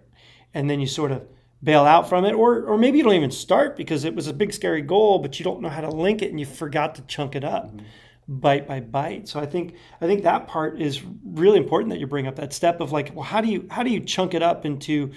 And 0.54 0.70
then 0.70 0.80
you 0.80 0.88
sort 0.88 1.12
of 1.12 1.24
bail 1.64 1.84
out 1.84 2.08
from 2.08 2.26
it. 2.26 2.34
Or, 2.34 2.64
or 2.64 2.78
maybe 2.78 2.98
you 2.98 3.04
don't 3.04 3.14
even 3.14 3.32
start 3.32 3.76
because 3.76 4.04
it 4.04 4.16
was 4.16 4.28
a 4.28 4.34
big, 4.34 4.54
scary 4.54 4.82
goal, 4.82 5.20
but 5.20 5.40
you 5.40 5.44
don't 5.44 5.62
know 5.62 5.70
how 5.70 5.82
to 5.82 5.90
link 5.90 6.22
it 6.22 6.30
and 6.30 6.40
you 6.40 6.46
forgot 6.46 6.96
to 6.96 7.02
chunk 7.04 7.36
it 7.36 7.44
up 7.44 7.68
mm-hmm. 7.68 7.86
Bite 8.28 8.68
by 8.68 8.80
bite. 8.80 9.28
So 9.28 9.40
I 9.40 9.46
think 9.46 9.76
I 10.02 10.08
think 10.08 10.24
that 10.24 10.48
part 10.48 10.82
is 10.82 11.02
really 11.24 11.58
important 11.58 11.92
that 11.92 12.00
you 12.00 12.08
bring 12.08 12.28
up 12.28 12.36
that 12.38 12.54
step 12.54 12.82
of 12.82 12.92
like, 12.92 13.14
well, 13.16 13.24
how 13.24 13.42
do 13.42 13.48
you 13.48 13.68
how 13.70 13.84
do 13.84 13.90
you 13.92 14.00
chunk 14.00 14.34
it 14.34 14.42
up 14.42 14.66
into 14.66 15.12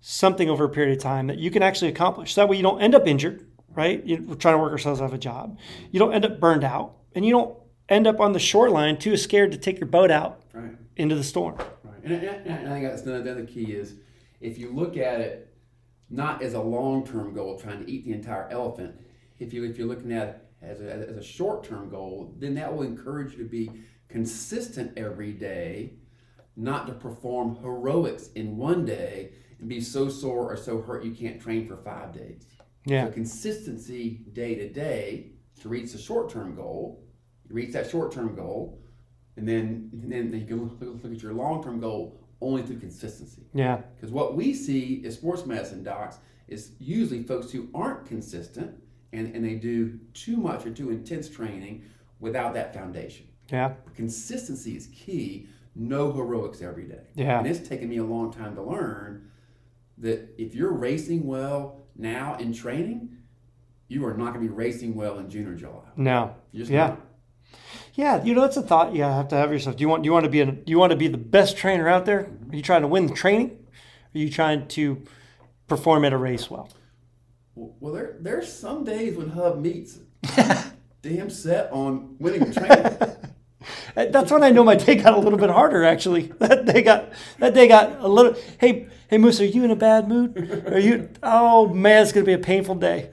something 0.00 0.48
over 0.50 0.64
a 0.64 0.68
period 0.68 0.96
of 0.96 1.02
time 1.02 1.26
that 1.28 1.38
you 1.38 1.50
can 1.50 1.62
actually 1.62 1.88
accomplish? 1.88 2.34
So 2.34 2.40
that 2.42 2.48
way 2.48 2.56
you 2.56 2.62
don't 2.62 2.80
end 2.80 2.94
up 2.94 3.06
injured, 3.06 3.46
right? 3.70 4.04
You- 4.04 4.24
We're 4.26 4.34
trying 4.36 4.54
to 4.54 4.58
work 4.58 4.72
ourselves 4.72 5.00
out 5.00 5.06
of 5.06 5.14
a 5.14 5.18
job. 5.18 5.58
You 5.90 5.98
don't 6.00 6.12
end 6.14 6.24
up 6.24 6.40
burned 6.40 6.64
out, 6.64 6.96
and 7.14 7.24
you 7.24 7.32
don't 7.32 7.56
end 7.88 8.06
up 8.06 8.20
on 8.20 8.32
the 8.32 8.38
shoreline 8.38 8.98
too 8.98 9.16
scared 9.16 9.52
to 9.52 9.58
take 9.58 9.78
your 9.78 9.88
boat 9.88 10.10
out 10.10 10.42
Right. 10.54 10.72
into 10.96 11.14
the 11.14 11.24
storm. 11.24 11.56
Right. 11.82 12.02
And, 12.04 12.12
and, 12.14 12.46
and 12.46 12.68
I 12.68 12.72
think 12.72 12.86
that's 12.86 13.02
another, 13.02 13.34
the 13.34 13.46
key 13.46 13.72
is 13.72 13.94
if 14.40 14.58
you 14.58 14.72
look 14.72 14.96
at 14.96 15.20
it 15.20 15.54
not 16.10 16.42
as 16.42 16.54
a 16.54 16.60
long-term 16.60 17.34
goal, 17.34 17.58
trying 17.58 17.84
to 17.84 17.90
eat 17.90 18.04
the 18.04 18.12
entire 18.12 18.48
elephant. 18.50 18.94
If 19.38 19.52
you 19.52 19.64
if 19.64 19.76
you're 19.78 19.88
looking 19.88 20.12
at 20.12 20.28
it 20.28 20.43
as 20.68 20.80
a, 20.80 20.90
as 20.90 21.16
a 21.16 21.22
short-term 21.22 21.88
goal, 21.88 22.34
then 22.38 22.54
that 22.54 22.74
will 22.74 22.82
encourage 22.82 23.32
you 23.32 23.38
to 23.38 23.48
be 23.48 23.70
consistent 24.08 24.96
every 24.96 25.32
day, 25.32 25.94
not 26.56 26.86
to 26.86 26.92
perform 26.92 27.56
heroics 27.56 28.28
in 28.34 28.56
one 28.56 28.84
day 28.84 29.32
and 29.58 29.68
be 29.68 29.80
so 29.80 30.08
sore 30.08 30.52
or 30.52 30.56
so 30.56 30.80
hurt 30.80 31.04
you 31.04 31.12
can't 31.12 31.40
train 31.40 31.66
for 31.66 31.76
five 31.76 32.12
days. 32.12 32.46
Yeah. 32.86 33.06
So 33.06 33.12
consistency 33.12 34.24
day 34.32 34.54
to 34.56 34.68
day 34.68 35.32
to 35.60 35.68
reach 35.68 35.92
the 35.92 35.98
short-term 35.98 36.54
goal. 36.54 37.04
You 37.48 37.54
reach 37.54 37.72
that 37.72 37.90
short-term 37.90 38.34
goal, 38.34 38.82
and 39.36 39.48
then 39.48 39.90
and 39.92 40.12
then 40.12 40.32
you 40.32 40.46
can 40.46 40.62
look, 40.62 41.02
look 41.02 41.12
at 41.12 41.22
your 41.22 41.32
long-term 41.32 41.80
goal 41.80 42.20
only 42.40 42.62
through 42.62 42.78
consistency. 42.78 43.42
Yeah. 43.54 43.78
Because 43.96 44.10
what 44.10 44.36
we 44.36 44.54
see 44.54 45.02
as 45.06 45.14
sports 45.14 45.46
medicine 45.46 45.82
docs 45.82 46.18
is 46.46 46.72
usually 46.78 47.22
folks 47.22 47.50
who 47.50 47.68
aren't 47.74 48.06
consistent 48.06 48.74
and, 49.14 49.34
and 49.34 49.44
they 49.44 49.54
do 49.54 49.98
too 50.12 50.36
much 50.36 50.66
or 50.66 50.70
too 50.70 50.90
intense 50.90 51.28
training 51.28 51.84
without 52.20 52.54
that 52.54 52.74
foundation. 52.74 53.26
Yeah. 53.50 53.74
Consistency 53.94 54.76
is 54.76 54.88
key. 54.88 55.48
No 55.74 56.12
heroics 56.12 56.62
every 56.62 56.84
day. 56.84 57.02
Yeah. 57.14 57.38
And 57.38 57.46
it's 57.46 57.66
taken 57.66 57.88
me 57.88 57.98
a 57.98 58.04
long 58.04 58.32
time 58.32 58.54
to 58.54 58.62
learn 58.62 59.30
that 59.98 60.34
if 60.38 60.54
you're 60.54 60.72
racing 60.72 61.26
well 61.26 61.82
now 61.96 62.36
in 62.36 62.52
training, 62.52 63.16
you 63.88 64.04
are 64.06 64.14
not 64.14 64.34
going 64.34 64.46
to 64.46 64.48
be 64.48 64.54
racing 64.54 64.94
well 64.94 65.18
in 65.18 65.28
June 65.28 65.46
or 65.46 65.54
July. 65.54 65.84
No. 65.96 66.34
Yeah. 66.52 66.86
not. 66.86 67.00
Yeah, 67.94 68.24
you 68.24 68.34
know 68.34 68.40
that's 68.40 68.56
a 68.56 68.62
thought 68.62 68.94
you 68.94 69.02
have 69.02 69.28
to 69.28 69.36
have 69.36 69.52
yourself. 69.52 69.76
Do 69.76 69.82
you 69.82 69.88
want 69.88 70.02
do 70.02 70.08
you 70.08 70.12
want 70.12 70.24
to 70.24 70.30
be 70.30 70.40
a, 70.40 70.46
do 70.46 70.70
you 70.70 70.78
want 70.78 70.90
to 70.90 70.96
be 70.96 71.06
the 71.06 71.18
best 71.18 71.56
trainer 71.56 71.88
out 71.88 72.06
there? 72.06 72.28
Are 72.50 72.56
you 72.56 72.62
trying 72.62 72.82
to 72.82 72.88
win 72.88 73.06
the 73.06 73.14
training? 73.14 73.50
Are 74.14 74.18
you 74.18 74.30
trying 74.30 74.66
to 74.68 75.04
perform 75.68 76.04
at 76.04 76.12
a 76.12 76.16
race 76.16 76.50
well? 76.50 76.68
Well, 77.54 77.92
there 77.92 78.16
there's 78.20 78.52
some 78.52 78.84
days 78.84 79.16
when 79.16 79.30
Hub 79.30 79.60
meets 79.60 79.98
damn 81.02 81.30
set 81.30 81.70
on 81.72 82.16
winning 82.18 82.50
the 82.50 82.54
training. 82.54 83.16
That's 84.12 84.30
when 84.30 84.42
I 84.42 84.50
know 84.50 84.64
my 84.64 84.74
day 84.74 84.96
got 84.96 85.14
a 85.14 85.18
little 85.18 85.38
bit 85.38 85.50
harder. 85.50 85.84
Actually, 85.84 86.22
that 86.38 86.66
day 86.66 86.82
got 86.82 87.12
that 87.38 87.54
day 87.54 87.68
got 87.68 88.00
a 88.00 88.08
little. 88.08 88.34
Hey, 88.58 88.88
hey, 89.08 89.18
Moose, 89.18 89.40
are 89.40 89.44
you 89.44 89.64
in 89.64 89.70
a 89.70 89.76
bad 89.76 90.08
mood? 90.08 90.36
Are 90.66 90.78
you? 90.78 91.08
Oh 91.22 91.68
man, 91.68 92.02
it's 92.02 92.12
gonna 92.12 92.26
be 92.26 92.32
a 92.32 92.38
painful 92.38 92.74
day. 92.74 93.10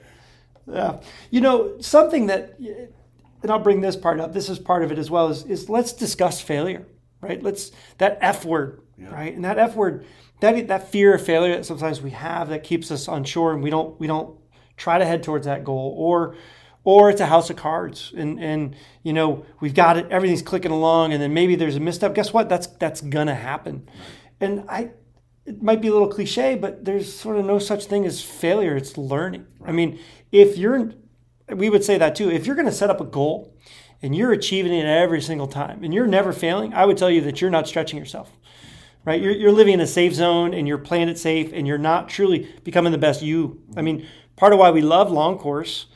Yeah, 0.66 1.00
you 1.30 1.40
know 1.40 1.80
something 1.80 2.26
that, 2.26 2.58
and 2.58 3.50
I'll 3.50 3.58
bring 3.58 3.80
this 3.80 3.96
part 3.96 4.20
up. 4.20 4.32
This 4.32 4.48
is 4.48 4.58
part 4.58 4.82
of 4.82 4.90
it 4.92 4.98
as 4.98 5.10
well. 5.10 5.28
Is 5.28 5.44
is 5.44 5.68
let's 5.68 5.92
discuss 5.92 6.40
failure, 6.40 6.86
right? 7.22 7.42
Let's 7.42 7.70
that 7.98 8.18
F 8.20 8.44
word, 8.44 8.82
right? 8.98 9.34
And 9.34 9.44
that 9.44 9.58
F 9.58 9.74
word, 9.74 10.04
that 10.40 10.68
that 10.68 10.90
fear 10.90 11.14
of 11.14 11.24
failure 11.24 11.56
that 11.56 11.64
sometimes 11.64 12.02
we 12.02 12.10
have 12.10 12.50
that 12.50 12.64
keeps 12.64 12.90
us 12.90 13.08
unsure, 13.08 13.54
and 13.54 13.62
we 13.62 13.70
don't 13.70 13.98
we 13.98 14.06
don't 14.06 14.38
try 14.76 14.98
to 14.98 15.06
head 15.06 15.22
towards 15.22 15.46
that 15.46 15.64
goal, 15.64 15.94
or 15.96 16.36
or 16.84 17.10
it's 17.10 17.20
a 17.20 17.26
house 17.26 17.48
of 17.48 17.56
cards. 17.56 18.12
And 18.14 18.38
and 18.38 18.76
you 19.02 19.12
know 19.14 19.46
we've 19.60 19.74
got 19.74 19.96
it 19.96 20.08
everything's 20.10 20.42
clicking 20.42 20.72
along 20.72 21.12
and 21.12 21.22
then 21.22 21.32
maybe 21.32 21.54
there's 21.54 21.76
a 21.76 21.80
misstep. 21.80 22.14
Guess 22.14 22.32
what? 22.32 22.48
That's 22.48 22.66
that's 22.66 23.00
gonna 23.00 23.34
happen. 23.34 23.88
And 24.40 24.64
i 24.68 24.90
it 25.44 25.60
might 25.60 25.80
be 25.80 25.88
a 25.88 25.92
little 25.92 26.06
cliche 26.06 26.54
but 26.54 26.84
there's 26.84 27.12
sort 27.12 27.36
of 27.36 27.44
no 27.44 27.58
such 27.58 27.86
thing 27.86 28.04
as 28.04 28.22
failure. 28.22 28.76
It's 28.76 28.98
learning. 28.98 29.46
I 29.64 29.72
mean 29.72 29.98
if 30.32 30.58
you're 30.58 30.92
we 31.48 31.70
would 31.70 31.84
say 31.84 31.98
that 31.98 32.14
too. 32.14 32.30
If 32.30 32.46
you're 32.46 32.56
going 32.56 32.66
to 32.66 32.72
set 32.72 32.90
up 32.90 33.00
a 33.00 33.04
goal 33.04 33.51
and 34.02 34.14
you're 34.16 34.32
achieving 34.32 34.72
it 34.72 34.84
every 34.84 35.22
single 35.22 35.46
time 35.46 35.82
and 35.84 35.94
you're 35.94 36.06
never 36.06 36.32
failing 36.32 36.74
i 36.74 36.84
would 36.84 36.96
tell 36.96 37.10
you 37.10 37.20
that 37.20 37.40
you're 37.40 37.50
not 37.50 37.68
stretching 37.68 37.98
yourself 37.98 38.30
right 39.04 39.20
you're, 39.20 39.32
you're 39.32 39.52
living 39.52 39.74
in 39.74 39.80
a 39.80 39.86
safe 39.86 40.14
zone 40.14 40.52
and 40.52 40.66
you're 40.66 40.78
playing 40.78 41.08
it 41.08 41.18
safe 41.18 41.50
and 41.52 41.66
you're 41.66 41.78
not 41.78 42.08
truly 42.08 42.48
becoming 42.64 42.92
the 42.92 42.98
best 42.98 43.22
you 43.22 43.62
i 43.76 43.82
mean 43.82 44.06
part 44.36 44.52
of 44.52 44.58
why 44.58 44.70
we 44.70 44.80
love 44.80 45.10
long 45.10 45.38
course 45.38 45.86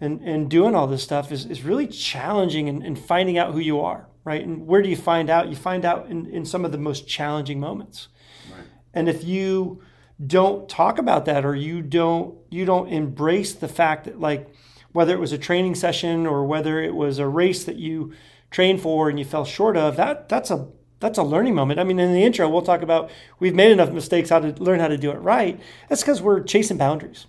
and, 0.00 0.20
and 0.20 0.50
doing 0.50 0.74
all 0.74 0.86
this 0.86 1.02
stuff 1.02 1.32
is, 1.32 1.46
is 1.46 1.62
really 1.62 1.86
challenging 1.86 2.68
and, 2.68 2.82
and 2.82 2.98
finding 2.98 3.38
out 3.38 3.52
who 3.52 3.58
you 3.58 3.80
are, 3.80 4.06
right? 4.24 4.44
And 4.44 4.66
where 4.66 4.82
do 4.82 4.88
you 4.88 4.96
find 4.96 5.30
out? 5.30 5.48
You 5.48 5.56
find 5.56 5.84
out 5.84 6.08
in, 6.08 6.26
in 6.26 6.44
some 6.44 6.64
of 6.64 6.72
the 6.72 6.78
most 6.78 7.06
challenging 7.08 7.60
moments. 7.60 8.08
Right. 8.50 8.66
And 8.92 9.08
if 9.08 9.24
you 9.24 9.82
don't 10.24 10.68
talk 10.68 10.98
about 10.98 11.24
that 11.24 11.44
or 11.44 11.56
you 11.56 11.82
don't 11.82 12.36
you 12.48 12.64
don't 12.64 12.88
embrace 12.88 13.52
the 13.52 13.66
fact 13.66 14.04
that 14.04 14.20
like 14.20 14.48
whether 14.94 15.12
it 15.12 15.18
was 15.18 15.32
a 15.32 15.38
training 15.38 15.74
session 15.74 16.24
or 16.24 16.46
whether 16.46 16.80
it 16.80 16.94
was 16.94 17.18
a 17.18 17.26
race 17.26 17.64
that 17.64 17.76
you 17.76 18.12
trained 18.52 18.80
for 18.80 19.10
and 19.10 19.18
you 19.18 19.24
fell 19.24 19.44
short 19.44 19.76
of, 19.76 19.96
that 19.96 20.28
that's 20.28 20.52
a 20.52 20.68
that's 21.00 21.18
a 21.18 21.24
learning 21.24 21.56
moment. 21.56 21.80
I 21.80 21.84
mean, 21.84 21.98
in 21.98 22.12
the 22.12 22.22
intro, 22.22 22.48
we'll 22.48 22.62
talk 22.62 22.80
about 22.80 23.10
we've 23.40 23.56
made 23.56 23.72
enough 23.72 23.90
mistakes 23.90 24.30
how 24.30 24.38
to 24.38 24.54
learn 24.62 24.78
how 24.78 24.86
to 24.86 24.96
do 24.96 25.10
it 25.10 25.16
right. 25.16 25.60
That's 25.88 26.02
because 26.02 26.22
we're 26.22 26.44
chasing 26.44 26.78
boundaries. 26.78 27.26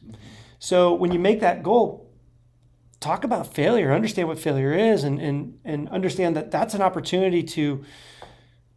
So 0.59 0.93
when 0.93 1.11
you 1.11 1.18
make 1.18 1.39
that 1.39 1.63
goal, 1.63 2.07
talk 2.99 3.24
about 3.24 3.51
failure, 3.55 3.91
understand 3.91 4.28
what 4.28 4.38
failure 4.38 4.72
is, 4.72 5.03
and 5.03 5.20
and 5.20 5.57
and 5.66 5.89
understand 5.89 6.36
that 6.36 6.51
that's 6.51 6.76
an 6.76 6.84
opportunity 6.84 7.41
to 7.41 7.84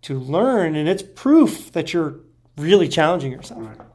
to 0.01 0.19
learn, 0.19 0.77
and 0.77 0.89
it's 0.89 1.03
proof 1.03 1.71
that 1.73 1.93
you're 1.93 2.21
really 2.57 2.89
challenging 2.89 3.33
yourself. 3.33 3.61
Right. 3.63 3.88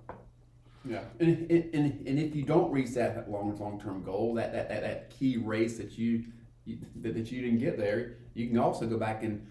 Yeah, 0.86 1.03
and, 1.19 1.49
and, 1.49 1.73
and, 1.73 2.07
and 2.07 2.19
if 2.19 2.36
you 2.36 2.43
don't 2.43 2.71
reach 2.71 2.91
that 2.91 3.29
long 3.31 3.57
long 3.57 3.79
term 3.79 4.03
goal, 4.03 4.34
that, 4.36 4.51
that, 4.51 4.67
that, 4.69 4.81
that 4.81 5.09
key 5.09 5.38
race 5.38 5.77
that 5.77 5.97
you, 5.97 6.25
you 6.65 6.77
that, 6.97 7.13
that 7.13 7.31
you 7.31 7.41
didn't 7.41 7.59
get 7.59 7.77
there, 7.77 8.17
you 8.34 8.47
can 8.47 8.57
also 8.57 8.86
go 8.86 8.97
back 8.97 9.23
and 9.23 9.45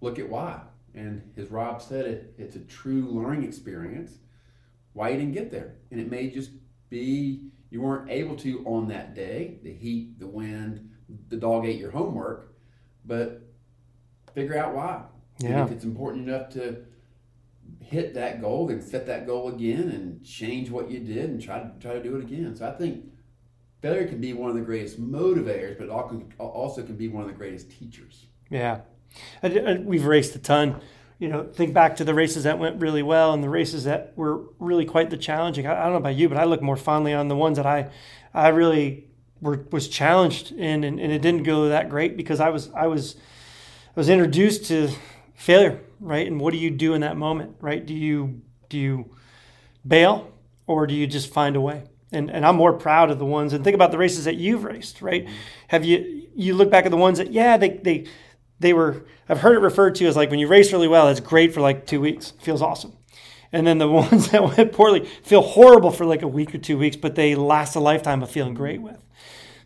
look 0.00 0.18
at 0.18 0.28
why. 0.28 0.60
And 0.94 1.22
as 1.36 1.50
Rob 1.50 1.82
said, 1.82 2.06
it 2.06 2.34
it's 2.38 2.56
a 2.56 2.60
true 2.60 3.06
learning 3.10 3.44
experience. 3.44 4.18
Why 4.92 5.10
you 5.10 5.16
didn't 5.18 5.34
get 5.34 5.50
there, 5.50 5.74
and 5.90 6.00
it 6.00 6.10
may 6.10 6.30
just 6.30 6.50
be 6.90 7.50
you 7.70 7.82
weren't 7.82 8.10
able 8.10 8.36
to 8.36 8.64
on 8.64 8.88
that 8.88 9.14
day. 9.14 9.58
The 9.62 9.72
heat, 9.72 10.18
the 10.18 10.26
wind, 10.26 10.90
the 11.28 11.36
dog 11.36 11.66
ate 11.66 11.78
your 11.78 11.90
homework, 11.90 12.54
but 13.04 13.42
figure 14.34 14.56
out 14.56 14.74
why. 14.74 15.02
And 15.40 15.50
Yeah. 15.50 15.64
if 15.64 15.72
it's 15.72 15.84
important 15.84 16.28
enough 16.28 16.50
to 16.50 16.84
hit 17.88 18.14
that 18.14 18.40
goal, 18.40 18.68
and 18.68 18.82
set 18.82 19.06
that 19.06 19.26
goal 19.26 19.48
again 19.48 19.88
and 19.88 20.22
change 20.24 20.70
what 20.70 20.90
you 20.90 21.00
did 21.00 21.30
and 21.30 21.42
try 21.42 21.58
to 21.58 21.70
try 21.80 21.94
to 21.94 22.02
do 22.02 22.16
it 22.16 22.22
again. 22.22 22.54
So 22.54 22.68
I 22.68 22.72
think 22.72 23.06
failure 23.80 24.06
can 24.06 24.20
be 24.20 24.34
one 24.34 24.50
of 24.50 24.56
the 24.56 24.62
greatest 24.62 25.00
motivators, 25.00 25.78
but 25.78 25.88
also 25.88 26.82
can 26.82 26.96
be 26.96 27.08
one 27.08 27.22
of 27.22 27.28
the 27.28 27.34
greatest 27.34 27.70
teachers. 27.70 28.26
Yeah, 28.50 28.80
and 29.42 29.86
we've 29.86 30.04
raced 30.04 30.34
a 30.36 30.38
ton. 30.38 30.80
You 31.18 31.28
know, 31.28 31.44
think 31.44 31.74
back 31.74 31.96
to 31.96 32.04
the 32.04 32.14
races 32.14 32.44
that 32.44 32.58
went 32.58 32.80
really 32.80 33.02
well 33.02 33.32
and 33.32 33.42
the 33.42 33.48
races 33.48 33.84
that 33.84 34.12
were 34.16 34.44
really 34.60 34.84
quite 34.84 35.10
the 35.10 35.16
challenging. 35.16 35.66
I, 35.66 35.80
I 35.80 35.82
don't 35.84 35.92
know 35.92 35.98
about 35.98 36.14
you, 36.14 36.28
but 36.28 36.38
I 36.38 36.44
look 36.44 36.62
more 36.62 36.76
fondly 36.76 37.12
on 37.12 37.26
the 37.26 37.34
ones 37.34 37.56
that 37.56 37.66
I, 37.66 37.90
I 38.32 38.48
really 38.48 39.08
were 39.40 39.64
was 39.72 39.88
challenged 39.88 40.52
in, 40.52 40.84
and, 40.84 41.00
and 41.00 41.10
it 41.10 41.22
didn't 41.22 41.42
go 41.42 41.68
that 41.70 41.88
great 41.88 42.16
because 42.16 42.38
I 42.38 42.50
was 42.50 42.70
I 42.74 42.86
was 42.86 43.16
I 43.16 44.00
was 44.00 44.08
introduced 44.08 44.66
to 44.66 44.90
failure, 45.34 45.80
right? 46.00 46.26
And 46.26 46.40
what 46.40 46.52
do 46.52 46.58
you 46.58 46.70
do 46.70 46.94
in 46.94 47.00
that 47.02 47.16
moment, 47.16 47.56
right? 47.60 47.84
Do 47.84 47.94
you 47.94 48.42
do 48.68 48.78
you 48.78 49.16
bail 49.86 50.32
or 50.66 50.86
do 50.86 50.94
you 50.94 51.06
just 51.06 51.32
find 51.32 51.56
a 51.56 51.60
way? 51.60 51.84
And 52.12 52.30
and 52.30 52.44
I'm 52.44 52.56
more 52.56 52.72
proud 52.72 53.10
of 53.10 53.18
the 53.18 53.26
ones 53.26 53.52
and 53.52 53.64
think 53.64 53.74
about 53.74 53.90
the 53.90 53.98
races 53.98 54.24
that 54.24 54.36
you've 54.36 54.64
raced, 54.64 55.02
right? 55.02 55.28
Have 55.68 55.84
you 55.84 56.28
you 56.34 56.54
look 56.54 56.70
back 56.70 56.84
at 56.84 56.90
the 56.90 56.96
ones 56.96 57.18
that 57.18 57.32
yeah 57.32 57.56
they 57.56 57.70
they 57.70 58.06
they 58.60 58.72
were 58.72 59.04
I've 59.28 59.40
heard 59.40 59.56
it 59.56 59.60
referred 59.60 59.94
to 59.96 60.06
as 60.06 60.16
like 60.16 60.30
when 60.30 60.38
you 60.38 60.48
race 60.48 60.72
really 60.72 60.88
well, 60.88 61.08
it's 61.08 61.20
great 61.20 61.52
for 61.52 61.60
like 61.60 61.86
two 61.86 62.00
weeks, 62.00 62.32
feels 62.40 62.62
awesome. 62.62 62.94
And 63.52 63.66
then 63.66 63.78
the 63.78 63.88
ones 63.90 64.30
that 64.30 64.42
went 64.42 64.72
poorly 64.72 65.06
feel 65.22 65.42
horrible 65.42 65.90
for 65.90 66.04
like 66.06 66.22
a 66.22 66.28
week 66.28 66.54
or 66.54 66.58
two 66.58 66.78
weeks, 66.78 66.96
but 66.96 67.14
they 67.14 67.34
last 67.34 67.76
a 67.76 67.80
lifetime 67.80 68.22
of 68.22 68.30
feeling 68.30 68.54
great 68.54 68.80
with. 68.80 69.02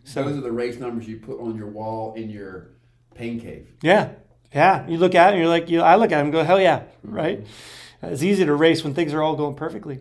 So 0.03 0.23
those 0.23 0.37
are 0.37 0.41
the 0.41 0.51
race 0.51 0.79
numbers 0.79 1.07
you 1.07 1.17
put 1.17 1.39
on 1.39 1.55
your 1.55 1.67
wall 1.67 2.13
in 2.13 2.29
your 2.29 2.71
pain 3.15 3.39
cave. 3.39 3.69
Yeah, 3.81 4.09
yeah. 4.53 4.87
You 4.87 4.97
look 4.97 5.15
at 5.15 5.29
it 5.29 5.31
and 5.33 5.39
you're 5.39 5.49
like, 5.49 5.69
you, 5.69 5.81
I 5.81 5.95
look 5.95 6.11
at 6.11 6.17
them 6.17 6.27
and 6.27 6.33
go, 6.33 6.43
hell 6.43 6.61
yeah, 6.61 6.83
right? 7.03 7.45
It's 8.01 8.21
easy 8.21 8.45
to 8.45 8.53
race 8.53 8.83
when 8.83 8.93
things 8.93 9.13
are 9.13 9.21
all 9.21 9.35
going 9.35 9.55
perfectly. 9.55 9.99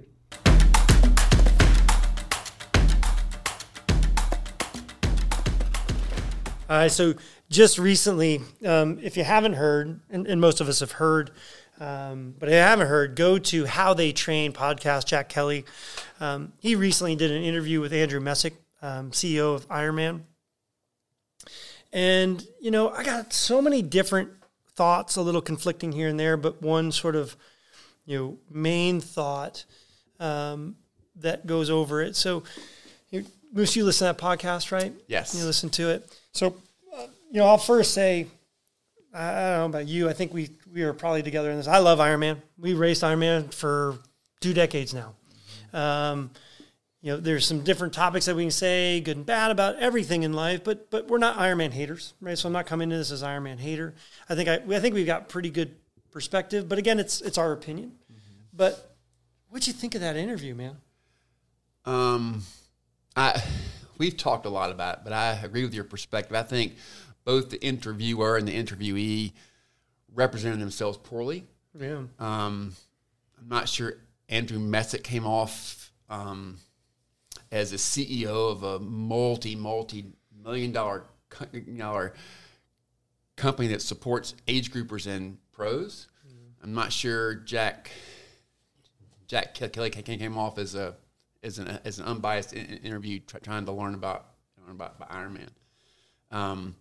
All 6.68 6.78
right, 6.78 6.90
so 6.90 7.14
just 7.50 7.78
recently, 7.78 8.40
um, 8.64 8.98
if 9.02 9.16
you 9.16 9.24
haven't 9.24 9.54
heard, 9.54 10.00
and, 10.10 10.26
and 10.26 10.40
most 10.40 10.60
of 10.60 10.68
us 10.68 10.80
have 10.80 10.92
heard, 10.92 11.30
um, 11.80 12.34
but 12.38 12.48
if 12.48 12.54
you 12.54 12.58
haven't 12.58 12.86
heard, 12.86 13.14
go 13.14 13.38
to 13.38 13.66
How 13.66 13.92
They 13.92 14.12
Train 14.12 14.52
podcast. 14.52 15.04
Jack 15.04 15.28
Kelly, 15.28 15.64
um, 16.18 16.52
he 16.60 16.74
recently 16.74 17.14
did 17.14 17.30
an 17.30 17.42
interview 17.42 17.80
with 17.80 17.92
Andrew 17.92 18.20
Messick, 18.20 18.54
um, 18.80 19.10
CEO 19.10 19.54
of 19.54 19.68
Ironman, 19.68 20.22
and, 21.92 22.46
you 22.60 22.70
know, 22.70 22.88
I 22.88 23.04
got 23.04 23.32
so 23.32 23.60
many 23.60 23.82
different 23.82 24.30
thoughts, 24.74 25.16
a 25.16 25.22
little 25.22 25.42
conflicting 25.42 25.92
here 25.92 26.08
and 26.08 26.18
there, 26.18 26.36
but 26.36 26.62
one 26.62 26.92
sort 26.92 27.16
of, 27.16 27.36
you 28.04 28.18
know, 28.18 28.38
main 28.50 29.00
thought 29.00 29.64
um, 30.18 30.76
that 31.16 31.46
goes 31.46 31.70
over 31.70 32.02
it. 32.02 32.16
So, 32.16 32.42
you, 33.10 33.24
Moose, 33.52 33.76
you 33.76 33.84
listen 33.84 34.06
to 34.06 34.12
that 34.12 34.22
podcast, 34.22 34.72
right? 34.72 34.92
Yes. 35.06 35.34
You 35.34 35.44
listen 35.44 35.70
to 35.70 35.90
it. 35.90 36.18
So, 36.32 36.56
uh, 36.96 37.06
you 37.30 37.38
know, 37.38 37.46
I'll 37.46 37.58
first 37.58 37.92
say, 37.92 38.26
I 39.14 39.28
I 39.28 39.50
don't 39.50 39.58
know 39.58 39.78
about 39.78 39.88
you. 39.88 40.08
I 40.08 40.14
think 40.14 40.32
we 40.32 40.50
we 40.72 40.82
are 40.82 40.92
probably 40.92 41.22
together 41.22 41.50
in 41.50 41.58
this. 41.58 41.68
I 41.68 41.78
love 41.78 41.98
Ironman. 41.98 42.38
We 42.58 42.74
raced 42.74 43.02
Ironman 43.02 43.52
for 43.52 43.98
two 44.40 44.54
decades 44.54 44.94
now. 44.94 45.14
Um, 45.72 46.30
you 47.02 47.12
know, 47.12 47.18
there's 47.18 47.44
some 47.44 47.64
different 47.64 47.92
topics 47.92 48.26
that 48.26 48.36
we 48.36 48.44
can 48.44 48.52
say, 48.52 49.00
good 49.00 49.16
and 49.16 49.26
bad 49.26 49.50
about 49.50 49.76
everything 49.76 50.22
in 50.22 50.32
life, 50.32 50.62
but 50.62 50.88
but 50.88 51.08
we're 51.08 51.18
not 51.18 51.36
Ironman 51.36 51.72
haters, 51.72 52.14
right? 52.20 52.38
So 52.38 52.46
I'm 52.46 52.52
not 52.52 52.66
coming 52.66 52.90
to 52.90 52.96
this 52.96 53.10
as 53.10 53.24
Ironman 53.24 53.58
hater. 53.58 53.94
I 54.28 54.36
think 54.36 54.48
I 54.48 54.60
I 54.74 54.80
think 54.80 54.94
we've 54.94 55.04
got 55.04 55.28
pretty 55.28 55.50
good 55.50 55.74
perspective, 56.12 56.68
but 56.68 56.78
again, 56.78 57.00
it's 57.00 57.20
it's 57.20 57.38
our 57.38 57.52
opinion. 57.52 57.92
But 58.52 58.94
what'd 59.48 59.66
you 59.66 59.72
think 59.72 59.96
of 59.96 60.00
that 60.00 60.16
interview, 60.16 60.54
man? 60.54 60.76
Um, 61.84 62.42
I 63.16 63.42
we've 63.98 64.16
talked 64.16 64.46
a 64.46 64.50
lot 64.50 64.70
about 64.70 64.98
it, 64.98 65.00
but 65.02 65.12
I 65.12 65.32
agree 65.42 65.64
with 65.64 65.74
your 65.74 65.84
perspective. 65.84 66.36
I 66.36 66.44
think 66.44 66.76
both 67.24 67.50
the 67.50 67.60
interviewer 67.64 68.36
and 68.36 68.46
the 68.46 68.54
interviewee 68.54 69.32
represented 70.14 70.60
themselves 70.60 70.98
poorly. 70.98 71.46
Yeah. 71.76 72.02
Um, 72.20 72.74
I'm 73.40 73.48
not 73.48 73.68
sure 73.68 73.94
Andrew 74.28 74.60
Messick 74.60 75.02
came 75.02 75.26
off 75.26 75.90
um, 76.08 76.58
as 77.52 77.72
a 77.72 77.76
CEO 77.76 78.50
of 78.50 78.62
a 78.64 78.80
multi 78.80 79.54
multi 79.54 80.06
million 80.42 80.72
dollar 80.72 81.04
dollar 81.76 82.14
company 83.36 83.68
that 83.68 83.82
supports 83.82 84.34
age 84.48 84.72
groupers 84.72 85.06
and 85.06 85.38
pros. 85.52 86.08
I'm 86.62 86.74
not 86.74 86.92
sure 86.92 87.34
Jack 87.34 87.90
Jack 89.28 89.54
Kelly 89.54 89.90
came 89.90 90.36
off 90.38 90.58
as 90.58 90.74
a 90.74 90.96
as 91.42 91.58
an 91.58 91.78
as 91.84 91.98
an 91.98 92.06
unbiased 92.06 92.52
in- 92.52 92.66
in- 92.66 92.78
interview 92.78 93.20
trying 93.20 93.66
to 93.66 93.72
learn 93.72 93.94
about 93.94 94.26
learn 94.60 94.70
about, 94.70 94.94
about 94.96 95.10
Ironman. 95.10 95.48
Um, 96.30 96.76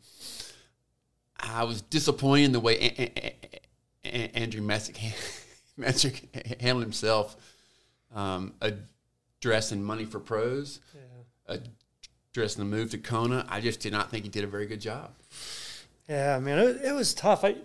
I 1.38 1.63
was 1.65 1.82
disappointed 1.82 2.45
in 2.45 2.51
the 2.53 2.59
way 2.59 2.76
a- 2.76 3.01
a- 3.01 3.59
a- 4.05 4.38
Andrew 4.38 4.61
Messick, 4.61 4.97
Messick 5.78 6.57
handled 6.61 6.84
himself, 6.84 7.36
um, 8.13 8.53
addressing 9.42 9.84
money 9.84 10.06
for 10.06 10.20
pros, 10.20 10.80
addressing 11.48 12.64
the 12.64 12.70
move 12.70 12.92
to 12.92 12.98
Kona. 13.00 13.46
I 13.50 13.60
just 13.60 13.80
did 13.80 13.92
not 13.92 14.12
think 14.12 14.24
he 14.24 14.30
did 14.30 14.44
a 14.44 14.48
very 14.48 14.68
good 14.68 14.80
job. 14.80 15.12
Yeah, 16.08 16.39
man, 16.39 16.60
it, 16.60 16.82
it 16.84 16.94
was 16.94 17.14
tough. 17.14 17.44
I 17.44 17.56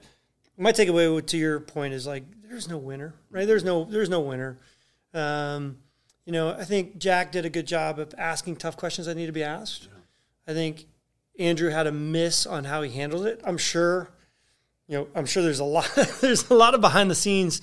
my 0.56 0.72
takeaway 0.72 1.24
to 1.26 1.36
your 1.36 1.60
point 1.60 1.92
is 1.92 2.06
like 2.06 2.24
there's 2.48 2.68
no 2.68 2.78
winner, 2.78 3.14
right? 3.30 3.46
There's 3.46 3.64
no 3.64 3.84
there's 3.84 4.08
no 4.08 4.20
winner. 4.20 4.58
Um, 5.12 5.78
you 6.24 6.32
know, 6.32 6.50
I 6.50 6.64
think 6.64 6.98
Jack 6.98 7.30
did 7.30 7.44
a 7.44 7.50
good 7.50 7.66
job 7.66 7.98
of 7.98 8.14
asking 8.16 8.56
tough 8.56 8.76
questions 8.76 9.06
that 9.06 9.16
need 9.16 9.26
to 9.26 9.32
be 9.32 9.44
asked. 9.44 9.88
I 10.48 10.54
think 10.54 10.86
Andrew 11.38 11.70
had 11.70 11.86
a 11.86 11.92
miss 11.92 12.46
on 12.46 12.64
how 12.64 12.82
he 12.82 12.90
handled 12.90 13.26
it. 13.26 13.40
I'm 13.44 13.58
sure, 13.58 14.10
you 14.88 14.96
know, 14.96 15.08
I'm 15.14 15.26
sure 15.26 15.42
there's 15.42 15.60
a 15.60 15.64
lot 15.64 15.90
there's 16.20 16.48
a 16.48 16.54
lot 16.54 16.74
of 16.74 16.80
behind 16.80 17.10
the 17.10 17.14
scenes 17.14 17.60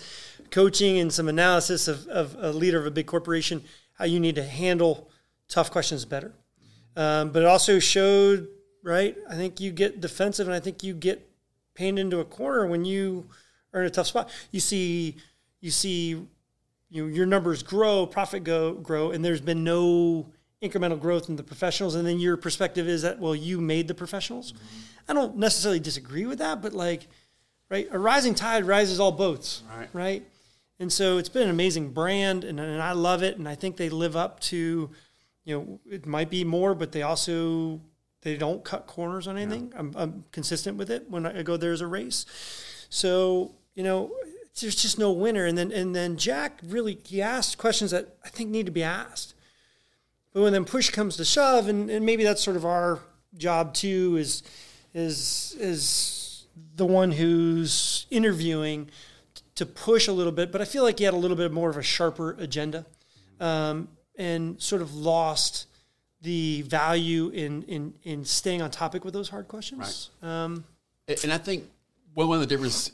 coaching 0.51 0.99
and 0.99 1.11
some 1.11 1.27
analysis 1.27 1.87
of, 1.87 2.05
of 2.07 2.35
a 2.37 2.51
leader 2.51 2.79
of 2.79 2.85
a 2.85 2.91
big 2.91 3.07
corporation 3.07 3.63
how 3.93 4.05
you 4.05 4.19
need 4.19 4.35
to 4.35 4.43
handle 4.43 5.09
tough 5.47 5.71
questions 5.71 6.05
better. 6.05 6.33
Um, 6.95 7.31
but 7.31 7.41
it 7.41 7.45
also 7.45 7.79
showed, 7.79 8.47
right? 8.83 9.15
I 9.29 9.35
think 9.35 9.59
you 9.59 9.71
get 9.71 10.01
defensive, 10.01 10.47
and 10.47 10.55
I 10.55 10.59
think 10.59 10.83
you 10.83 10.93
get 10.93 11.27
painted 11.73 12.01
into 12.01 12.19
a 12.19 12.25
corner 12.25 12.67
when 12.67 12.85
you 12.85 13.27
are 13.73 13.81
in 13.81 13.87
a 13.87 13.89
tough 13.89 14.07
spot. 14.07 14.29
You 14.51 14.59
see, 14.59 15.15
you 15.61 15.71
see, 15.71 16.09
you 16.89 17.03
know, 17.03 17.07
your 17.07 17.25
numbers 17.25 17.63
grow, 17.63 18.05
profit 18.05 18.43
go 18.43 18.73
grow, 18.73 19.11
and 19.11 19.23
there's 19.25 19.41
been 19.41 19.63
no 19.63 20.27
incremental 20.61 20.99
growth 20.99 21.29
in 21.29 21.35
the 21.35 21.43
professionals. 21.43 21.95
And 21.95 22.05
then 22.07 22.19
your 22.19 22.37
perspective 22.37 22.87
is 22.87 23.01
that 23.01 23.19
well, 23.19 23.35
you 23.35 23.59
made 23.59 23.87
the 23.87 23.93
professionals. 23.95 24.53
Mm-hmm. 24.53 24.77
I 25.09 25.13
don't 25.13 25.37
necessarily 25.37 25.79
disagree 25.79 26.25
with 26.25 26.37
that, 26.39 26.61
but 26.61 26.73
like, 26.73 27.07
right, 27.69 27.87
a 27.91 27.97
rising 27.99 28.35
tide 28.35 28.65
rises 28.65 28.99
all 28.99 29.11
boats, 29.11 29.63
Right. 29.75 29.89
right? 29.93 30.23
And 30.83 30.91
so 30.91 31.17
it's 31.17 31.29
been 31.29 31.43
an 31.43 31.49
amazing 31.49 31.91
brand, 31.91 32.43
and, 32.43 32.59
and 32.59 32.81
I 32.81 32.91
love 32.91 33.23
it, 33.23 33.37
and 33.37 33.47
I 33.47 33.55
think 33.55 33.77
they 33.77 33.89
live 33.89 34.15
up 34.17 34.39
to 34.41 34.91
you 35.45 35.57
know, 35.57 35.79
it 35.89 36.05
might 36.05 36.29
be 36.29 36.43
more, 36.43 36.75
but 36.75 36.91
they 36.91 37.01
also 37.01 37.79
they 38.21 38.35
don't 38.35 38.63
cut 38.65 38.85
corners 38.85 39.27
on 39.27 39.37
anything. 39.37 39.73
I'm, 39.75 39.93
I'm 39.95 40.25
consistent 40.31 40.77
with 40.77 40.89
it 40.89 41.09
when 41.09 41.25
I 41.25 41.41
go 41.41 41.57
there 41.57 41.71
as 41.71 41.79
a 41.79 41.87
race. 41.87 42.25
So 42.89 43.55
you 43.75 43.83
know, 43.83 44.11
there's 44.59 44.75
just 44.75 44.99
no 44.99 45.11
winner. 45.11 45.45
And 45.45 45.57
then 45.57 45.71
and 45.71 45.95
then 45.95 46.17
Jack 46.17 46.59
really 46.65 46.99
he 47.05 47.21
asked 47.21 47.57
questions 47.57 47.91
that 47.91 48.17
I 48.25 48.27
think 48.27 48.49
need 48.49 48.65
to 48.65 48.71
be 48.71 48.83
asked. 48.83 49.35
But 50.33 50.41
when 50.41 50.51
then 50.51 50.65
push 50.65 50.89
comes 50.89 51.15
to 51.15 51.25
shove, 51.25 51.69
and, 51.69 51.89
and 51.89 52.05
maybe 52.05 52.25
that's 52.25 52.43
sort 52.43 52.57
of 52.57 52.65
our 52.65 52.99
job 53.37 53.73
too, 53.73 54.17
is 54.17 54.43
is 54.93 55.55
is 55.59 56.45
the 56.75 56.85
one 56.85 57.11
who's 57.11 58.05
interviewing 58.09 58.89
to 59.55 59.65
push 59.65 60.07
a 60.07 60.13
little 60.13 60.31
bit. 60.31 60.51
But 60.51 60.61
I 60.61 60.65
feel 60.65 60.83
like 60.83 60.99
he 60.99 61.05
had 61.05 61.13
a 61.13 61.17
little 61.17 61.37
bit 61.37 61.51
more 61.51 61.69
of 61.69 61.77
a 61.77 61.83
sharper 61.83 62.31
agenda. 62.39 62.85
Um, 63.39 63.87
and 64.15 64.61
sort 64.61 64.81
of 64.81 64.93
lost 64.93 65.67
the 66.21 66.61
value 66.63 67.29
in 67.29 67.63
in 67.63 67.93
in 68.03 68.25
staying 68.25 68.61
on 68.61 68.71
topic 68.71 69.03
with 69.03 69.13
those 69.13 69.29
hard 69.29 69.47
questions. 69.47 70.09
Right. 70.21 70.29
Um, 70.29 70.63
and 71.07 71.33
I 71.33 71.37
think 71.37 71.69
one 72.13 72.31
of 72.31 72.39
the 72.39 72.47
differences 72.47 72.91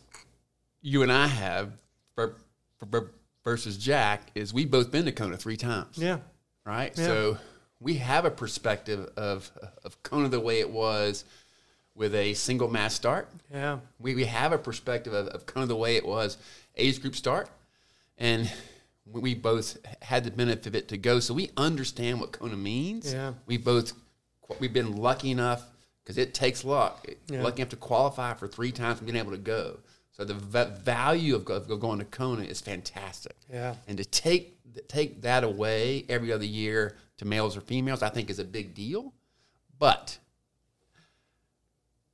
you 0.81 1.03
and 1.03 1.11
I 1.11 1.27
have 1.27 1.73
versus 3.43 3.77
Jack 3.77 4.31
is 4.35 4.53
we've 4.53 4.71
both 4.71 4.91
been 4.91 5.05
to 5.05 5.11
Kona 5.11 5.37
three 5.37 5.57
times. 5.57 5.97
Yeah. 5.97 6.19
Right. 6.65 6.91
Yeah. 6.97 7.05
So 7.05 7.37
we 7.79 7.95
have 7.95 8.25
a 8.25 8.31
perspective 8.31 9.11
of 9.15 9.51
of 9.83 10.01
Kona 10.03 10.29
the 10.29 10.39
way 10.39 10.59
it 10.59 10.69
was 10.69 11.25
with 11.99 12.15
a 12.15 12.33
single 12.33 12.69
mass 12.69 12.95
start. 12.95 13.29
Yeah. 13.53 13.79
We 13.99 14.15
we 14.15 14.23
have 14.25 14.53
a 14.53 14.57
perspective 14.57 15.13
of, 15.13 15.45
kind 15.45 15.61
of 15.61 15.67
the 15.67 15.75
way 15.75 15.97
it 15.97 16.05
was 16.05 16.37
age 16.75 17.01
group 17.01 17.13
start, 17.13 17.49
and 18.17 18.51
we 19.05 19.35
both 19.35 19.77
had 20.01 20.23
the 20.23 20.31
benefit 20.31 20.65
of 20.65 20.75
it 20.75 20.87
to 20.87 20.97
go, 20.97 21.19
so 21.19 21.33
we 21.33 21.51
understand 21.57 22.21
what 22.21 22.31
Kona 22.31 22.55
means. 22.55 23.13
Yeah. 23.13 23.33
We 23.45 23.57
both 23.57 23.93
we've 24.59 24.73
been 24.73 24.95
lucky 24.95 25.29
enough 25.29 25.65
because 26.03 26.17
it 26.17 26.33
takes 26.33 26.63
luck. 26.63 27.05
Yeah. 27.27 27.43
Lucky 27.43 27.61
enough 27.61 27.69
to 27.69 27.75
qualify 27.75 28.33
for 28.33 28.47
three 28.47 28.71
times 28.71 28.99
and 28.99 29.05
being 29.05 29.19
able 29.19 29.31
to 29.31 29.37
go. 29.37 29.79
So 30.13 30.25
the 30.25 30.33
value 30.33 31.35
of, 31.35 31.47
of 31.49 31.79
going 31.79 31.99
to 31.99 32.05
Kona 32.05 32.43
is 32.43 32.61
fantastic. 32.61 33.35
Yeah. 33.51 33.75
And 33.87 33.97
to 33.97 34.05
take 34.05 34.57
take 34.87 35.21
that 35.23 35.43
away 35.43 36.05
every 36.07 36.31
other 36.31 36.45
year 36.45 36.95
to 37.17 37.25
males 37.25 37.57
or 37.57 37.61
females, 37.61 38.01
I 38.01 38.09
think 38.09 38.29
is 38.29 38.39
a 38.39 38.45
big 38.45 38.73
deal. 38.73 39.13
But 39.77 40.17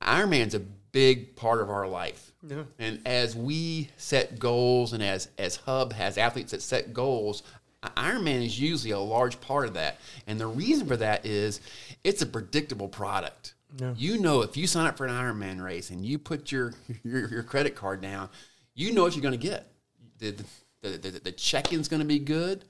Ironman's 0.02 0.54
a 0.54 0.60
big 0.60 1.36
part 1.36 1.60
of 1.60 1.70
our 1.70 1.86
life. 1.86 2.32
Yeah. 2.46 2.64
And 2.78 3.00
as 3.06 3.36
we 3.36 3.90
set 3.96 4.38
goals 4.38 4.92
and 4.92 5.02
as, 5.02 5.28
as 5.36 5.56
Hub 5.56 5.92
has 5.92 6.16
athletes 6.16 6.52
that 6.52 6.62
set 6.62 6.92
goals, 6.92 7.42
Ironman 7.82 8.44
is 8.44 8.58
usually 8.58 8.92
a 8.92 8.98
large 8.98 9.40
part 9.40 9.66
of 9.66 9.74
that. 9.74 10.00
And 10.26 10.40
the 10.40 10.46
reason 10.46 10.86
for 10.86 10.96
that 10.96 11.26
is 11.26 11.60
it's 12.04 12.22
a 12.22 12.26
predictable 12.26 12.88
product. 12.88 13.54
Yeah. 13.78 13.92
You 13.96 14.18
know, 14.18 14.42
if 14.42 14.56
you 14.56 14.66
sign 14.66 14.86
up 14.86 14.96
for 14.96 15.06
an 15.06 15.12
Ironman 15.12 15.62
race 15.62 15.90
and 15.90 16.04
you 16.04 16.18
put 16.18 16.50
your, 16.50 16.72
your, 17.04 17.28
your 17.28 17.42
credit 17.42 17.74
card 17.74 18.00
down, 18.00 18.28
you 18.74 18.92
know 18.92 19.02
what 19.02 19.14
you're 19.14 19.22
going 19.22 19.38
to 19.38 19.46
get. 19.46 19.70
The, 20.18 20.34
the, 20.82 20.88
the, 20.96 21.10
the 21.24 21.32
check 21.32 21.72
in's 21.72 21.88
going 21.88 22.00
to 22.00 22.06
be 22.06 22.18
good, 22.18 22.64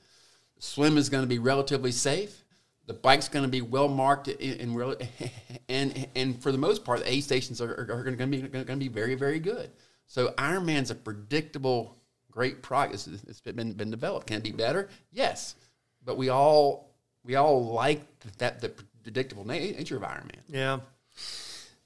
swim 0.59 0.97
is 0.99 1.09
going 1.09 1.23
to 1.23 1.29
be 1.29 1.39
relatively 1.39 1.93
safe 1.93 2.45
the 2.87 2.95
bike's 2.95 3.29
going 3.29 3.45
to 3.45 3.51
be 3.51 3.63
well 3.63 3.89
marked 3.89 4.29
and 4.29 5.07
and, 5.69 6.09
and 6.15 6.43
for 6.43 6.53
the 6.53 6.59
most 6.59 6.85
part, 6.85 7.01
the 7.01 7.13
aid 7.13 7.25
stations 7.25 7.61
are, 7.61 7.73
are, 7.73 7.85
going 7.85 8.17
to 8.17 8.27
be 8.27 8.41
going 8.43 8.67
to 8.67 8.77
be 8.77 8.89
very 8.89 9.15
very 9.15 9.41
good. 9.41 9.71
So 10.07 10.33
Ironman's 10.39 10.91
a 10.91 10.95
predictable, 10.95 11.97
great 12.31 12.63
product. 12.63 12.95
It's, 12.95 13.07
it's 13.07 13.41
been 13.41 13.73
been 13.73 13.91
developed. 13.91 14.29
Can 14.29 14.37
it 14.39 14.45
be 14.45 14.53
better? 14.53 14.89
Yes, 15.13 15.57
but 16.05 16.17
we 16.17 16.29
all 16.29 16.95
we 17.25 17.35
all 17.35 17.65
like 17.73 18.03
that 18.39 18.61
the 18.61 18.73
predictable 19.03 19.47
nature 19.47 19.97
of 19.97 20.03
Ironman. 20.03 20.41
Yeah, 20.49 20.81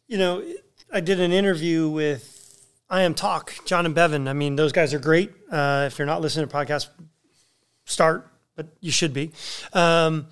you 0.06 0.18
know, 0.18 0.44
I 0.92 1.00
did 1.00 1.20
an 1.20 1.32
interview 1.32 1.88
with 1.88 2.36
IMTalk, 2.90 3.64
John 3.64 3.86
and 3.86 3.94
Bevan. 3.94 4.28
I 4.28 4.32
mean, 4.34 4.56
those 4.56 4.72
guys 4.72 4.92
are 4.92 4.98
great. 4.98 5.32
Uh, 5.50 5.84
if 5.86 5.98
you're 5.98 6.06
not 6.06 6.20
listening 6.20 6.48
to 6.48 6.54
podcasts, 6.54 6.88
start, 7.84 8.28
but 8.56 8.66
you 8.80 8.90
should 8.90 9.14
be. 9.14 9.32
Um, 9.72 10.26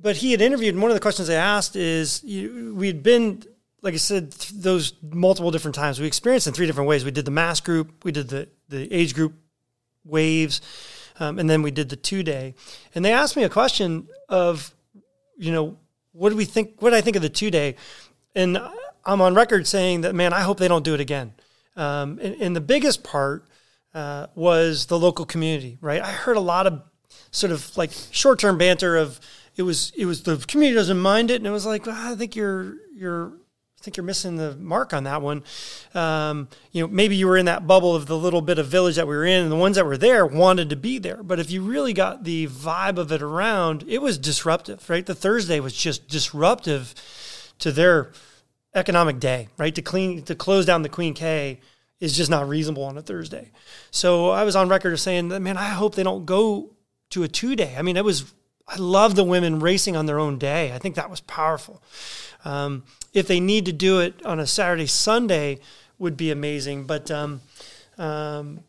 but 0.00 0.16
he 0.16 0.32
had 0.32 0.40
interviewed, 0.40 0.74
and 0.74 0.82
one 0.82 0.90
of 0.90 0.94
the 0.94 1.00
questions 1.00 1.28
I 1.28 1.34
asked 1.34 1.76
is, 1.76 2.22
we'd 2.24 3.02
been, 3.02 3.42
like 3.82 3.94
I 3.94 3.98
said, 3.98 4.32
those 4.32 4.94
multiple 5.02 5.50
different 5.50 5.74
times. 5.74 6.00
We 6.00 6.06
experienced 6.06 6.46
in 6.46 6.54
three 6.54 6.66
different 6.66 6.88
ways. 6.88 7.04
We 7.04 7.10
did 7.10 7.24
the 7.24 7.30
mass 7.30 7.60
group, 7.60 8.04
we 8.04 8.12
did 8.12 8.28
the 8.28 8.48
the 8.68 8.92
age 8.92 9.14
group 9.14 9.34
waves, 10.04 10.60
um, 11.18 11.38
and 11.38 11.50
then 11.50 11.62
we 11.62 11.70
did 11.70 11.88
the 11.88 11.96
two 11.96 12.22
day. 12.22 12.54
And 12.94 13.04
they 13.04 13.12
asked 13.12 13.36
me 13.36 13.44
a 13.44 13.48
question 13.48 14.08
of, 14.28 14.72
you 15.36 15.52
know, 15.52 15.76
what 16.12 16.30
do 16.30 16.36
we 16.36 16.44
think? 16.44 16.80
What 16.80 16.90
do 16.90 16.96
I 16.96 17.00
think 17.00 17.16
of 17.16 17.22
the 17.22 17.28
two 17.28 17.50
day? 17.50 17.76
And 18.34 18.58
I'm 19.04 19.20
on 19.20 19.34
record 19.34 19.66
saying 19.66 20.02
that, 20.02 20.14
man, 20.14 20.32
I 20.32 20.40
hope 20.40 20.58
they 20.58 20.68
don't 20.68 20.84
do 20.84 20.94
it 20.94 21.00
again. 21.00 21.34
Um, 21.76 22.18
and, 22.20 22.34
and, 22.40 22.56
the 22.56 22.60
biggest 22.60 23.04
part 23.04 23.46
uh, 23.94 24.26
was 24.34 24.86
the 24.86 24.98
local 24.98 25.24
community, 25.24 25.78
right? 25.80 26.02
I 26.02 26.10
heard 26.10 26.36
a 26.36 26.40
lot 26.40 26.66
of 26.66 26.82
sort 27.30 27.52
of 27.52 27.76
like 27.76 27.90
short 28.10 28.38
term 28.38 28.58
banter 28.58 28.96
of 28.96 29.20
it 29.60 29.64
was 29.64 29.92
it 29.94 30.06
was 30.06 30.22
the 30.22 30.38
community 30.38 30.74
doesn't 30.74 30.98
mind 30.98 31.30
it, 31.30 31.36
and 31.36 31.46
it 31.46 31.50
was 31.50 31.66
like 31.66 31.84
well, 31.84 31.94
I 31.94 32.14
think 32.14 32.34
you're 32.34 32.76
you're 32.94 33.28
I 33.28 33.82
think 33.82 33.98
you're 33.98 34.04
missing 34.04 34.36
the 34.36 34.56
mark 34.56 34.94
on 34.94 35.04
that 35.04 35.20
one. 35.20 35.44
Um, 35.92 36.48
you 36.72 36.80
know, 36.80 36.88
maybe 36.88 37.14
you 37.14 37.26
were 37.26 37.36
in 37.36 37.44
that 37.44 37.66
bubble 37.66 37.94
of 37.94 38.06
the 38.06 38.16
little 38.16 38.40
bit 38.40 38.58
of 38.58 38.68
village 38.68 38.96
that 38.96 39.06
we 39.06 39.14
were 39.14 39.26
in, 39.26 39.42
and 39.42 39.52
the 39.52 39.56
ones 39.56 39.76
that 39.76 39.84
were 39.84 39.98
there 39.98 40.24
wanted 40.24 40.70
to 40.70 40.76
be 40.76 40.96
there. 40.98 41.22
But 41.22 41.40
if 41.40 41.50
you 41.50 41.62
really 41.62 41.92
got 41.92 42.24
the 42.24 42.46
vibe 42.46 42.96
of 42.96 43.12
it 43.12 43.20
around, 43.20 43.84
it 43.86 44.00
was 44.00 44.16
disruptive, 44.16 44.88
right? 44.88 45.04
The 45.04 45.14
Thursday 45.14 45.60
was 45.60 45.74
just 45.74 46.08
disruptive 46.08 46.94
to 47.58 47.70
their 47.70 48.12
economic 48.74 49.20
day, 49.20 49.48
right? 49.58 49.74
To 49.74 49.82
clean 49.82 50.22
to 50.22 50.34
close 50.34 50.64
down 50.64 50.80
the 50.80 50.88
Queen 50.88 51.12
K 51.12 51.60
is 52.00 52.16
just 52.16 52.30
not 52.30 52.48
reasonable 52.48 52.84
on 52.84 52.96
a 52.96 53.02
Thursday. 53.02 53.50
So 53.90 54.30
I 54.30 54.44
was 54.44 54.56
on 54.56 54.70
record 54.70 54.94
of 54.94 55.00
saying 55.00 55.28
man, 55.28 55.58
I 55.58 55.68
hope 55.68 55.96
they 55.96 56.02
don't 56.02 56.24
go 56.24 56.70
to 57.10 57.24
a 57.24 57.28
two 57.28 57.54
day. 57.56 57.74
I 57.76 57.82
mean, 57.82 57.98
it 57.98 58.04
was 58.06 58.32
I 58.70 58.76
love 58.76 59.16
the 59.16 59.24
women 59.24 59.58
racing 59.58 59.96
on 59.96 60.06
their 60.06 60.20
own 60.20 60.38
day. 60.38 60.72
I 60.72 60.78
think 60.78 60.94
that 60.94 61.10
was 61.10 61.20
powerful. 61.20 61.82
Um, 62.44 62.84
if 63.12 63.26
they 63.26 63.40
need 63.40 63.66
to 63.66 63.72
do 63.72 63.98
it 63.98 64.24
on 64.24 64.38
a 64.38 64.46
Saturday, 64.46 64.86
Sunday, 64.86 65.58
would 65.98 66.16
be 66.16 66.30
amazing. 66.30 66.84
But 66.84 67.10
um, 67.10 67.40
um, 67.98 68.60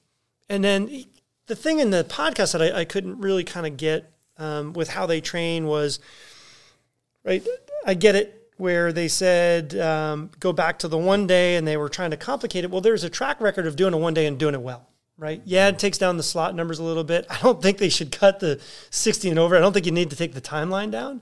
and 0.49 0.64
then 0.64 1.06
the 1.45 1.56
thing 1.56 1.80
in 1.80 1.91
the 1.91 2.04
podcast 2.04 2.54
that 2.54 2.62
I, 2.62 2.82
I 2.82 2.86
couldn't 2.86 3.22
really 3.22 3.43
kind 3.43 3.68
of 3.68 3.78
get 3.78 4.12
um, 4.38 4.74
with 4.74 4.89
how 4.89 5.06
they 5.06 5.22
train 5.22 5.68
was 5.68 5.99
right. 7.24 7.45
I 7.86 7.93
get 7.93 8.16
it 8.16 8.49
where 8.58 8.91
they 8.91 9.08
said 9.08 9.76
um, 9.76 10.32
go 10.39 10.52
back 10.52 10.80
to 10.80 10.88
the 10.88 10.97
one 10.97 11.28
day 11.28 11.56
and 11.56 11.68
they 11.68 11.78
were 11.78 11.89
trying 11.89 12.12
to 12.12 12.18
complicate 12.18 12.64
it. 12.64 12.72
Well, 12.72 12.82
there's 12.82 13.04
a 13.04 13.10
track 13.10 13.39
record 13.39 13.68
of 13.68 13.76
doing 13.76 13.93
a 13.93 13.97
one 13.97 14.14
day 14.14 14.26
and 14.26 14.38
doing 14.38 14.56
it 14.56 14.62
well 14.62 14.91
right? 15.22 15.39
Yeah, 15.45 15.67
it 15.67 15.78
takes 15.78 15.99
down 15.99 16.17
the 16.17 16.24
slot 16.24 16.55
numbers 16.55 16.80
a 16.80 16.84
little 16.84 17.03
bit. 17.03 17.28
I 17.30 17.38
don't 17.41 17.61
think 17.61 17.78
they 17.78 17.89
should 17.89 18.11
cut 18.11 18.39
the 18.39 18.59
60 18.89 19.30
and 19.30 19.38
over. 19.38 19.55
I 19.55 19.59
don't 19.59 19.72
think 19.72 19.86
you 19.86 19.91
need 19.91 20.09
to 20.09 20.15
take 20.15 20.34
the 20.34 20.41
timeline 20.41 20.89
down. 20.89 21.22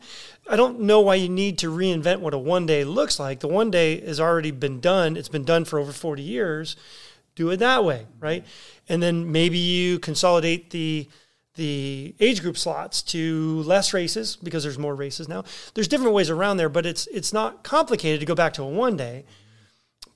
I 0.50 0.56
don't 0.56 0.80
know 0.80 1.02
why 1.02 1.16
you 1.16 1.28
need 1.28 1.58
to 1.60 1.68
reinvent 1.70 2.22
what 2.22 2.34
a 2.34 2.38
one 2.38 2.66
day 2.66 2.86
looks 2.86 3.20
like. 3.20 3.42
The 3.42 3.50
one 3.50 3.70
day 3.70 4.00
has 4.06 4.20
already 4.20 4.52
been 4.52 4.80
done, 4.80 5.18
it's 5.18 5.28
been 5.28 5.44
done 5.44 5.66
for 5.66 5.78
over 5.80 5.92
40 5.92 6.24
years. 6.24 6.78
Do 7.36 7.50
it 7.52 7.58
that 7.58 7.84
way, 7.84 8.06
right? 8.20 8.46
And 8.88 9.04
then 9.04 9.32
maybe 9.32 9.58
you 9.58 10.00
consolidate 10.00 10.72
the 10.72 11.08
the 11.56 12.16
age 12.22 12.42
group 12.42 12.58
slots 12.58 13.02
to 13.02 13.62
less 13.64 13.94
races 13.94 14.38
because 14.38 14.64
there's 14.64 14.78
more 14.78 14.96
races 14.96 15.28
now. 15.28 15.44
There's 15.74 15.90
different 15.90 16.14
ways 16.14 16.30
around 16.30 16.56
there, 16.56 16.70
but 16.70 16.86
it's 16.86 17.06
it's 17.08 17.34
not 17.34 17.64
complicated 17.64 18.22
to 18.22 18.26
go 18.26 18.36
back 18.36 18.54
to 18.54 18.64
a 18.64 18.68
one 18.68 18.96
day. 18.96 19.26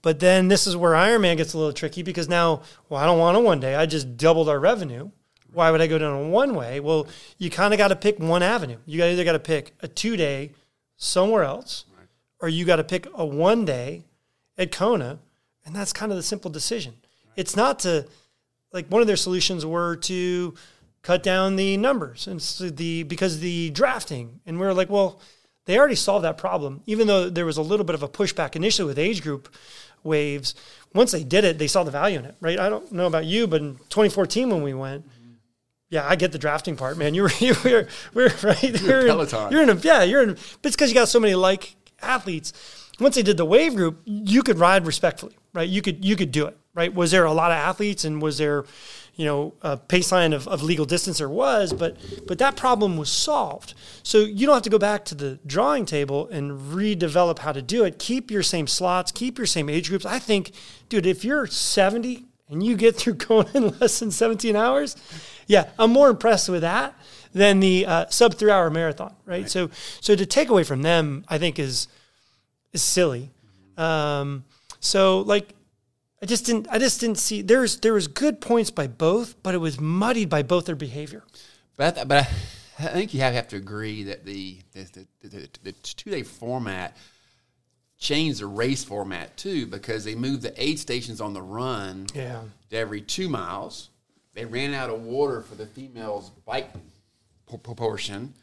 But 0.04 0.20
then 0.20 0.50
this 0.50 0.68
is 0.68 0.78
where 0.78 0.92
Ironman 0.92 1.38
gets 1.38 1.54
a 1.54 1.58
little 1.58 1.74
tricky 1.74 2.04
because 2.04 2.30
now, 2.30 2.62
well, 2.90 3.02
I 3.02 3.06
don't 3.08 3.18
want 3.18 3.38
a 3.38 3.40
one 3.40 3.62
day. 3.62 3.74
I 3.74 3.88
just 3.88 4.18
doubled 4.18 4.50
our 4.50 4.60
revenue. 4.60 5.10
Why 5.54 5.72
would 5.72 5.82
I 5.82 5.88
go 5.88 5.98
down 5.98 6.26
a 6.26 6.28
one 6.28 6.56
way? 6.56 6.82
Well, 6.82 7.08
you 7.38 7.50
kind 7.50 7.74
of 7.74 7.78
got 7.78 7.88
to 7.88 7.96
pick 7.96 8.20
one 8.20 8.44
avenue. 8.44 8.78
You 8.86 8.98
got 8.98 9.06
either 9.10 9.24
got 9.24 9.32
to 9.32 9.40
pick 9.40 9.74
a 9.82 9.88
two 9.88 10.18
day 10.18 10.52
somewhere 10.98 11.44
else, 11.44 11.86
right. 11.98 12.08
or 12.42 12.50
you 12.50 12.66
got 12.66 12.76
to 12.76 12.84
pick 12.84 13.08
a 13.16 13.26
one 13.26 13.64
day 13.64 14.04
at 14.58 14.72
Kona, 14.72 15.20
and 15.66 15.74
that's 15.74 15.94
kind 15.94 16.12
of 16.12 16.18
the 16.18 16.24
simple 16.24 16.52
decision. 16.52 16.96
Right. 17.26 17.34
It's 17.38 17.56
not 17.56 17.80
to 17.80 18.06
like 18.74 18.88
one 18.88 19.02
of 19.02 19.08
their 19.08 19.16
solutions 19.16 19.66
were 19.66 19.96
to 19.98 20.54
cut 21.02 21.22
down 21.24 21.56
the 21.56 21.76
numbers 21.78 22.28
and 22.28 22.42
so 22.42 22.70
the 22.70 23.04
because 23.04 23.40
the 23.40 23.70
drafting, 23.70 24.42
and 24.46 24.60
we 24.60 24.66
are 24.66 24.74
like, 24.74 24.90
well, 24.90 25.22
they 25.66 25.78
already 25.78 25.96
solved 25.96 26.26
that 26.26 26.38
problem. 26.38 26.82
Even 26.88 27.08
though 27.08 27.30
there 27.30 27.46
was 27.46 27.58
a 27.58 27.62
little 27.62 27.86
bit 27.86 27.96
of 27.96 28.04
a 28.04 28.10
pushback 28.10 28.58
initially 28.58 28.88
with 28.88 29.00
age 29.00 29.22
group 29.22 29.54
waves. 30.04 30.56
Once 30.94 31.12
they 31.12 31.24
did 31.24 31.44
it, 31.44 31.58
they 31.58 31.68
saw 31.68 31.84
the 31.84 31.92
value 31.92 32.20
in 32.20 32.26
it, 32.26 32.36
right? 32.40 32.60
I 32.60 32.70
don't 32.70 32.92
know 32.92 33.08
about 33.08 33.26
you, 33.26 33.48
but 33.48 33.62
in 33.62 33.76
2014 33.90 34.50
when 34.50 34.62
we 34.62 34.74
went, 34.74 35.06
yeah, 35.90 36.08
I 36.08 36.16
get 36.16 36.32
the 36.32 36.40
drafting 36.40 36.76
part, 36.76 36.98
man. 36.98 37.14
You 37.16 37.24
were, 37.24 37.32
you 37.40 37.56
were, 37.64 37.88
we're 38.14 38.34
right. 38.44 38.64
You're, 38.64 39.02
you're 39.02 39.06
Peloton. 39.06 39.48
In, 39.48 39.52
you're 39.54 39.64
in 39.64 39.70
a, 39.70 39.76
yeah, 39.76 40.04
you're 40.04 40.24
in, 40.24 40.34
but 40.34 40.66
it's 40.66 40.76
because 40.76 40.90
you 40.90 40.96
got 40.96 41.08
so 41.08 41.20
many 41.20 41.36
like 41.36 41.76
athletes. 42.02 42.54
Once 43.00 43.16
they 43.16 43.24
did 43.24 43.38
the 43.38 43.46
wave 43.46 43.76
group, 43.76 44.02
you 44.06 44.44
could 44.44 44.58
ride 44.58 44.86
respectfully, 44.86 45.36
right? 45.54 45.70
You 45.70 45.82
could, 45.82 46.04
you 46.04 46.16
could 46.16 46.32
do 46.32 46.46
it, 46.48 46.58
right? 46.74 46.94
Was 46.94 47.12
there 47.12 47.26
a 47.26 47.34
lot 47.34 47.52
of 47.52 47.58
athletes 47.58 48.06
and 48.06 48.22
was 48.22 48.38
there, 48.38 48.66
you 49.16 49.26
know, 49.26 49.54
a 49.62 49.78
baseline 49.78 50.34
of, 50.34 50.48
of 50.48 50.64
legal 50.64 50.86
distance 50.86 51.20
there 51.20 51.30
was, 51.30 51.72
but 51.72 51.98
but 52.28 52.40
that 52.40 52.56
problem 52.56 52.98
was 52.98 53.12
solved. 53.12 53.76
So 54.02 54.20
you 54.20 54.48
don't 54.48 54.56
have 54.56 54.64
to 54.64 54.70
go 54.70 54.80
back 54.80 55.06
to 55.06 55.16
the 55.16 55.40
drawing 55.46 55.86
table 55.86 56.28
and 56.30 56.52
redevelop 56.52 57.40
how 57.40 57.52
to 57.52 57.62
do 57.62 57.84
it. 57.84 58.00
Keep 58.00 58.32
your 58.32 58.44
same 58.44 58.66
slots, 58.66 59.12
keep 59.12 59.38
your 59.38 59.48
same 59.48 59.70
age 59.70 59.90
groups. 59.90 60.06
I 60.06 60.18
think, 60.20 60.52
dude, 60.90 61.06
if 61.06 61.24
you're 61.24 61.46
70 61.46 62.26
and 62.50 62.64
you 62.64 62.76
get 62.76 62.96
through 62.96 63.14
going 63.30 63.48
in 63.54 63.78
less 63.80 64.00
than 64.00 64.10
17 64.10 64.56
hours, 64.56 64.96
yeah, 65.46 65.70
I'm 65.78 65.92
more 65.92 66.10
impressed 66.10 66.50
with 66.50 66.62
that 66.62 66.96
than 67.34 67.60
the 67.60 67.86
uh, 67.86 68.06
sub 68.10 68.36
three 68.36 68.52
hour 68.52 68.70
marathon, 68.70 69.16
right? 69.26 69.42
right? 69.42 69.50
So 69.50 69.70
so 70.02 70.16
to 70.16 70.26
take 70.26 70.50
away 70.50 70.64
from 70.64 70.82
them, 70.82 71.24
I 71.28 71.38
think 71.38 71.60
is 71.60 71.88
is 72.72 72.82
silly. 72.82 73.32
Um, 73.78 74.46
so 74.80 75.22
like 75.22 75.54
I 76.24 76.26
just 76.26 76.46
didn't. 76.46 76.70
I 76.72 76.80
just 76.80 77.02
didn't 77.02 77.18
see. 77.18 77.42
There's 77.42 77.82
there 77.82 77.92
was 77.92 78.08
good 78.08 78.40
points 78.40 78.72
by 78.72 78.88
both, 78.88 79.44
but 79.44 79.54
it 79.54 79.58
was 79.58 79.78
muddied 79.78 80.30
by 80.30 80.42
both 80.42 80.66
their 80.66 80.76
behavior. 80.78 81.22
But 81.76 81.98
I, 81.98 82.04
but 82.06 82.30
I, 82.80 82.84
think 82.88 83.14
you 83.14 83.20
have, 83.20 83.34
have 83.34 83.50
to 83.50 83.58
agree 83.58 84.04
that 84.04 84.24
the 84.24 84.60
the, 84.72 85.06
the, 85.22 85.28
the, 85.28 85.50
the 85.64 85.72
two 85.74 86.12
day 86.12 86.24
format 86.24 86.96
changed 87.98 88.40
the 88.40 88.46
race 88.46 88.86
format 88.86 89.36
too 89.36 89.68
because 89.68 90.06
they 90.06 90.16
moved 90.16 90.44
the 90.44 90.54
aid 90.64 90.80
stations 90.80 91.20
on 91.20 91.34
the 91.34 91.42
run 91.42 92.08
yeah. 92.16 92.44
to 92.70 92.78
every 92.78 93.02
two 93.02 93.28
miles. 93.28 93.90
They 94.34 94.46
ran 94.46 94.74
out 94.74 94.90
of 94.90 95.04
water 95.04 95.42
for 95.42 95.56
the 95.56 95.66
females 95.66 96.32
bike 96.46 96.70
proportion 97.64 98.34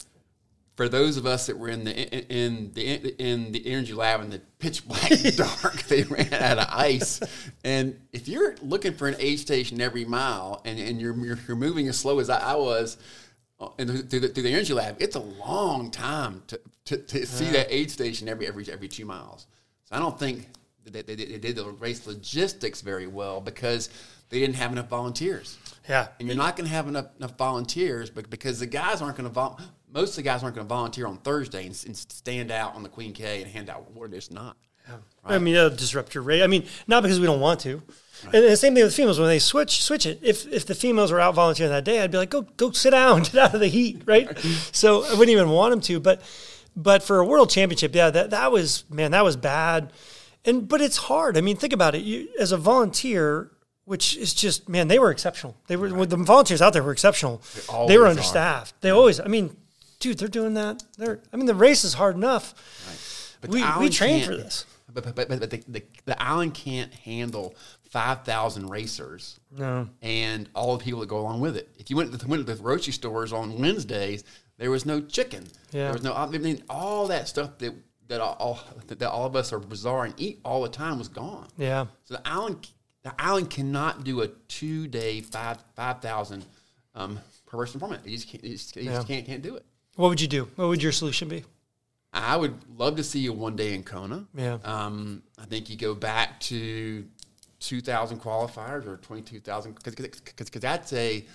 for 0.81 0.89
those 0.89 1.19
of 1.19 1.27
us 1.27 1.47
that 1.47 1.59
were 1.59 1.69
in 1.69 1.85
the 1.85 2.35
in 2.35 2.73
the 2.73 3.15
in 3.23 3.53
the 3.53 3.67
energy 3.67 3.93
lab 3.93 4.23
in 4.23 4.31
the 4.31 4.41
pitch 4.59 4.89
black 4.89 5.11
dark, 5.37 5.83
they 5.89 6.05
ran 6.05 6.33
out 6.33 6.57
of 6.57 6.69
ice. 6.71 7.21
And 7.63 8.01
if 8.15 8.29
you're 8.29 8.55
looking 8.63 8.95
for 8.95 9.07
an 9.07 9.17
aid 9.19 9.41
station 9.41 9.79
every 9.83 10.07
mile, 10.07 10.63
and, 10.65 10.81
and 10.81 10.99
you're, 10.99 11.15
you're, 11.23 11.39
you're 11.47 11.57
moving 11.59 11.87
as 11.89 11.99
slow 11.99 12.19
as 12.19 12.31
I, 12.31 12.39
I 12.39 12.55
was, 12.55 12.97
uh, 13.61 13.69
through 13.77 14.21
the, 14.21 14.29
through 14.29 14.43
the 14.43 14.55
energy 14.55 14.73
lab, 14.73 14.97
it's 15.01 15.17
a 15.17 15.21
long 15.21 15.91
time 15.91 16.45
to, 16.47 16.59
to, 16.87 16.97
to 16.97 17.27
see 17.27 17.45
yeah. 17.45 17.53
that 17.53 17.67
aid 17.69 17.91
station 17.91 18.27
every 18.27 18.47
every 18.47 18.67
every 18.73 18.89
two 18.89 19.05
miles. 19.05 19.49
So 19.85 19.97
I 19.97 19.99
don't 19.99 20.19
think 20.19 20.49
that 20.85 21.07
they, 21.07 21.15
they 21.15 21.37
did 21.37 21.57
the 21.57 21.67
race 21.73 22.07
logistics 22.07 22.81
very 22.81 23.07
well 23.07 23.43
because 23.43 23.91
they 24.31 24.41
didn't 24.41 24.57
have 24.57 24.73
enough 24.73 24.89
volunteers. 24.89 25.59
Yeah, 25.87 26.09
and 26.19 26.27
you're 26.27 26.39
not 26.39 26.57
going 26.57 26.67
to 26.67 26.75
have 26.75 26.89
enough, 26.89 27.09
enough 27.19 27.37
volunteers, 27.37 28.09
but 28.09 28.31
because 28.31 28.61
the 28.61 28.67
guys 28.67 29.03
aren't 29.03 29.19
going 29.19 29.29
to 29.29 29.35
vol- 29.35 29.61
most 29.93 30.11
of 30.11 30.17
the 30.17 30.23
guys 30.23 30.43
aren't 30.43 30.55
going 30.55 30.67
to 30.67 30.69
volunteer 30.69 31.07
on 31.07 31.19
Thursday 31.19 31.67
and, 31.67 31.85
and, 31.87 31.97
stand 31.97 32.51
out 32.51 32.75
on 32.75 32.83
the 32.83 32.89
Queen 32.89 33.13
K 33.13 33.43
and 33.43 33.51
hand 33.51 33.71
out 33.71 33.91
water. 33.91 34.15
It's 34.15 34.31
not. 34.31 34.57
Yeah. 34.89 34.95
Right? 35.25 35.35
I 35.35 35.39
mean, 35.39 35.55
it'll 35.55 35.71
disrupt 35.71 36.15
your 36.15 36.23
rate. 36.23 36.43
I 36.43 36.47
mean, 36.47 36.67
not 36.87 37.03
because 37.03 37.21
we 37.21 37.27
don't 37.27 37.41
want 37.41 37.61
to. 37.61 37.83
Right. 38.25 38.35
And 38.35 38.45
the 38.45 38.57
same 38.57 38.75
thing 38.75 38.85
with 38.85 38.95
females 38.95 39.19
when 39.19 39.29
they 39.29 39.39
switch 39.39 39.83
switch 39.83 40.07
it. 40.07 40.19
If 40.23 40.47
if 40.53 40.67
the 40.67 40.75
females 40.75 41.11
were 41.11 41.21
out 41.21 41.35
volunteering 41.35 41.73
that 41.73 41.85
day, 41.85 42.03
I'd 42.03 42.11
be 42.11 42.19
like, 42.19 42.31
go 42.31 42.43
go 42.43 42.71
sit 42.73 42.91
down, 42.91 43.23
get 43.25 43.37
out 43.37 43.55
of 43.55 43.61
the 43.61 43.69
heat, 43.69 44.03
right? 44.07 44.37
so 44.73 45.05
I 45.05 45.11
wouldn't 45.11 45.31
even 45.31 45.51
want 45.51 45.73
them 45.73 45.81
to. 45.83 46.01
But 46.01 46.23
but 46.77 47.03
for 47.03 47.19
a 47.19 47.25
world 47.25 47.51
championship, 47.51 47.95
yeah, 47.95 48.11
that 48.11 48.31
that 48.31 48.53
was 48.53 48.85
man, 48.91 49.13
that 49.13 49.25
was 49.25 49.37
bad. 49.37 49.93
And 50.45 50.69
but 50.69 50.81
it's 50.81 50.97
hard. 50.97 51.37
I 51.37 51.41
mean, 51.41 51.57
think 51.57 51.73
about 51.73 51.95
it. 51.95 52.03
You 52.03 52.29
as 52.39 52.53
a 52.53 52.57
volunteer, 52.57 53.51
which 53.85 54.17
is 54.17 54.35
just 54.35 54.69
man, 54.69 54.89
they 54.89 54.99
were 54.99 55.11
exceptional. 55.11 55.57
They 55.67 55.77
were 55.77 55.89
right. 55.89 56.09
the 56.09 56.17
volunteers 56.17 56.63
out 56.63 56.73
there 56.73 56.83
were 56.83 56.93
exceptional. 56.93 57.43
They, 57.55 57.87
they 57.89 57.99
were 57.99 58.07
understaffed. 58.07 58.75
Are. 58.75 58.79
They 58.81 58.89
yeah. 58.89 58.95
always. 58.95 59.21
I 59.21 59.27
mean, 59.27 59.57
dude, 60.01 60.19
they're 60.19 60.29
doing 60.29 60.55
that. 60.55 60.83
They're, 60.99 61.21
I 61.33 61.37
mean, 61.37 61.47
the 61.47 61.55
race 61.55 61.85
is 61.85 61.95
hard 61.95 62.17
enough. 62.17 62.55
Right. 63.43 63.51
we 63.51 63.85
we 63.85 63.91
train 63.91 64.25
for 64.25 64.37
this. 64.37 64.67
But 64.93 65.05
but, 65.05 65.15
but, 65.15 65.29
but 65.29 65.51
the, 65.51 65.63
the, 65.69 65.83
the 66.05 66.21
island 66.21 66.55
can't 66.55 66.93
handle 66.93 67.55
five 67.91 68.25
thousand 68.25 68.69
racers. 68.69 69.39
No. 69.57 69.89
And 70.03 70.49
all 70.55 70.77
the 70.77 70.85
people 70.85 71.01
that 71.01 71.09
go 71.09 71.21
along 71.21 71.41
with 71.41 71.57
it. 71.57 71.69
If 71.79 71.91
you 71.91 71.97
went 71.97 72.11
to 72.11 72.19
the, 72.19 72.27
went 72.27 72.45
to 72.45 72.53
the 72.53 72.61
grocery 72.61 72.93
stores 72.93 73.33
on 73.33 73.61
Wednesdays, 73.61 74.25
there 74.59 74.71
was 74.71 74.85
no 74.85 75.01
chicken. 75.01 75.47
Yeah. 75.71 75.85
There 75.85 75.93
was 75.93 76.03
no. 76.03 76.15
I 76.15 76.27
mean, 76.27 76.63
all 76.69 77.07
that 77.07 77.29
stuff 77.29 77.59
that 77.59 77.75
that 78.09 78.21
all 78.21 78.61
that 78.89 79.03
all 79.03 79.27
of 79.27 79.37
us 79.37 79.53
are 79.53 79.61
bizarre 79.61 80.05
and 80.05 80.15
eat 80.17 80.41
all 80.45 80.63
the 80.63 80.69
time 80.69 80.99
was 80.99 81.09
gone. 81.09 81.49
Yeah. 81.57 81.87
So 82.05 82.15
the 82.15 82.29
island 82.29 82.69
the 83.03 83.15
island 83.19 83.51
cannot 83.51 84.05
do 84.05 84.23
a 84.23 84.29
two 84.49 84.89
day 84.89 85.21
five 85.21 85.59
five 85.75 86.01
thousand 86.01 86.45
um, 86.95 87.21
per 87.47 87.59
person 87.59 87.81
format. 87.81 88.07
You 88.07 88.17
just 88.17 88.29
can't, 88.29 88.45
you 88.45 88.53
just, 88.53 88.77
you 88.77 88.83
yeah. 88.83 88.97
just 88.97 89.09
can't 89.09 89.25
can't 89.25 89.43
do 89.43 89.57
it. 89.57 89.65
What 90.01 90.09
would 90.09 90.21
you 90.23 90.29
do? 90.29 90.49
What 90.57 90.69
would 90.69 90.83
your 90.83 90.93
solution 90.93 91.29
be? 91.29 91.45
I 92.11 92.35
would 92.35 92.55
love 92.79 92.97
to 92.97 93.05
see 93.05 93.19
you 93.19 93.35
one 93.35 93.55
day 93.55 93.75
in 93.75 93.83
Kona. 93.83 94.25
Yeah. 94.35 94.57
Um, 94.65 95.23
I 95.39 95.45
think 95.45 95.69
you 95.69 95.77
go 95.77 95.95
back 95.95 96.41
to 96.41 97.05
2,000 97.59 98.19
qualifiers 98.19 98.87
or 98.87 98.97
22,000 98.97 99.79
because 99.85 100.51
that's 100.53 100.95
a 100.95 101.27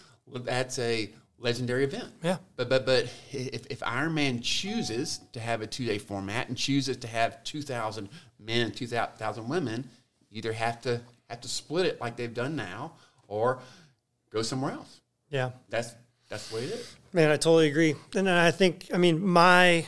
that's 0.43 0.80
a 0.80 1.11
legendary 1.38 1.84
event. 1.84 2.11
Yeah. 2.24 2.38
But 2.55 2.70
but 2.70 2.88
but 2.88 3.03
if, 3.32 3.68
if 3.70 3.82
Ironman 3.82 4.41
chooses 4.41 5.20
to 5.34 5.39
have 5.39 5.61
a 5.61 5.68
two 5.68 5.86
day 5.86 5.99
format 5.99 6.47
and 6.47 6.57
chooses 6.57 6.97
to 6.97 7.07
have 7.07 7.43
2,000 7.43 8.09
men 8.39 8.61
and 8.61 8.76
2,000 8.76 9.47
women, 9.47 9.88
you 10.32 10.39
either 10.39 10.53
have 10.53 10.82
to 10.82 11.01
have 11.30 11.39
to 11.41 11.47
split 11.47 11.86
it 11.86 12.01
like 12.01 12.16
they've 12.16 12.34
done 12.34 12.55
now 12.55 12.93
or 13.28 13.59
go 14.32 14.41
somewhere 14.41 14.72
else. 14.72 15.01
Yeah. 15.30 15.51
That's 15.70 15.93
that's 16.30 16.49
the 16.49 16.55
way 16.55 16.63
it 16.63 16.72
is. 16.72 16.95
Man, 17.16 17.32
I 17.32 17.38
totally 17.38 17.68
agree. 17.70 17.95
And 18.13 18.30
I 18.30 18.51
think, 18.51 18.89
I 18.93 18.97
mean, 18.97 19.26
my 19.26 19.88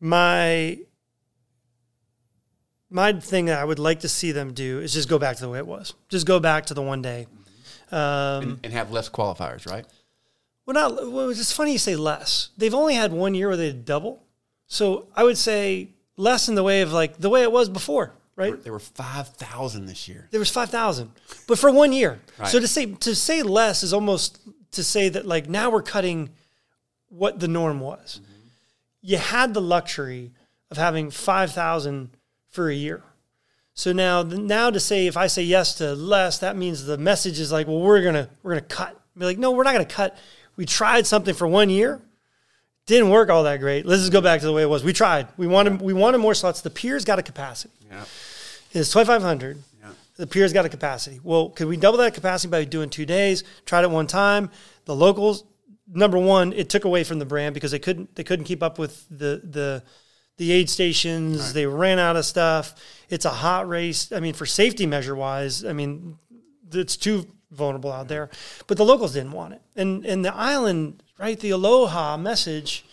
my 0.00 0.78
my 2.88 3.12
thing 3.12 3.44
that 3.44 3.58
I 3.58 3.64
would 3.64 3.78
like 3.78 4.00
to 4.00 4.08
see 4.08 4.32
them 4.32 4.54
do 4.54 4.80
is 4.80 4.94
just 4.94 5.10
go 5.10 5.18
back 5.18 5.36
to 5.36 5.42
the 5.42 5.50
way 5.50 5.58
it 5.58 5.66
was. 5.66 5.92
Just 6.08 6.26
go 6.26 6.40
back 6.40 6.64
to 6.66 6.74
the 6.74 6.80
one 6.80 7.02
day, 7.02 7.26
um, 7.92 7.98
and, 7.98 8.60
and, 8.64 8.72
have 8.72 8.90
less 8.90 9.10
qualifiers, 9.10 9.70
right? 9.70 9.84
Well, 10.64 10.72
not. 10.72 11.12
Well, 11.12 11.28
it's 11.28 11.52
funny 11.52 11.72
you 11.72 11.78
say 11.78 11.96
less. 11.96 12.48
They've 12.56 12.74
only 12.74 12.94
had 12.94 13.12
one 13.12 13.34
year 13.34 13.48
where 13.48 13.58
they 13.58 13.70
double, 13.70 14.24
so 14.66 15.06
I 15.14 15.24
would 15.24 15.36
say 15.36 15.90
less 16.16 16.48
in 16.48 16.54
the 16.54 16.62
way 16.62 16.80
of 16.80 16.94
like 16.94 17.18
the 17.18 17.28
way 17.28 17.42
it 17.42 17.52
was 17.52 17.68
before, 17.68 18.14
right? 18.36 18.58
There 18.64 18.72
were 18.72 18.78
five 18.78 19.28
thousand 19.28 19.84
this 19.84 20.08
year. 20.08 20.28
There 20.30 20.40
was 20.40 20.50
five 20.50 20.70
thousand, 20.70 21.10
but 21.46 21.58
for 21.58 21.70
one 21.70 21.92
year. 21.92 22.20
Right. 22.38 22.48
So 22.48 22.58
to 22.58 22.66
say 22.66 22.86
to 22.86 23.14
say 23.14 23.42
less 23.42 23.82
is 23.82 23.92
almost 23.92 24.40
to 24.72 24.84
say 24.84 25.08
that 25.08 25.26
like 25.26 25.48
now 25.48 25.70
we're 25.70 25.82
cutting 25.82 26.30
what 27.08 27.40
the 27.40 27.48
norm 27.48 27.80
was. 27.80 28.20
Mm-hmm. 28.22 28.32
You 29.02 29.16
had 29.16 29.54
the 29.54 29.60
luxury 29.60 30.32
of 30.70 30.76
having 30.76 31.10
5,000 31.10 32.10
for 32.48 32.68
a 32.68 32.74
year. 32.74 33.02
So 33.74 33.92
now 33.92 34.22
now 34.22 34.70
to 34.70 34.80
say 34.80 35.06
if 35.06 35.16
I 35.16 35.28
say 35.28 35.42
yes 35.42 35.74
to 35.76 35.94
less, 35.94 36.38
that 36.38 36.56
means 36.56 36.84
the 36.84 36.98
message 36.98 37.38
is 37.38 37.52
like, 37.52 37.68
well, 37.68 37.80
we're 37.80 38.02
gonna 38.02 38.28
we're 38.42 38.50
gonna 38.52 38.62
cut. 38.62 39.00
Be 39.16 39.24
like, 39.24 39.38
no, 39.38 39.52
we're 39.52 39.62
not 39.62 39.72
gonna 39.72 39.84
cut. 39.84 40.18
We 40.56 40.66
tried 40.66 41.06
something 41.06 41.32
for 41.32 41.46
one 41.46 41.70
year, 41.70 42.02
didn't 42.86 43.10
work 43.10 43.30
all 43.30 43.44
that 43.44 43.60
great. 43.60 43.86
Let's 43.86 44.02
just 44.02 44.12
go 44.12 44.20
back 44.20 44.40
to 44.40 44.46
the 44.46 44.52
way 44.52 44.62
it 44.62 44.68
was. 44.68 44.82
We 44.82 44.92
tried. 44.92 45.28
We 45.36 45.46
wanted 45.46 45.80
we 45.80 45.92
wanted 45.92 46.18
more 46.18 46.34
slots. 46.34 46.60
The 46.60 46.70
piers 46.70 47.04
got 47.04 47.20
a 47.20 47.22
capacity. 47.22 47.72
Yeah. 47.88 48.04
It's 48.72 48.90
twenty 48.90 49.06
five 49.06 49.22
hundred. 49.22 49.62
The 50.18 50.26
pier's 50.26 50.52
got 50.52 50.66
a 50.66 50.68
capacity. 50.68 51.20
Well, 51.22 51.50
could 51.50 51.68
we 51.68 51.76
double 51.76 51.98
that 51.98 52.12
capacity 52.12 52.50
by 52.50 52.64
doing 52.64 52.90
two 52.90 53.06
days? 53.06 53.44
Tried 53.64 53.84
it 53.84 53.90
one 53.90 54.08
time. 54.08 54.50
The 54.84 54.94
locals, 54.94 55.44
number 55.86 56.18
one, 56.18 56.52
it 56.52 56.68
took 56.68 56.84
away 56.84 57.04
from 57.04 57.20
the 57.20 57.24
brand 57.24 57.54
because 57.54 57.70
they 57.70 57.78
couldn't 57.78 58.16
they 58.16 58.24
couldn't 58.24 58.44
keep 58.44 58.62
up 58.62 58.78
with 58.78 59.06
the 59.08 59.40
the 59.44 59.82
the 60.36 60.50
aid 60.52 60.68
stations. 60.68 61.38
Right. 61.38 61.54
They 61.54 61.66
ran 61.66 62.00
out 62.00 62.16
of 62.16 62.24
stuff. 62.24 62.74
It's 63.08 63.24
a 63.24 63.30
hot 63.30 63.68
race. 63.68 64.10
I 64.12 64.18
mean, 64.18 64.34
for 64.34 64.44
safety 64.44 64.86
measure 64.86 65.14
wise, 65.14 65.64
I 65.64 65.72
mean, 65.72 66.18
it's 66.72 66.96
too 66.96 67.26
vulnerable 67.52 67.92
out 67.92 68.08
there. 68.08 68.28
But 68.66 68.76
the 68.76 68.84
locals 68.84 69.14
didn't 69.14 69.32
want 69.32 69.54
it. 69.54 69.62
And 69.76 70.04
and 70.04 70.24
the 70.24 70.34
island, 70.34 71.02
right, 71.18 71.38
the 71.38 71.50
aloha 71.50 72.16
message. 72.16 72.84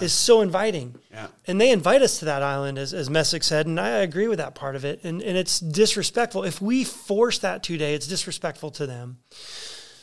Is 0.00 0.12
so 0.12 0.40
inviting. 0.40 0.94
Yeah. 1.10 1.28
And 1.46 1.60
they 1.60 1.70
invite 1.70 2.02
us 2.02 2.18
to 2.20 2.24
that 2.26 2.42
island, 2.42 2.78
as, 2.78 2.92
as 2.92 3.10
Messick 3.10 3.42
said, 3.42 3.66
and 3.66 3.78
I 3.78 3.88
agree 3.88 4.28
with 4.28 4.38
that 4.38 4.54
part 4.54 4.76
of 4.76 4.84
it. 4.84 5.04
And, 5.04 5.22
and 5.22 5.36
it's 5.36 5.60
disrespectful. 5.60 6.44
If 6.44 6.60
we 6.60 6.84
force 6.84 7.38
that 7.40 7.62
today, 7.62 7.94
it's 7.94 8.06
disrespectful 8.06 8.70
to 8.72 8.86
them. 8.86 9.18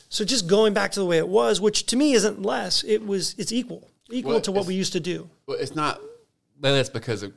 So 0.08 0.24
just 0.24 0.46
going 0.46 0.74
back 0.74 0.92
to 0.92 1.00
the 1.00 1.06
way 1.06 1.18
it 1.18 1.28
was, 1.28 1.60
which 1.60 1.86
to 1.86 1.96
me 1.96 2.12
isn't 2.12 2.42
less, 2.42 2.84
it 2.84 3.04
was 3.04 3.34
it's 3.38 3.52
equal. 3.52 3.90
Equal 4.10 4.32
well, 4.32 4.40
to 4.42 4.52
what 4.52 4.66
we 4.66 4.74
used 4.74 4.92
to 4.92 5.00
do. 5.00 5.28
Well, 5.46 5.56
it's 5.58 5.74
not 5.74 6.00
that's 6.60 6.88
because 6.88 7.22
of 7.22 7.32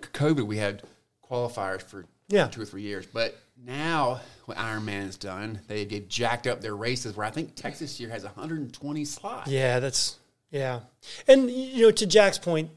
COVID 0.00 0.46
we 0.46 0.56
had 0.56 0.82
qualifiers 1.28 1.82
for 1.82 2.06
yeah. 2.28 2.48
two 2.48 2.62
or 2.62 2.64
three 2.64 2.82
years. 2.82 3.06
But 3.06 3.36
now 3.64 4.20
what 4.46 4.58
Iron 4.58 4.82
Ironman's 4.82 5.16
done, 5.16 5.60
they 5.68 5.84
did 5.84 6.08
jacked 6.08 6.46
up 6.46 6.60
their 6.60 6.76
races 6.76 7.16
where 7.16 7.26
I 7.26 7.30
think 7.30 7.54
Texas 7.54 8.00
year 8.00 8.10
has 8.10 8.24
120 8.24 9.04
slots. 9.04 9.50
Yeah, 9.50 9.80
that's 9.80 10.16
yeah. 10.52 10.80
And 11.26 11.50
you 11.50 11.82
know, 11.82 11.90
to 11.90 12.06
Jack's 12.06 12.38
point, 12.38 12.70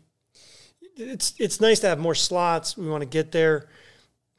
it's 0.96 1.36
it's 1.38 1.62
nice 1.62 1.82
to 1.82 1.88
have 1.88 2.00
more 2.00 2.16
slots. 2.16 2.78
We 2.78 2.88
want 2.88 3.02
to 3.02 3.06
get 3.06 3.32
there. 3.32 3.68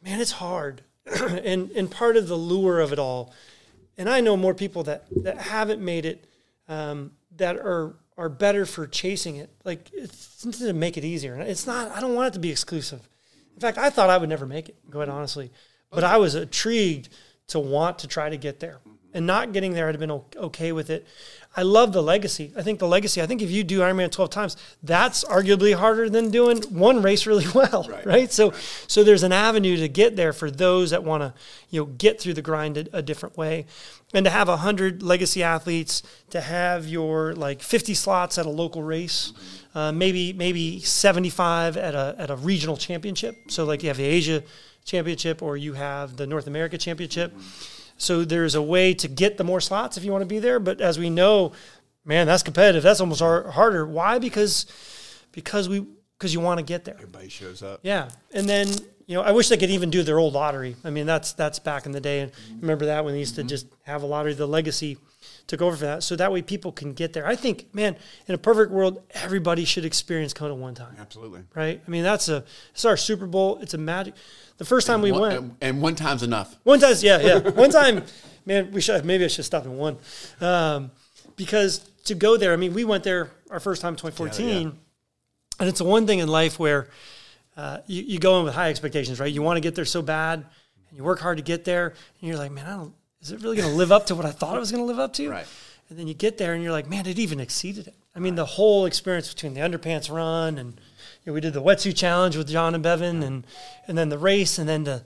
Man, 0.02 0.20
it's 0.20 0.32
hard. 0.32 0.82
and 1.20 1.70
and 1.70 1.90
part 1.90 2.16
of 2.16 2.26
the 2.26 2.36
lure 2.36 2.80
of 2.80 2.92
it 2.92 2.98
all, 2.98 3.32
and 3.96 4.08
I 4.08 4.20
know 4.20 4.36
more 4.36 4.54
people 4.54 4.82
that 4.84 5.04
that 5.22 5.38
haven't 5.38 5.80
made 5.80 6.06
it 6.06 6.26
um, 6.66 7.12
that 7.36 7.56
are 7.56 7.94
are 8.16 8.30
better 8.30 8.64
for 8.64 8.86
chasing 8.86 9.36
it. 9.36 9.50
Like 9.64 9.90
it's 9.92 10.42
to 10.42 10.72
make 10.72 10.96
it 10.96 11.04
easier. 11.04 11.36
It's 11.38 11.66
not. 11.66 11.92
I 11.92 12.00
don't 12.00 12.14
want 12.14 12.28
it 12.28 12.32
to 12.32 12.40
be 12.40 12.50
exclusive. 12.50 13.06
In 13.54 13.60
fact, 13.60 13.78
I 13.78 13.90
thought 13.90 14.10
I 14.10 14.16
would 14.16 14.28
never 14.28 14.46
make 14.46 14.70
it. 14.70 14.90
Go 14.90 15.00
ahead, 15.00 15.10
honestly, 15.10 15.52
but 15.90 16.04
I 16.04 16.16
was 16.16 16.34
intrigued 16.34 17.10
to 17.48 17.58
want 17.58 17.98
to 18.00 18.08
try 18.08 18.30
to 18.30 18.36
get 18.36 18.60
there. 18.60 18.80
And 19.16 19.26
not 19.26 19.54
getting 19.54 19.72
there, 19.72 19.88
I'd 19.88 19.94
have 19.94 20.00
been 20.00 20.22
okay 20.36 20.72
with 20.72 20.90
it. 20.90 21.06
I 21.56 21.62
love 21.62 21.94
the 21.94 22.02
legacy. 22.02 22.52
I 22.54 22.60
think 22.60 22.80
the 22.80 22.86
legacy. 22.86 23.22
I 23.22 23.26
think 23.26 23.40
if 23.40 23.50
you 23.50 23.64
do 23.64 23.80
Ironman 23.80 24.12
twelve 24.12 24.28
times, 24.28 24.58
that's 24.82 25.24
arguably 25.24 25.74
harder 25.74 26.10
than 26.10 26.30
doing 26.30 26.60
one 26.64 27.00
race 27.00 27.26
really 27.26 27.46
well, 27.54 27.86
right? 27.88 28.04
right? 28.04 28.32
So, 28.32 28.50
right. 28.50 28.84
so 28.86 29.02
there's 29.02 29.22
an 29.22 29.32
avenue 29.32 29.78
to 29.78 29.88
get 29.88 30.16
there 30.16 30.34
for 30.34 30.50
those 30.50 30.90
that 30.90 31.02
want 31.02 31.22
to, 31.22 31.32
you 31.70 31.80
know, 31.80 31.86
get 31.86 32.20
through 32.20 32.34
the 32.34 32.42
grind 32.42 32.76
a, 32.76 32.98
a 32.98 33.00
different 33.00 33.38
way, 33.38 33.64
and 34.12 34.24
to 34.26 34.30
have 34.30 34.48
hundred 34.48 35.02
legacy 35.02 35.42
athletes, 35.42 36.02
to 36.28 36.42
have 36.42 36.86
your 36.86 37.34
like 37.34 37.62
fifty 37.62 37.94
slots 37.94 38.36
at 38.36 38.44
a 38.44 38.50
local 38.50 38.82
race, 38.82 39.32
uh, 39.74 39.92
maybe 39.92 40.34
maybe 40.34 40.80
seventy 40.80 41.30
five 41.30 41.78
at 41.78 41.94
a 41.94 42.16
at 42.18 42.28
a 42.28 42.36
regional 42.36 42.76
championship. 42.76 43.34
So 43.48 43.64
like 43.64 43.82
you 43.82 43.88
have 43.88 43.96
the 43.96 44.04
Asia 44.04 44.42
championship 44.84 45.40
or 45.40 45.56
you 45.56 45.72
have 45.72 46.18
the 46.18 46.26
North 46.26 46.46
America 46.46 46.76
championship. 46.76 47.32
Mm-hmm 47.32 47.75
so 47.96 48.24
there's 48.24 48.54
a 48.54 48.62
way 48.62 48.94
to 48.94 49.08
get 49.08 49.38
the 49.38 49.44
more 49.44 49.60
slots 49.60 49.96
if 49.96 50.04
you 50.04 50.12
want 50.12 50.22
to 50.22 50.26
be 50.26 50.38
there. 50.38 50.60
But 50.60 50.80
as 50.80 50.98
we 50.98 51.10
know, 51.10 51.52
man, 52.04 52.26
that's 52.26 52.42
competitive. 52.42 52.82
That's 52.82 53.00
almost 53.00 53.20
harder. 53.20 53.86
Why? 53.86 54.18
Because 54.18 54.66
because 55.32 55.68
we 55.68 55.86
because 56.18 56.32
you 56.32 56.40
want 56.40 56.58
to 56.58 56.64
get 56.64 56.84
there. 56.84 56.94
Everybody 56.94 57.28
shows 57.28 57.62
up. 57.62 57.80
Yeah, 57.82 58.08
and 58.32 58.48
then 58.48 58.68
you 59.06 59.14
know 59.14 59.22
I 59.22 59.32
wish 59.32 59.48
they 59.48 59.56
could 59.56 59.70
even 59.70 59.90
do 59.90 60.02
their 60.02 60.18
old 60.18 60.34
lottery. 60.34 60.76
I 60.84 60.90
mean 60.90 61.06
that's 61.06 61.32
that's 61.32 61.58
back 61.58 61.86
in 61.86 61.92
the 61.92 62.00
day, 62.00 62.20
and 62.20 62.32
remember 62.60 62.86
that 62.86 63.04
when 63.04 63.14
they 63.14 63.20
used 63.20 63.34
mm-hmm. 63.34 63.42
to 63.42 63.48
just 63.48 63.66
have 63.82 64.02
a 64.02 64.06
lottery. 64.06 64.34
The 64.34 64.46
legacy 64.46 64.98
took 65.46 65.62
over 65.62 65.76
for 65.76 65.84
that, 65.84 66.02
so 66.02 66.16
that 66.16 66.32
way 66.32 66.42
people 66.42 66.72
can 66.72 66.92
get 66.92 67.12
there. 67.12 67.26
I 67.26 67.36
think, 67.36 67.72
man, 67.72 67.96
in 68.26 68.34
a 68.34 68.38
perfect 68.38 68.72
world, 68.72 69.02
everybody 69.12 69.64
should 69.64 69.84
experience 69.84 70.32
Kona 70.32 70.54
one 70.54 70.74
time. 70.74 70.96
Absolutely. 70.98 71.42
Right. 71.54 71.80
I 71.86 71.90
mean 71.90 72.02
that's 72.02 72.28
a 72.28 72.44
it's 72.72 72.84
our 72.84 72.96
Super 72.96 73.26
Bowl. 73.26 73.58
It's 73.60 73.74
a 73.74 73.78
magic. 73.78 74.14
The 74.58 74.64
first 74.64 74.86
time 74.86 74.96
and 74.96 75.04
we 75.04 75.12
one, 75.12 75.20
went, 75.20 75.52
and 75.60 75.82
one 75.82 75.94
time's 75.94 76.22
enough. 76.22 76.56
One 76.64 76.80
time, 76.80 76.94
yeah, 77.00 77.20
yeah. 77.20 77.38
one 77.50 77.70
time, 77.70 78.04
man, 78.46 78.70
we 78.72 78.80
should 78.80 79.04
maybe 79.04 79.24
I 79.24 79.28
should 79.28 79.44
stop 79.44 79.64
in 79.64 79.76
one, 79.76 79.98
um, 80.40 80.90
because 81.36 81.78
to 82.04 82.14
go 82.14 82.36
there. 82.36 82.52
I 82.52 82.56
mean, 82.56 82.74
we 82.74 82.84
went 82.84 83.04
there 83.04 83.30
our 83.50 83.60
first 83.60 83.82
time, 83.82 83.96
2014, 83.96 84.48
yeah, 84.48 84.54
yeah. 84.54 84.70
and 85.60 85.68
it's 85.68 85.78
the 85.78 85.84
one 85.84 86.06
thing 86.06 86.20
in 86.20 86.28
life 86.28 86.58
where 86.58 86.88
uh, 87.56 87.78
you, 87.86 88.02
you 88.02 88.18
go 88.18 88.38
in 88.38 88.44
with 88.44 88.54
high 88.54 88.70
expectations, 88.70 89.20
right? 89.20 89.32
You 89.32 89.42
want 89.42 89.56
to 89.56 89.60
get 89.60 89.74
there 89.74 89.84
so 89.84 90.02
bad, 90.02 90.44
and 90.88 90.98
you 90.98 91.04
work 91.04 91.20
hard 91.20 91.38
to 91.38 91.42
get 91.42 91.64
there, 91.64 91.88
and 91.88 92.28
you're 92.28 92.36
like, 92.36 92.50
man, 92.50 92.66
I 92.66 92.76
don't. 92.76 92.94
Is 93.26 93.32
it 93.32 93.42
really 93.42 93.56
going 93.56 93.68
to 93.68 93.74
live 93.76 93.92
up 93.92 94.06
to 94.06 94.14
what 94.14 94.24
I 94.24 94.30
thought 94.30 94.56
it 94.56 94.60
was 94.60 94.70
going 94.70 94.82
to 94.82 94.86
live 94.86 94.98
up 94.98 95.12
to? 95.14 95.30
Right. 95.30 95.46
And 95.88 95.98
then 95.98 96.08
you 96.08 96.14
get 96.14 96.38
there, 96.38 96.54
and 96.54 96.62
you're 96.62 96.72
like, 96.72 96.88
man, 96.88 97.06
it 97.06 97.18
even 97.18 97.40
exceeded 97.40 97.86
it. 97.86 97.94
I 98.14 98.18
mean, 98.18 98.32
right. 98.32 98.38
the 98.38 98.46
whole 98.46 98.86
experience 98.86 99.32
between 99.32 99.54
the 99.54 99.60
underpants 99.60 100.10
run 100.10 100.58
and 100.58 100.80
know, 101.26 101.32
we 101.32 101.40
did 101.40 101.52
the 101.52 101.62
wetsuit 101.62 101.96
challenge 101.96 102.36
with 102.36 102.48
John 102.48 102.74
and 102.74 102.82
Bevan, 102.82 103.22
and 103.22 103.46
and 103.86 103.98
then 103.98 104.08
the 104.08 104.18
race, 104.18 104.58
and 104.58 104.68
then 104.68 104.84
the 104.84 105.02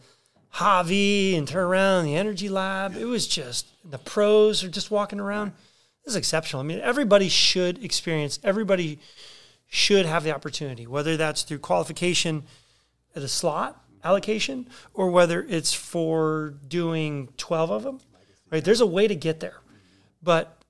Javi, 0.55 1.37
and 1.37 1.49
turn 1.49 1.65
around 1.65 2.05
the 2.05 2.17
energy 2.17 2.49
lab. 2.49 2.97
It 2.97 3.07
was 3.07 3.27
just 3.27 3.67
the 3.89 3.99
pros 3.99 4.63
are 4.63 4.69
just 4.69 4.91
walking 4.91 5.21
around. 5.21 5.53
This 6.05 6.13
is 6.13 6.17
exceptional. 6.17 6.63
I 6.63 6.67
mean, 6.67 6.81
everybody 6.81 7.29
should 7.29 7.83
experience. 7.83 8.39
Everybody 8.45 8.99
should 9.69 10.07
have 10.07 10.25
the 10.25 10.35
opportunity, 10.35 10.87
whether 10.87 11.17
that's 11.17 11.43
through 11.43 11.61
qualification 11.61 12.43
at 13.15 13.23
a 13.23 13.29
slot 13.29 13.83
allocation 14.03 14.67
or 14.95 15.11
whether 15.11 15.45
it's 15.49 15.75
for 15.75 16.55
doing 16.67 17.29
12 17.37 17.71
of 17.71 17.83
them. 17.83 18.01
Right? 18.51 18.65
There's 18.65 18.81
a 18.81 18.87
way 18.87 19.07
to 19.07 19.15
get 19.15 19.41
there. 19.41 19.61
But 20.23 20.63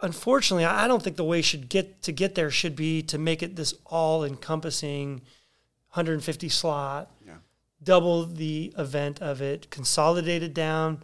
unfortunately, 0.00 0.64
I 0.64 0.86
don't 0.86 1.02
think 1.02 1.16
the 1.16 1.24
way 1.24 1.42
should 1.42 1.68
get 1.68 2.02
to 2.02 2.12
get 2.12 2.34
there 2.34 2.50
should 2.50 2.76
be 2.76 3.02
to 3.02 3.18
make 3.18 3.42
it 3.42 3.56
this 3.56 3.74
all 3.86 4.24
encompassing 4.24 5.22
150 5.94 6.48
slot, 6.48 7.10
yeah. 7.26 7.34
double 7.82 8.26
the 8.26 8.74
event 8.76 9.22
of 9.22 9.40
it, 9.40 9.70
consolidate 9.70 10.42
it 10.42 10.52
down, 10.52 11.00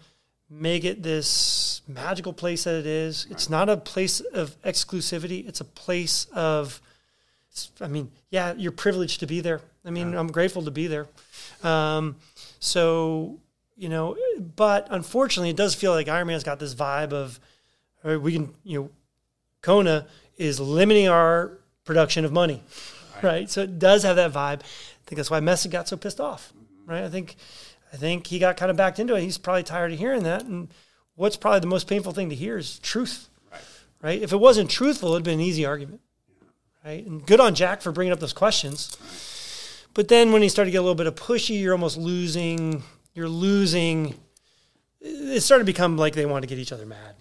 make 0.51 0.85
it 0.85 1.03
this 1.03 1.81
magical 1.87 2.33
place 2.33 2.65
that 2.65 2.75
it 2.75 2.87
is. 2.87 3.27
Right. 3.27 3.33
It's 3.33 3.49
not 3.49 3.69
a 3.69 3.77
place 3.77 4.21
of 4.21 4.61
exclusivity. 4.63 5.49
It's 5.49 5.61
a 5.61 5.65
place 5.65 6.27
of, 6.35 6.81
I 7.81 7.87
mean, 7.87 8.11
yeah, 8.31 8.55
you're 8.57 8.73
privileged 8.73 9.21
to 9.21 9.27
be 9.27 9.41
there. 9.41 9.61
I 9.85 9.91
mean, 9.91 10.13
yeah. 10.13 10.19
I'm 10.19 10.31
grateful 10.31 10.63
to 10.65 10.71
be 10.71 10.89
there. 10.89 11.07
Um, 11.63 12.17
so, 12.59 13.39
you 13.81 13.89
know, 13.89 14.15
but 14.57 14.89
unfortunately, 14.91 15.49
it 15.49 15.57
does 15.57 15.75
feel 15.75 15.93
like 15.93 16.07
Ironman's 16.07 16.45
got 16.45 16.59
this 16.59 16.75
vibe 16.75 17.15
of, 17.15 17.41
we 18.05 18.33
can, 18.33 18.53
you 18.63 18.79
know, 18.79 18.91
Kona 19.63 20.07
is 20.37 20.61
limiting 20.61 21.09
our 21.09 21.59
production 21.85 22.27
of 22.27 22.31
money, 22.31 22.63
right? 23.15 23.25
right? 23.25 23.51
So 23.51 23.63
it 23.63 23.79
does 23.79 24.03
have 24.03 24.17
that 24.17 24.33
vibe. 24.33 24.61
I 24.61 25.07
think 25.07 25.17
that's 25.17 25.31
why 25.31 25.41
Messick 25.41 25.73
got 25.73 25.89
so 25.89 25.97
pissed 25.97 26.21
off, 26.21 26.53
right? 26.85 27.05
I 27.05 27.09
think, 27.09 27.37
I 27.91 27.97
think 27.97 28.27
he 28.27 28.39
got 28.39 28.59
kind 28.59 28.71
of 28.71 28.77
backed 28.77 28.99
into 28.99 29.15
it. 29.15 29.23
He's 29.23 29.39
probably 29.39 29.63
tired 29.63 29.93
of 29.93 29.99
hearing 29.99 30.25
that. 30.25 30.45
And 30.45 30.69
what's 31.15 31.39
probably 31.39 31.61
the 31.61 31.67
most 31.67 31.89
painful 31.89 32.13
thing 32.13 32.29
to 32.29 32.35
hear 32.37 32.59
is 32.59 32.79
truth, 32.81 33.31
right? 33.51 33.63
right? 34.03 34.23
If 34.23 34.35
it 34.35 34.41
wasn't 34.41 34.71
truthful, 34.71 35.13
it'd 35.13 35.25
been 35.25 35.41
an 35.41 35.47
easy 35.47 35.65
argument, 35.65 36.03
right? 36.85 37.07
And 37.07 37.25
good 37.25 37.41
on 37.41 37.55
Jack 37.55 37.81
for 37.81 37.93
bringing 37.93 38.13
up 38.13 38.21
those 38.21 38.35
questions. 38.35 38.95
But 39.95 40.09
then 40.09 40.33
when 40.33 40.43
he 40.43 40.51
started 40.51 40.69
to 40.69 40.73
get 40.73 40.79
a 40.79 40.83
little 40.83 40.95
bit 40.95 41.07
of 41.07 41.15
pushy, 41.15 41.59
you're 41.63 41.73
almost 41.73 41.97
losing. 41.97 42.83
You're 43.21 43.29
losing. 43.29 44.15
It 44.99 45.43
started 45.43 45.65
to 45.65 45.67
become 45.67 45.99
like 45.99 46.15
they 46.15 46.25
wanted 46.25 46.49
to 46.49 46.55
get 46.55 46.59
each 46.59 46.73
other 46.73 46.87
mad. 46.87 47.17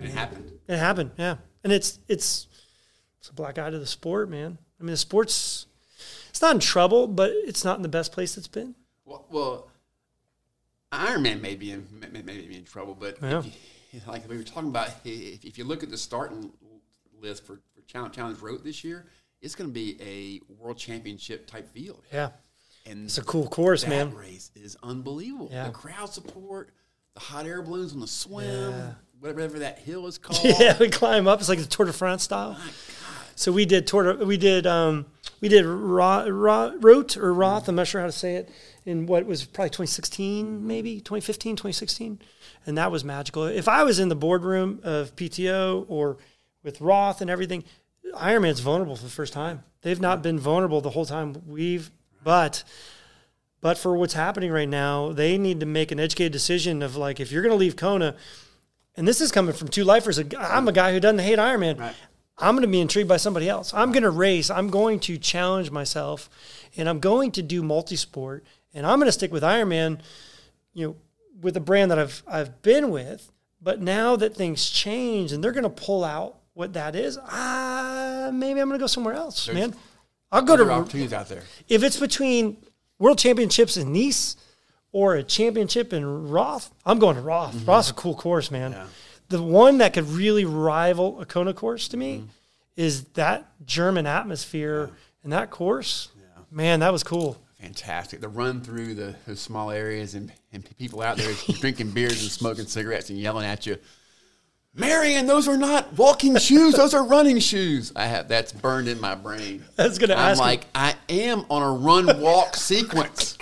It 0.00 0.08
happened. 0.08 0.52
It 0.66 0.78
happened, 0.78 1.10
yeah. 1.18 1.36
And 1.62 1.70
it's 1.70 1.98
it's 2.08 2.46
it's 3.18 3.28
a 3.28 3.34
black 3.34 3.58
eye 3.58 3.68
to 3.68 3.78
the 3.78 3.86
sport, 3.86 4.30
man. 4.30 4.56
I 4.80 4.82
mean, 4.82 4.92
the 4.92 4.96
sport's 4.96 5.66
it's 6.30 6.40
not 6.40 6.54
in 6.54 6.60
trouble, 6.60 7.06
but 7.06 7.30
it's 7.34 7.62
not 7.62 7.76
in 7.76 7.82
the 7.82 7.90
best 7.90 8.10
place 8.10 8.38
it's 8.38 8.48
been. 8.48 8.74
Well, 9.04 9.26
well 9.28 9.68
Ironman 10.92 11.42
may 11.42 11.56
be 11.56 11.72
in 11.72 11.86
may, 12.10 12.22
may 12.22 12.46
be 12.46 12.56
in 12.56 12.64
trouble, 12.64 12.96
but 12.98 13.18
yeah. 13.20 13.42
you, 13.92 14.00
like 14.06 14.26
we 14.30 14.38
were 14.38 14.42
talking 14.44 14.70
about, 14.70 14.88
if, 15.04 15.44
if 15.44 15.58
you 15.58 15.64
look 15.64 15.82
at 15.82 15.90
the 15.90 15.98
starting 15.98 16.50
list 17.20 17.44
for, 17.44 17.60
for 17.74 17.82
Challenge, 17.86 18.14
Challenge 18.14 18.38
Roth 18.38 18.64
this 18.64 18.82
year, 18.82 19.04
it's 19.42 19.54
going 19.54 19.68
to 19.68 19.74
be 19.74 19.98
a 20.00 20.40
world 20.54 20.78
championship 20.78 21.46
type 21.46 21.68
field. 21.68 22.02
Yeah, 22.10 22.30
and 22.88 23.06
it's 23.06 23.18
a 23.18 23.22
cool 23.22 23.46
course, 23.48 23.82
that 23.82 23.90
man. 23.90 24.14
Race 24.14 24.50
is 24.54 24.76
unbelievable. 24.82 25.48
Yeah. 25.50 25.66
The 25.66 25.72
crowd 25.72 26.10
support, 26.10 26.70
the 27.14 27.20
hot 27.20 27.46
air 27.46 27.62
balloons 27.62 27.92
on 27.92 28.00
the 28.00 28.06
swim. 28.06 28.70
Yeah 28.70 28.90
whatever 29.20 29.58
that 29.60 29.78
hill 29.78 30.06
is 30.06 30.18
called. 30.18 30.40
Yeah, 30.44 30.76
we 30.78 30.88
climb 30.88 31.26
up. 31.26 31.40
It's 31.40 31.48
like 31.48 31.58
the 31.58 31.66
Tour 31.66 31.86
de 31.86 31.92
France 31.92 32.22
style. 32.22 32.56
So 33.34 33.52
we 33.52 33.66
did 33.66 33.86
Tour. 33.86 34.14
De, 34.14 34.26
we 34.26 34.36
did 34.36 34.66
um, 34.66 35.06
we 35.40 35.48
did 35.48 35.64
Roth, 35.64 36.28
Roth 36.28 37.16
or 37.16 37.32
Roth. 37.32 37.68
I'm 37.68 37.76
not 37.76 37.86
sure 37.86 38.00
how 38.00 38.06
to 38.06 38.12
say 38.12 38.36
it. 38.36 38.50
In 38.84 39.06
what 39.06 39.26
was 39.26 39.44
probably 39.44 39.68
2016, 39.68 40.66
maybe 40.66 40.94
2015, 41.00 41.56
2016, 41.56 42.20
and 42.66 42.78
that 42.78 42.90
was 42.90 43.04
magical. 43.04 43.44
If 43.44 43.68
I 43.68 43.82
was 43.82 43.98
in 43.98 44.08
the 44.08 44.16
boardroom 44.16 44.80
of 44.82 45.14
PTO 45.14 45.84
or 45.88 46.16
with 46.62 46.80
Roth 46.80 47.20
and 47.20 47.28
everything, 47.28 47.64
Ironman's 48.14 48.60
vulnerable 48.60 48.96
for 48.96 49.04
the 49.04 49.10
first 49.10 49.34
time. 49.34 49.62
They've 49.82 50.00
not 50.00 50.22
been 50.22 50.38
vulnerable 50.38 50.80
the 50.80 50.90
whole 50.90 51.04
time 51.04 51.36
we've, 51.46 51.90
but 52.22 52.64
But 53.60 53.76
for 53.76 53.96
what's 53.96 54.14
happening 54.14 54.52
right 54.52 54.68
now, 54.68 55.12
they 55.12 55.36
need 55.36 55.60
to 55.60 55.66
make 55.66 55.90
an 55.90 55.98
educated 55.98 56.32
decision 56.32 56.82
of 56.82 56.96
like, 56.96 57.18
if 57.18 57.32
you're 57.32 57.42
going 57.42 57.52
to 57.52 57.58
leave 57.58 57.76
Kona, 57.76 58.14
and 58.96 59.06
this 59.06 59.20
is 59.20 59.32
coming 59.32 59.54
from 59.54 59.68
two 59.68 59.84
lifers. 59.84 60.20
I'm 60.38 60.68
a 60.68 60.72
guy 60.72 60.92
who 60.92 61.00
doesn't 61.00 61.20
hate 61.20 61.38
Ironman. 61.38 61.78
Right. 61.78 61.94
I'm 62.38 62.54
going 62.54 62.62
to 62.62 62.68
be 62.68 62.80
intrigued 62.80 63.08
by 63.08 63.16
somebody 63.16 63.48
else. 63.48 63.74
I'm 63.74 63.90
going 63.90 64.04
to 64.04 64.10
race. 64.10 64.48
I'm 64.48 64.70
going 64.70 65.00
to 65.00 65.18
challenge 65.18 65.72
myself, 65.72 66.30
and 66.76 66.88
I'm 66.88 67.00
going 67.00 67.32
to 67.32 67.42
do 67.42 67.62
multi-sport, 67.62 68.44
and 68.72 68.86
I'm 68.86 68.98
going 68.98 69.06
to 69.08 69.12
stick 69.12 69.32
with 69.32 69.42
Ironman. 69.42 70.00
You 70.72 70.86
know, 70.86 70.96
with 71.40 71.56
a 71.56 71.60
brand 71.60 71.90
that 71.90 71.98
I've 71.98 72.22
I've 72.28 72.62
been 72.62 72.90
with, 72.90 73.32
but 73.60 73.80
now 73.80 74.14
that 74.16 74.36
things 74.36 74.70
change 74.70 75.32
and 75.32 75.42
they're 75.42 75.52
going 75.52 75.64
to 75.64 75.70
pull 75.70 76.04
out 76.04 76.36
what 76.54 76.74
that 76.74 76.94
is, 76.94 77.18
ah, 77.18 78.30
maybe 78.32 78.60
I'm 78.60 78.68
going 78.68 78.78
to 78.78 78.82
go 78.82 78.86
somewhere 78.86 79.14
else, 79.14 79.48
man. 79.48 79.74
I'll 80.30 80.42
go 80.42 80.56
to 80.56 80.70
opportunities 80.70 81.12
out 81.12 81.28
there. 81.28 81.42
if 81.68 81.82
it's 81.82 81.98
between 81.98 82.58
World 82.98 83.18
Championships 83.18 83.76
in 83.76 83.92
Nice 83.92 84.36
or 84.92 85.14
a 85.14 85.22
championship 85.22 85.92
in 85.92 86.28
Roth, 86.28 86.70
I'm 86.84 86.98
going 86.98 87.16
to 87.16 87.22
Roth. 87.22 87.54
Mm-hmm. 87.54 87.70
Roth's 87.70 87.90
a 87.90 87.94
cool 87.94 88.14
course, 88.14 88.50
man. 88.50 88.76
The 89.28 89.42
one 89.42 89.78
that 89.78 89.92
could 89.92 90.08
really 90.08 90.44
rival 90.44 91.20
a 91.20 91.26
Kona 91.26 91.52
course 91.52 91.88
to 91.88 91.96
me 91.96 92.18
mm-hmm. 92.18 92.26
is 92.76 93.04
that 93.14 93.46
German 93.64 94.06
atmosphere 94.06 94.90
and 95.22 95.32
that 95.32 95.50
course. 95.50 96.08
Yeah. 96.18 96.42
Man, 96.50 96.80
that 96.80 96.92
was 96.92 97.02
cool. 97.02 97.38
Fantastic. 97.60 98.20
The 98.20 98.28
run 98.28 98.60
through 98.60 98.94
the, 98.94 99.16
the 99.26 99.36
small 99.36 99.70
areas 99.70 100.14
and, 100.14 100.32
and 100.52 100.64
people 100.78 101.02
out 101.02 101.16
there 101.16 101.34
drinking 101.60 101.90
beers 101.90 102.22
and 102.22 102.30
smoking 102.30 102.66
cigarettes 102.66 103.10
and 103.10 103.18
yelling 103.18 103.44
at 103.44 103.66
you. 103.66 103.76
Marion, 104.78 105.26
those 105.26 105.48
are 105.48 105.56
not 105.56 105.92
walking 105.94 106.36
shoes; 106.38 106.74
those 106.74 106.94
are 106.94 107.04
running 107.04 107.38
shoes. 107.40 107.92
I 107.96 108.06
have 108.06 108.28
that's 108.28 108.52
burned 108.52 108.88
in 108.88 109.00
my 109.00 109.14
brain. 109.14 109.64
I 109.76 109.86
was 109.88 109.98
gonna 109.98 110.14
I'm 110.14 110.36
you- 110.36 110.40
like, 110.40 110.64
I 110.74 110.94
am 111.08 111.44
on 111.50 111.62
a 111.62 111.72
run 111.72 112.20
walk 112.20 112.54
sequence, 112.56 113.36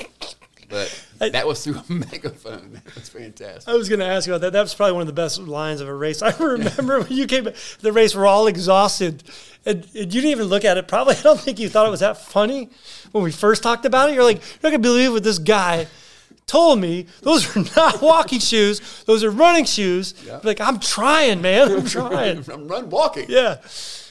but 0.68 1.02
that 1.18 1.46
was 1.46 1.64
through 1.64 1.76
a 1.76 1.84
megaphone. 1.92 2.72
That 2.84 2.94
was 2.94 3.08
fantastic. 3.08 3.68
I 3.68 3.76
was 3.76 3.88
going 3.88 4.00
to 4.00 4.06
ask 4.06 4.26
you 4.26 4.34
about 4.34 4.42
that. 4.42 4.52
That 4.52 4.62
was 4.62 4.74
probably 4.74 4.92
one 4.92 5.00
of 5.02 5.06
the 5.06 5.12
best 5.14 5.38
lines 5.38 5.80
of 5.80 5.88
a 5.88 5.94
race. 5.94 6.20
I 6.22 6.36
remember 6.38 7.00
when 7.00 7.10
you 7.12 7.26
came, 7.26 7.48
the 7.80 7.92
race, 7.92 8.14
we're 8.14 8.26
all 8.26 8.46
exhausted. 8.46 9.22
And, 9.64 9.84
and 9.94 9.94
you 9.94 10.20
didn't 10.20 10.30
even 10.30 10.46
look 10.48 10.64
at 10.64 10.76
it. 10.76 10.88
Probably, 10.88 11.14
I 11.18 11.22
don't 11.22 11.40
think 11.40 11.58
you 11.58 11.68
thought 11.70 11.86
it 11.86 11.90
was 11.90 12.00
that 12.00 12.18
funny 12.18 12.68
when 13.12 13.24
we 13.24 13.32
first 13.32 13.62
talked 13.62 13.86
about 13.86 14.10
it. 14.10 14.14
You're 14.14 14.24
like, 14.24 14.36
you're 14.38 14.58
not 14.64 14.70
going 14.70 14.82
to 14.82 14.88
believe 14.88 15.12
what 15.12 15.24
this 15.24 15.38
guy 15.38 15.86
told 16.46 16.80
me. 16.80 17.06
Those 17.22 17.56
are 17.56 17.64
not 17.76 18.00
walking 18.02 18.38
shoes. 18.38 19.04
Those 19.04 19.24
are 19.24 19.30
running 19.30 19.64
shoes. 19.64 20.14
Like, 20.42 20.60
I'm 20.60 20.78
trying, 20.80 21.40
man. 21.42 21.70
I'm 21.72 21.84
trying. 21.98 22.44
I'm 22.50 22.68
run 22.68 22.88
walking. 22.90 23.26
yeah. 23.28 23.58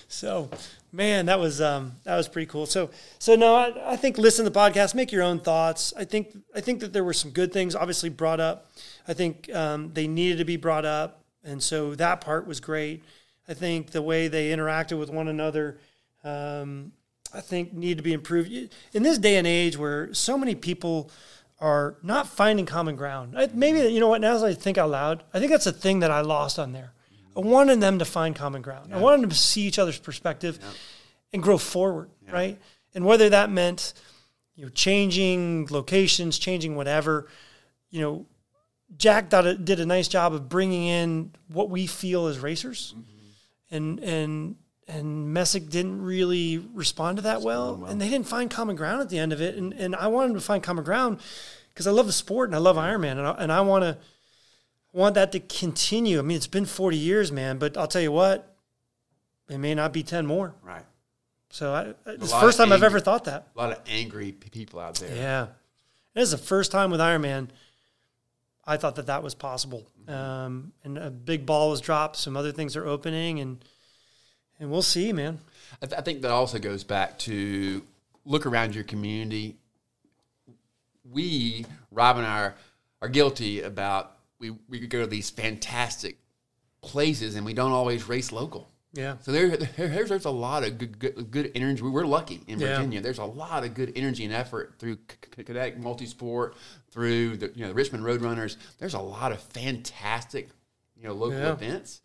So, 0.07 0.49
man, 0.91 1.25
that 1.25 1.39
was 1.39 1.59
um, 1.59 1.93
that 2.03 2.15
was 2.15 2.27
pretty 2.27 2.45
cool. 2.45 2.65
So, 2.65 2.89
so 3.19 3.35
no, 3.35 3.55
I, 3.55 3.93
I 3.93 3.95
think 3.95 4.17
listen 4.17 4.45
to 4.45 4.51
the 4.51 4.57
podcast, 4.59 4.95
make 4.95 5.11
your 5.11 5.23
own 5.23 5.39
thoughts. 5.39 5.93
I 5.97 6.05
think 6.05 6.37
I 6.55 6.61
think 6.61 6.79
that 6.81 6.93
there 6.93 7.03
were 7.03 7.13
some 7.13 7.31
good 7.31 7.51
things 7.51 7.75
obviously 7.75 8.09
brought 8.09 8.39
up. 8.39 8.71
I 9.07 9.13
think 9.13 9.53
um, 9.53 9.91
they 9.93 10.07
needed 10.07 10.37
to 10.39 10.45
be 10.45 10.57
brought 10.57 10.85
up, 10.85 11.23
and 11.43 11.61
so 11.61 11.95
that 11.95 12.21
part 12.21 12.47
was 12.47 12.59
great. 12.59 13.03
I 13.47 13.53
think 13.53 13.91
the 13.91 14.01
way 14.01 14.27
they 14.27 14.49
interacted 14.49 14.97
with 14.99 15.09
one 15.09 15.27
another. 15.27 15.79
Um, 16.23 16.93
I 17.33 17.41
think 17.41 17.73
need 17.73 17.97
to 17.97 18.03
be 18.03 18.13
improved 18.13 18.49
in 18.93 19.03
this 19.03 19.17
day 19.17 19.35
and 19.35 19.45
age 19.45 19.77
where 19.77 20.13
so 20.13 20.37
many 20.37 20.55
people 20.55 21.11
are 21.59 21.97
not 22.03 22.27
finding 22.27 22.65
common 22.65 22.95
ground. 22.95 23.33
I, 23.37 23.49
maybe 23.53 23.79
you 23.91 23.99
know 23.99 24.07
what? 24.07 24.21
Now 24.21 24.35
as 24.35 24.43
I 24.43 24.53
think 24.53 24.77
out 24.77 24.89
loud, 24.89 25.23
I 25.33 25.39
think 25.39 25.51
that's 25.51 25.67
a 25.67 25.71
thing 25.71 25.99
that 25.99 26.11
I 26.11 26.21
lost 26.21 26.59
on 26.59 26.73
there. 26.73 26.93
I 27.35 27.41
wanted 27.41 27.81
them 27.81 27.99
to 27.99 28.05
find 28.05 28.35
common 28.35 28.61
ground. 28.61 28.93
I 28.93 28.97
wanted 28.99 29.23
them 29.23 29.29
to 29.29 29.35
see 29.35 29.61
each 29.61 29.77
other's 29.79 29.99
perspective 29.99 30.59
and 31.33 31.43
grow 31.43 31.57
forward, 31.57 32.09
right? 32.31 32.59
And 32.93 33.05
whether 33.05 33.29
that 33.29 33.49
meant 33.49 33.93
you 34.55 34.63
know 34.63 34.69
changing 34.69 35.67
locations, 35.69 36.39
changing 36.39 36.75
whatever, 36.75 37.27
you 37.89 38.01
know, 38.01 38.25
Jack 38.97 39.29
did 39.29 39.45
a, 39.45 39.55
did 39.55 39.79
a 39.79 39.85
nice 39.85 40.07
job 40.07 40.33
of 40.33 40.47
bringing 40.47 40.85
in 40.85 41.31
what 41.47 41.69
we 41.69 41.87
feel 41.87 42.27
as 42.27 42.39
racers, 42.39 42.93
mm-hmm. 42.95 43.75
and 43.75 43.99
and 43.99 44.55
and 44.87 45.33
Messick 45.33 45.69
didn't 45.69 46.01
really 46.01 46.57
respond 46.57 47.17
to 47.17 47.23
that 47.23 47.41
well, 47.41 47.85
and 47.85 47.99
they 47.99 48.09
didn't 48.09 48.27
find 48.27 48.49
common 48.49 48.75
ground 48.75 49.01
at 49.01 49.09
the 49.09 49.17
end 49.17 49.33
of 49.33 49.41
it. 49.41 49.55
And 49.55 49.73
and 49.73 49.95
I 49.95 50.07
wanted 50.07 50.33
to 50.33 50.41
find 50.41 50.61
common 50.61 50.83
ground 50.83 51.19
because 51.73 51.87
I 51.87 51.91
love 51.91 52.05
the 52.05 52.13
sport 52.13 52.49
and 52.49 52.55
I 52.55 52.59
love 52.59 52.77
Ironman, 52.77 53.17
and 53.17 53.27
I, 53.27 53.31
and 53.31 53.51
I 53.51 53.61
want 53.61 53.83
to 53.83 53.97
want 54.93 55.15
that 55.15 55.31
to 55.33 55.39
continue. 55.39 56.19
I 56.19 56.21
mean, 56.21 56.37
it's 56.37 56.47
been 56.47 56.65
forty 56.65 56.97
years, 56.97 57.31
man, 57.31 57.57
but 57.57 57.77
I'll 57.77 57.87
tell 57.87 58.01
you 58.01 58.11
what, 58.11 58.55
it 59.49 59.57
may 59.57 59.73
not 59.73 59.91
be 59.91 60.03
ten 60.03 60.25
more. 60.25 60.53
Right. 60.61 60.85
So 61.49 61.73
I, 61.73 62.11
it's 62.11 62.31
the 62.31 62.39
first 62.39 62.57
time 62.57 62.71
I've 62.71 62.83
ever 62.83 62.99
thought 62.99 63.25
that. 63.25 63.47
A 63.55 63.57
lot 63.57 63.71
of 63.71 63.79
angry 63.87 64.33
people 64.33 64.79
out 64.79 64.95
there. 64.95 65.15
Yeah, 65.15 65.47
it 66.13 66.21
is 66.21 66.31
the 66.31 66.37
first 66.37 66.71
time 66.71 66.91
with 66.91 66.99
Ironman. 66.99 67.49
I 68.67 68.77
thought 68.77 68.95
that 68.95 69.07
that 69.07 69.21
was 69.21 69.35
possible, 69.35 69.87
um, 70.07 70.73
and 70.83 70.97
a 70.97 71.11
big 71.11 71.45
ball 71.45 71.69
was 71.69 71.81
dropped. 71.81 72.17
Some 72.17 72.35
other 72.35 72.51
things 72.51 72.75
are 72.75 72.85
opening, 72.85 73.39
and 73.39 73.63
and 74.59 74.71
we'll 74.71 74.81
see, 74.81 75.11
man. 75.13 75.39
I, 75.81 75.85
th- 75.87 75.99
I 75.99 76.01
think 76.01 76.21
that 76.21 76.31
also 76.31 76.59
goes 76.59 76.83
back 76.83 77.17
to 77.19 77.83
look 78.25 78.45
around 78.45 78.73
your 78.75 78.83
community. 78.83 79.57
We, 81.09 81.65
Rob 81.91 82.17
and 82.17 82.25
I, 82.25 82.39
are, 82.39 82.55
are 83.01 83.09
guilty 83.09 83.61
about 83.61 84.13
we, 84.39 84.51
we 84.67 84.85
go 84.87 85.01
to 85.01 85.07
these 85.07 85.29
fantastic 85.29 86.17
places 86.81 87.35
and 87.35 87.45
we 87.45 87.53
don't 87.53 87.71
always 87.71 88.07
race 88.07 88.31
local. 88.31 88.69
Yeah, 88.93 89.17
So 89.21 89.31
there, 89.33 89.49
there- 89.57 89.69
there's, 89.89 90.09
there's 90.09 90.25
a 90.25 90.29
lot 90.31 90.63
of 90.63 90.77
good, 90.77 90.97
good, 90.99 91.29
good 91.31 91.51
energy. 91.53 91.81
We- 91.81 91.89
We're 91.89 92.05
lucky 92.05 92.41
in 92.47 92.59
Yeah. 92.59 92.77
Virginia. 92.77 93.01
There's 93.01 93.17
a 93.19 93.25
lot 93.25 93.63
of 93.65 93.73
good 93.73 93.91
energy 93.95 94.23
and 94.25 94.33
effort 94.33 94.75
through 94.79 94.97
C- 95.35 95.43
C- 95.45 95.53
Multisport, 95.53 96.53
through 96.91 97.37
the 97.37 97.51
you 97.55 97.63
know 97.63 97.67
the 97.67 97.73
Richmond 97.73 98.05
Roadrunners. 98.05 98.55
There's 98.79 98.93
a 98.93 98.99
lot 98.99 99.31
of 99.33 99.41
fantastic 99.41 100.49
you 100.95 101.03
know 101.07 101.13
local 101.13 101.37
Yeah. 101.37 101.51
events 101.51 102.01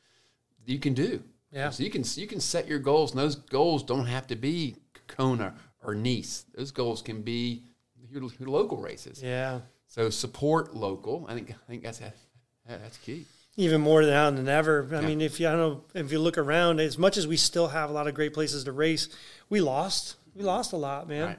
you 0.67 0.79
can 0.81 0.95
do. 0.95 1.23
Yeah. 1.53 1.71
So 1.71 1.83
you 1.83 1.91
can 1.91 2.05
you 2.15 2.27
can 2.27 2.41
set 2.41 2.69
your 2.69 2.79
goals, 2.79 3.13
and 3.13 3.21
those 3.21 3.37
goals 3.37 3.83
don't 3.83 4.07
have 4.07 4.27
to 4.29 4.37
be 4.37 4.77
Kona 5.09 5.55
or 5.85 5.95
Nice. 5.95 6.45
Those 6.55 6.71
goals 6.71 7.03
can 7.03 7.23
be 7.23 7.63
your, 8.11 8.23
your 8.39 8.49
local 8.49 8.79
races. 8.79 9.23
yeah. 9.23 9.61
So 9.87 10.09
support 10.09 10.75
local. 10.77 11.27
I 11.29 11.35
think 11.35 11.51
I 11.51 11.67
think 11.67 11.83
that's 11.83 12.01
that's 12.67 12.97
key. 12.99 13.25
Even 13.57 13.81
more 13.81 14.03
now 14.03 14.31
than 14.31 14.49
ever. 14.49 14.89
I 14.95 15.01
mean, 15.01 15.21
if 15.21 15.41
you 15.41 15.49
I 15.49 15.53
don't 15.53 15.61
know 15.61 15.85
if 15.95 16.13
you 16.13 16.21
look 16.21 16.39
around, 16.39 16.79
as 16.79 16.97
much 16.97 17.17
as 17.17 17.27
we 17.27 17.37
still 17.37 17.67
have 17.67 17.91
a 17.91 17.93
lot 17.93 18.07
of 18.07 18.15
great 18.15 18.33
places 18.33 18.63
to 18.65 18.73
race, 18.73 19.09
we 19.49 19.61
lost. 19.61 20.15
We 20.37 20.45
lost 20.45 20.73
a 20.73 20.77
lot, 20.77 21.09
man. 21.09 21.37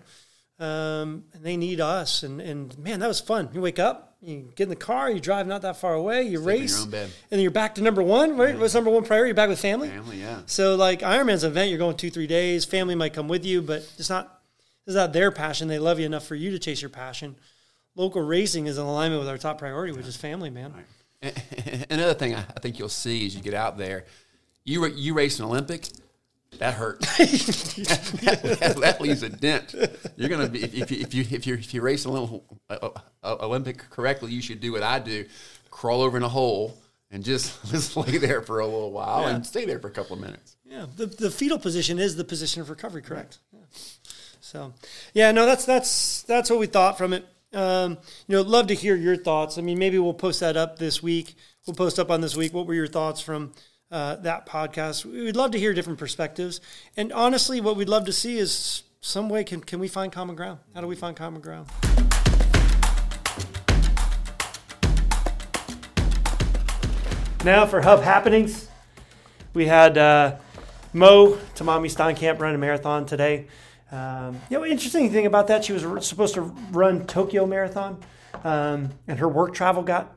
Um, 0.59 1.23
and 1.33 1.43
they 1.43 1.55
need 1.55 1.79
us. 1.79 2.23
And 2.23 2.41
and 2.41 2.77
man, 2.77 2.99
that 2.99 3.07
was 3.07 3.21
fun. 3.21 3.49
You 3.53 3.61
wake 3.61 3.79
up, 3.79 4.10
you 4.21 4.51
get 4.55 4.63
in 4.65 4.69
the 4.69 4.75
car, 4.75 5.09
you 5.09 5.19
drive 5.19 5.47
not 5.47 5.63
that 5.63 5.77
far 5.77 5.93
away, 5.93 6.23
you 6.23 6.39
in 6.39 6.45
race, 6.45 6.71
your 6.75 6.81
own 6.85 6.91
bed. 6.91 7.03
and 7.05 7.13
then 7.29 7.39
you're 7.39 7.51
back 7.51 7.75
to 7.75 7.81
number 7.81 8.03
one. 8.03 8.37
Right? 8.37 8.57
What's 8.57 8.73
number 8.75 8.91
one 8.91 9.03
priority? 9.03 9.29
You're 9.29 9.35
back 9.35 9.49
with 9.49 9.59
family. 9.59 9.89
Family, 9.89 10.19
yeah. 10.19 10.41
So 10.45 10.75
like 10.75 11.01
Ironman's 11.01 11.43
an 11.43 11.51
event, 11.51 11.69
you're 11.69 11.79
going 11.79 11.97
two, 11.97 12.11
three 12.11 12.27
days. 12.27 12.63
Family 12.63 12.93
might 12.93 13.13
come 13.13 13.27
with 13.27 13.45
you, 13.45 13.61
but 13.61 13.87
it's 13.97 14.09
not 14.09 14.41
it's 14.85 14.95
not 14.95 15.13
their 15.13 15.31
passion. 15.31 15.67
They 15.67 15.79
love 15.79 15.99
you 15.99 16.05
enough 16.05 16.25
for 16.25 16.35
you 16.35 16.51
to 16.51 16.59
chase 16.59 16.81
your 16.81 16.89
passion. 16.89 17.35
Local 17.95 18.21
racing 18.21 18.67
is 18.67 18.77
in 18.77 18.85
alignment 18.85 19.19
with 19.19 19.29
our 19.29 19.37
top 19.37 19.57
priority, 19.57 19.91
which 19.93 20.05
is 20.05 20.15
family, 20.15 20.49
man. 20.49 20.73
Another 21.89 22.13
thing 22.13 22.35
I 22.35 22.39
I 22.55 22.59
think 22.59 22.79
you'll 22.79 22.89
see 22.89 23.25
as 23.25 23.35
you 23.35 23.41
get 23.41 23.53
out 23.53 23.77
there, 23.77 24.05
you 24.63 24.85
you 24.85 25.13
race 25.13 25.39
an 25.39 25.45
Olympic, 25.45 25.87
that 26.59 26.73
hurts. 26.75 27.17
that, 27.17 28.41
that- 28.43 28.77
that 28.81 29.01
leaves 29.01 29.23
a 29.23 29.29
dent. 29.29 29.73
You're 30.15 30.29
gonna 30.29 30.49
be 30.49 30.63
if 30.63 30.73
you 30.91 30.97
if 30.99 31.13
you 31.13 31.21
if 31.31 31.47
you 31.47 31.53
if 31.55 31.73
you 31.73 31.81
race 31.81 32.05
a 32.05 32.09
little 32.09 32.43
uh, 32.69 32.89
uh, 33.23 33.35
Olympic 33.41 33.77
correctly, 33.89 34.31
you 34.31 34.41
should 34.41 34.59
do 34.59 34.71
what 34.73 34.83
I 34.83 34.99
do: 34.99 35.25
crawl 35.69 36.01
over 36.01 36.17
in 36.17 36.23
a 36.23 36.29
hole 36.29 36.77
and 37.09 37.23
just 37.23 37.63
just 37.71 37.95
lay 37.97 38.17
there 38.17 38.41
for 38.41 38.59
a 38.59 38.65
little 38.65 38.91
while 38.91 39.27
and 39.27 39.45
stay 39.45 39.65
there 39.65 39.79
for 39.79 39.87
a 39.87 39.91
couple 39.91 40.15
of 40.15 40.21
minutes. 40.21 40.55
Yeah, 40.65 40.85
the, 40.95 41.05
the 41.05 41.31
fetal 41.31 41.59
position 41.59 41.99
is 41.99 42.15
the 42.15 42.23
position 42.23 42.61
of 42.61 42.69
recovery, 42.69 43.01
correct? 43.01 43.39
Yeah. 43.51 43.59
So, 44.39 44.73
yeah, 45.13 45.31
no, 45.31 45.45
that's 45.45 45.65
that's 45.65 46.23
that's 46.23 46.49
what 46.49 46.59
we 46.59 46.67
thought 46.67 46.97
from 46.97 47.13
it. 47.13 47.25
Um, 47.53 47.97
you 48.27 48.35
know, 48.37 48.41
love 48.43 48.67
to 48.67 48.73
hear 48.75 48.95
your 48.95 49.17
thoughts. 49.17 49.57
I 49.57 49.61
mean, 49.61 49.77
maybe 49.77 49.99
we'll 49.99 50.13
post 50.13 50.39
that 50.39 50.55
up 50.55 50.79
this 50.79 51.03
week. 51.03 51.35
We'll 51.67 51.75
post 51.75 51.99
up 51.99 52.09
on 52.09 52.21
this 52.21 52.35
week. 52.35 52.53
What 52.53 52.65
were 52.67 52.73
your 52.73 52.87
thoughts 52.87 53.19
from 53.21 53.51
uh, 53.91 54.15
that 54.17 54.45
podcast? 54.45 55.05
We'd 55.05 55.35
love 55.35 55.51
to 55.51 55.59
hear 55.59 55.73
different 55.73 55.99
perspectives. 55.99 56.61
And 56.95 57.11
honestly, 57.11 57.61
what 57.61 57.75
we'd 57.75 57.89
love 57.89 58.05
to 58.05 58.13
see 58.13 58.37
is 58.37 58.83
some 59.01 59.29
way 59.29 59.43
can 59.43 59.61
can 59.61 59.79
we 59.79 59.87
find 59.87 60.11
common 60.11 60.35
ground? 60.35 60.59
How 60.73 60.81
do 60.81 60.87
we 60.87 60.95
find 60.95 61.15
common 61.15 61.41
ground? 61.41 61.67
Now 67.43 67.65
for 67.65 67.81
Hub 67.81 68.03
Happenings, 68.03 68.69
we 69.55 69.65
had 69.65 69.97
uh, 69.97 70.35
Mo 70.93 71.37
Tamami 71.55 71.89
Steinkamp 71.91 72.39
run 72.39 72.53
a 72.53 72.57
marathon 72.59 73.07
today. 73.07 73.47
Um, 73.91 74.39
you 74.49 74.59
know, 74.59 74.65
interesting 74.65 75.11
thing 75.11 75.25
about 75.25 75.47
that, 75.47 75.65
she 75.65 75.73
was 75.73 76.05
supposed 76.05 76.35
to 76.35 76.41
run 76.41 77.07
Tokyo 77.07 77.47
Marathon, 77.47 77.99
um, 78.43 78.91
and 79.07 79.17
her 79.17 79.27
work 79.27 79.55
travel 79.55 79.81
got 79.81 80.15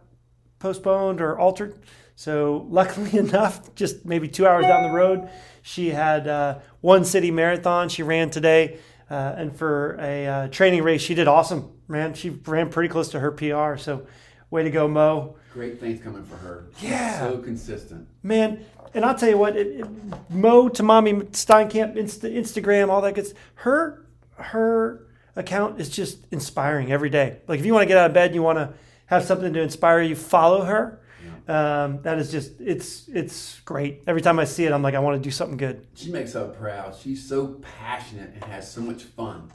postponed 0.59 1.20
or 1.20 1.39
altered. 1.39 1.75
So 2.16 2.66
luckily 2.68 3.18
enough, 3.18 3.74
just 3.74 4.04
maybe 4.04 4.28
two 4.28 4.46
hours 4.46 4.64
down 4.66 4.82
the 4.84 4.94
road, 4.94 5.28
she 5.62 5.90
had 5.90 6.28
uh, 6.28 6.58
one 6.80 7.04
city 7.04 7.30
marathon. 7.30 7.88
She 7.88 8.02
ran 8.02 8.30
today. 8.30 8.78
Uh, 9.10 9.34
and 9.36 9.54
for 9.54 9.98
a 10.00 10.26
uh, 10.26 10.48
training 10.48 10.82
race, 10.82 11.02
she 11.02 11.14
did 11.14 11.28
awesome, 11.28 11.70
man. 11.88 12.14
She 12.14 12.30
ran 12.30 12.70
pretty 12.70 12.88
close 12.88 13.10
to 13.10 13.20
her 13.20 13.30
PR. 13.30 13.76
So, 13.76 14.06
way 14.50 14.62
to 14.62 14.70
go, 14.70 14.88
Mo. 14.88 15.36
Great 15.52 15.78
things 15.78 16.02
coming 16.02 16.24
for 16.24 16.36
her. 16.36 16.66
Yeah. 16.80 17.20
so 17.20 17.38
consistent. 17.38 18.08
Man, 18.22 18.64
and 18.94 19.04
I'll 19.04 19.14
tell 19.14 19.28
you 19.28 19.36
what, 19.36 19.56
it, 19.56 19.80
it, 19.80 19.86
Mo 20.30 20.68
Tamami 20.68 21.26
Steinkamp, 21.30 21.96
Insta, 21.96 22.32
Instagram, 22.34 22.88
all 22.88 23.02
that 23.02 23.14
gets 23.14 23.34
Her 23.56 24.06
her 24.36 25.06
account 25.36 25.80
is 25.80 25.88
just 25.88 26.26
inspiring 26.30 26.92
every 26.92 27.10
day. 27.10 27.38
Like 27.46 27.60
if 27.60 27.66
you 27.66 27.72
want 27.72 27.82
to 27.82 27.88
get 27.88 27.98
out 27.98 28.06
of 28.06 28.14
bed 28.14 28.26
and 28.26 28.34
you 28.34 28.42
want 28.42 28.58
to 28.58 28.72
have 29.06 29.24
something 29.24 29.52
to 29.52 29.60
inspire 29.60 30.00
you, 30.00 30.14
follow 30.14 30.64
her. 30.64 31.00
Um, 31.47 32.01
that 32.03 32.18
is 32.18 32.30
just 32.30 32.61
it's 32.61 33.07
it's 33.09 33.61
great. 33.61 34.03
Every 34.07 34.22
time 34.22 34.38
I 34.38 34.45
see 34.45 34.64
it, 34.64 34.72
I'm 34.72 34.82
like 34.82 34.95
I 34.95 34.99
want 34.99 35.16
to 35.16 35.22
do 35.22 35.30
something 35.30 35.57
good. 35.59 35.86
She 35.95 36.11
makes 36.11 36.34
us 36.34 36.57
proud. 36.59 36.95
She's 36.97 37.26
so 37.28 37.61
passionate 37.78 38.30
and 38.34 38.45
has 38.45 38.70
so 38.70 38.80
much 38.80 39.03
fun. 39.03 39.51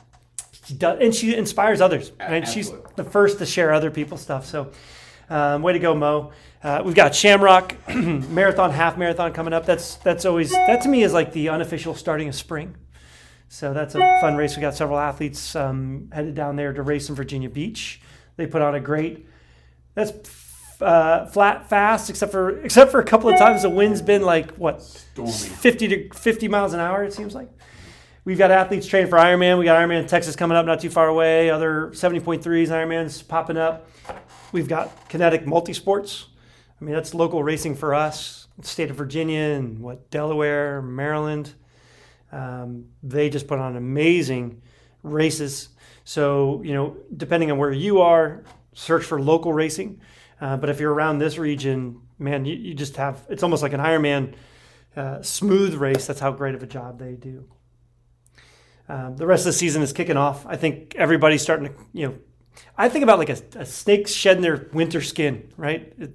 She 0.65 0.75
does, 0.75 0.99
and 1.01 1.15
she 1.15 1.35
inspires 1.35 1.81
others. 1.81 2.11
A- 2.19 2.29
Right? 2.31 2.47
She's 2.47 2.71
the 2.95 3.03
first 3.03 3.39
to 3.39 3.45
share 3.47 3.73
other 3.73 3.89
people's 3.89 4.21
stuff. 4.21 4.45
So, 4.45 4.71
um, 5.31 5.63
way 5.63 5.73
to 5.73 5.79
go, 5.79 5.95
Mo. 5.95 6.31
Uh, 6.61 6.83
we've 6.85 6.93
got 6.93 7.15
Shamrock 7.15 7.75
Marathon, 7.89 8.69
half 8.71 8.95
marathon 8.97 9.33
coming 9.33 9.53
up. 9.53 9.65
That's 9.65 9.95
that's 9.95 10.25
always 10.25 10.51
that 10.51 10.81
to 10.83 10.89
me 10.89 11.01
is 11.03 11.11
like 11.13 11.33
the 11.33 11.49
unofficial 11.49 11.95
starting 11.95 12.27
of 12.27 12.35
spring. 12.35 12.75
So 13.47 13.73
that's 13.73 13.95
a 13.95 13.99
fun 14.21 14.35
race. 14.35 14.55
We 14.55 14.61
got 14.61 14.75
several 14.75 14.99
athletes 14.99 15.55
um, 15.55 16.09
headed 16.13 16.35
down 16.35 16.55
there 16.55 16.71
to 16.71 16.83
race 16.83 17.09
in 17.09 17.15
Virginia 17.15 17.49
Beach. 17.49 17.99
They 18.35 18.45
put 18.45 18.61
on 18.61 18.75
a 18.75 18.79
great. 18.79 19.25
That's 19.95 20.11
uh, 20.81 21.25
flat, 21.27 21.69
fast, 21.69 22.09
except 22.09 22.31
for 22.31 22.59
except 22.61 22.91
for 22.91 22.99
a 22.99 23.03
couple 23.03 23.29
of 23.29 23.37
times 23.37 23.63
the 23.63 23.69
wind's 23.69 24.01
been 24.01 24.21
like 24.21 24.51
what 24.51 24.81
Stormy. 24.81 25.31
50 25.31 25.87
to 25.87 26.09
50 26.13 26.47
miles 26.47 26.73
an 26.73 26.79
hour. 26.79 27.03
It 27.03 27.13
seems 27.13 27.35
like. 27.35 27.49
We've 28.25 28.37
got 28.37 28.51
athletes 28.51 28.85
training 28.85 29.09
for 29.09 29.17
Ironman. 29.17 29.57
We 29.57 29.65
got 29.65 29.81
Ironman 29.81 30.07
Texas 30.07 30.35
coming 30.35 30.55
up 30.55 30.65
not 30.65 30.81
too 30.81 30.89
far 30.89 31.07
away. 31.07 31.49
Other 31.49 31.89
70.3s 31.93 32.67
Ironmans 32.67 33.27
popping 33.27 33.57
up. 33.57 33.89
We've 34.51 34.67
got 34.67 35.09
Kinetic 35.09 35.45
Multisports. 35.45 36.25
I 36.79 36.85
mean, 36.85 36.93
that's 36.93 37.13
local 37.13 37.43
racing 37.43 37.75
for 37.75 37.95
us. 37.95 38.47
State 38.61 38.91
of 38.91 38.97
Virginia 38.97 39.39
and 39.39 39.79
what 39.79 40.11
Delaware, 40.11 40.81
Maryland. 40.81 41.53
Um, 42.31 42.89
they 43.01 43.29
just 43.29 43.47
put 43.47 43.57
on 43.57 43.75
amazing 43.75 44.61
races. 45.01 45.69
So 46.03 46.61
you 46.63 46.73
know, 46.73 46.97
depending 47.15 47.51
on 47.51 47.57
where 47.57 47.71
you 47.71 48.01
are, 48.01 48.43
search 48.73 49.05
for 49.05 49.19
local 49.19 49.53
racing. 49.53 50.01
Uh, 50.41 50.57
but 50.57 50.69
if 50.69 50.79
you're 50.79 50.93
around 50.93 51.19
this 51.19 51.37
region, 51.37 52.01
man, 52.17 52.45
you, 52.45 52.55
you 52.55 52.73
just 52.73 52.95
have 52.97 53.25
it's 53.29 53.43
almost 53.43 53.61
like 53.63 53.73
an 53.73 53.79
Ironman 53.81 54.33
uh, 54.95 55.21
smooth 55.21 55.75
race. 55.75 56.07
That's 56.07 56.19
how 56.19 56.31
great 56.31 56.55
of 56.55 56.63
a 56.63 56.67
job 56.67 56.99
they 56.99 57.13
do. 57.13 57.45
Um, 58.87 59.17
the 59.17 59.27
rest 59.27 59.41
of 59.41 59.47
the 59.47 59.53
season 59.53 59.81
is 59.83 59.93
kicking 59.93 60.17
off. 60.17 60.45
I 60.47 60.55
think 60.55 60.95
everybody's 60.95 61.41
starting 61.43 61.67
to, 61.67 61.73
you 61.93 62.07
know, 62.07 62.15
I 62.77 62.89
think 62.89 63.03
about 63.03 63.19
like 63.19 63.29
a, 63.29 63.37
a 63.55 63.65
snake 63.65 64.07
shedding 64.07 64.41
their 64.41 64.67
winter 64.73 65.01
skin, 65.01 65.51
right? 65.57 65.93
It, 65.99 66.11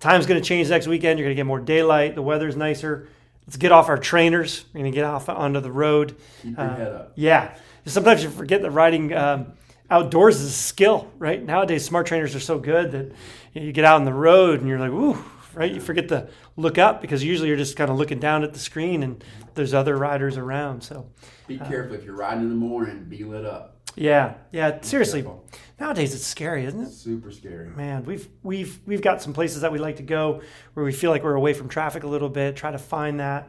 time's 0.00 0.26
going 0.26 0.40
to 0.40 0.46
change 0.46 0.68
next 0.68 0.86
weekend. 0.86 1.18
You're 1.18 1.26
going 1.26 1.36
to 1.36 1.40
get 1.40 1.46
more 1.46 1.60
daylight. 1.60 2.14
The 2.14 2.22
weather's 2.22 2.56
nicer. 2.56 3.08
Let's 3.46 3.56
get 3.56 3.72
off 3.72 3.88
our 3.88 3.96
trainers. 3.98 4.64
We're 4.74 4.80
going 4.82 4.92
to 4.92 4.96
get 4.96 5.04
off 5.04 5.28
onto 5.28 5.60
the 5.60 5.72
road. 5.72 6.16
Keep 6.42 6.58
your 6.58 6.66
Uh, 6.66 6.76
head 6.76 6.92
up. 6.92 7.12
Yeah. 7.14 7.54
Sometimes 7.86 8.22
you 8.22 8.30
forget 8.30 8.60
that 8.62 8.70
riding 8.72 9.12
um, 9.14 9.52
outdoors 9.94 10.40
is 10.40 10.50
a 10.50 10.52
skill, 10.52 11.10
right? 11.18 11.42
Nowadays, 11.42 11.84
smart 11.84 12.06
trainers 12.06 12.34
are 12.34 12.40
so 12.40 12.58
good 12.58 12.92
that 12.92 13.12
you, 13.52 13.60
know, 13.60 13.66
you 13.66 13.72
get 13.72 13.84
out 13.84 13.96
on 13.96 14.04
the 14.04 14.12
road 14.12 14.60
and 14.60 14.68
you're 14.68 14.78
like, 14.78 14.90
ooh, 14.90 15.22
right? 15.54 15.72
You 15.72 15.80
forget 15.80 16.08
to 16.08 16.28
look 16.56 16.78
up 16.78 17.00
because 17.00 17.22
usually 17.22 17.48
you're 17.48 17.56
just 17.56 17.76
kind 17.76 17.90
of 17.90 17.96
looking 17.96 18.18
down 18.18 18.42
at 18.44 18.52
the 18.52 18.58
screen 18.58 19.02
and 19.02 19.22
there's 19.54 19.72
other 19.74 19.96
riders 19.96 20.36
around. 20.36 20.82
So, 20.82 21.06
Be 21.46 21.60
uh, 21.60 21.68
careful 21.68 21.94
if 21.94 22.04
you're 22.04 22.16
riding 22.16 22.42
in 22.42 22.48
the 22.48 22.54
morning. 22.54 23.04
Be 23.08 23.24
lit 23.24 23.44
up. 23.44 23.76
yeah, 23.94 24.34
yeah. 24.50 24.80
Seriously, 24.80 25.22
Careful. 25.22 25.44
nowadays 25.78 26.14
it's 26.14 26.26
scary, 26.26 26.64
isn't 26.64 26.80
it? 26.80 26.90
Super 26.90 27.30
scary. 27.30 27.68
Man, 27.68 28.04
we've 28.04 28.28
we've 28.42 28.80
we've 28.86 29.02
got 29.02 29.22
some 29.22 29.32
places 29.32 29.60
that 29.60 29.70
we 29.70 29.78
like 29.78 29.96
to 29.96 30.02
go 30.02 30.42
where 30.74 30.84
we 30.84 30.92
feel 30.92 31.10
like 31.10 31.22
we're 31.22 31.34
away 31.34 31.54
from 31.54 31.68
traffic 31.68 32.02
a 32.02 32.08
little 32.08 32.28
bit. 32.28 32.56
Try 32.56 32.72
to 32.72 32.78
find 32.78 33.20
that. 33.20 33.48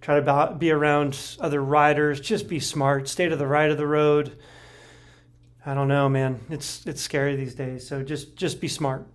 Try 0.00 0.18
to 0.20 0.56
be 0.58 0.70
around 0.70 1.18
other 1.40 1.62
riders. 1.62 2.20
Just 2.20 2.48
be 2.48 2.58
smart. 2.60 3.06
Stay 3.08 3.28
to 3.28 3.36
the 3.36 3.46
right 3.46 3.70
of 3.70 3.76
the 3.76 3.86
road. 3.86 4.38
I 5.70 5.74
don't 5.74 5.86
know, 5.86 6.08
man. 6.08 6.40
It's 6.50 6.84
it's 6.84 7.00
scary 7.00 7.36
these 7.36 7.54
days. 7.54 7.86
So 7.86 8.02
just 8.02 8.34
just 8.34 8.60
be 8.60 8.66
smart. 8.66 9.06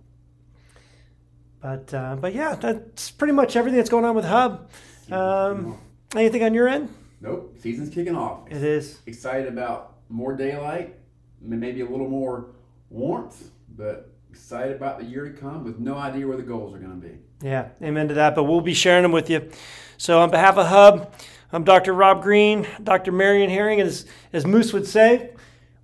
But 1.60 1.92
uh, 1.92 2.16
but 2.18 2.34
yeah, 2.34 2.54
that's 2.54 3.10
pretty 3.10 3.34
much 3.34 3.56
everything 3.56 3.76
that's 3.76 3.90
going 3.90 4.06
on 4.06 4.14
with 4.14 4.24
Hub. 4.24 4.70
Um, 5.10 5.78
anything 6.14 6.42
on 6.44 6.54
your 6.54 6.66
end? 6.66 6.94
Nope. 7.20 7.58
Season's 7.60 7.94
kicking 7.94 8.16
off. 8.16 8.50
It 8.50 8.64
is. 8.64 9.00
Excited 9.04 9.48
about 9.48 9.96
more 10.08 10.34
daylight, 10.34 10.96
maybe 11.42 11.82
a 11.82 11.86
little 11.90 12.08
more 12.08 12.46
warmth, 12.88 13.50
but 13.76 14.14
excited 14.30 14.76
about 14.76 14.98
the 14.98 15.04
year 15.04 15.26
to 15.26 15.38
come 15.38 15.62
with 15.62 15.78
no 15.78 15.98
idea 15.98 16.26
where 16.26 16.38
the 16.38 16.42
goals 16.42 16.72
are 16.72 16.78
going 16.78 16.98
to 16.98 17.06
be. 17.06 17.18
Yeah, 17.42 17.68
amen 17.82 18.08
to 18.08 18.14
that. 18.14 18.34
But 18.34 18.44
we'll 18.44 18.62
be 18.62 18.72
sharing 18.72 19.02
them 19.02 19.12
with 19.12 19.28
you. 19.28 19.50
So, 19.98 20.20
on 20.20 20.30
behalf 20.30 20.56
of 20.56 20.68
Hub, 20.68 21.12
I'm 21.52 21.64
Dr. 21.64 21.92
Rob 21.92 22.22
Green, 22.22 22.66
Dr. 22.82 23.12
Marion 23.12 23.50
Herring, 23.50 23.78
and 23.78 23.88
as, 23.88 24.06
as 24.32 24.46
Moose 24.46 24.72
would 24.72 24.86
say, 24.86 25.35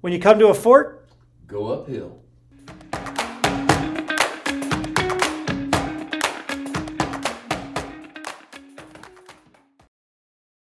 when 0.02 0.12
you 0.12 0.18
come 0.18 0.38
to 0.38 0.48
a 0.48 0.54
fort, 0.54 1.08
Go 1.46 1.66
uphill. 1.66 2.21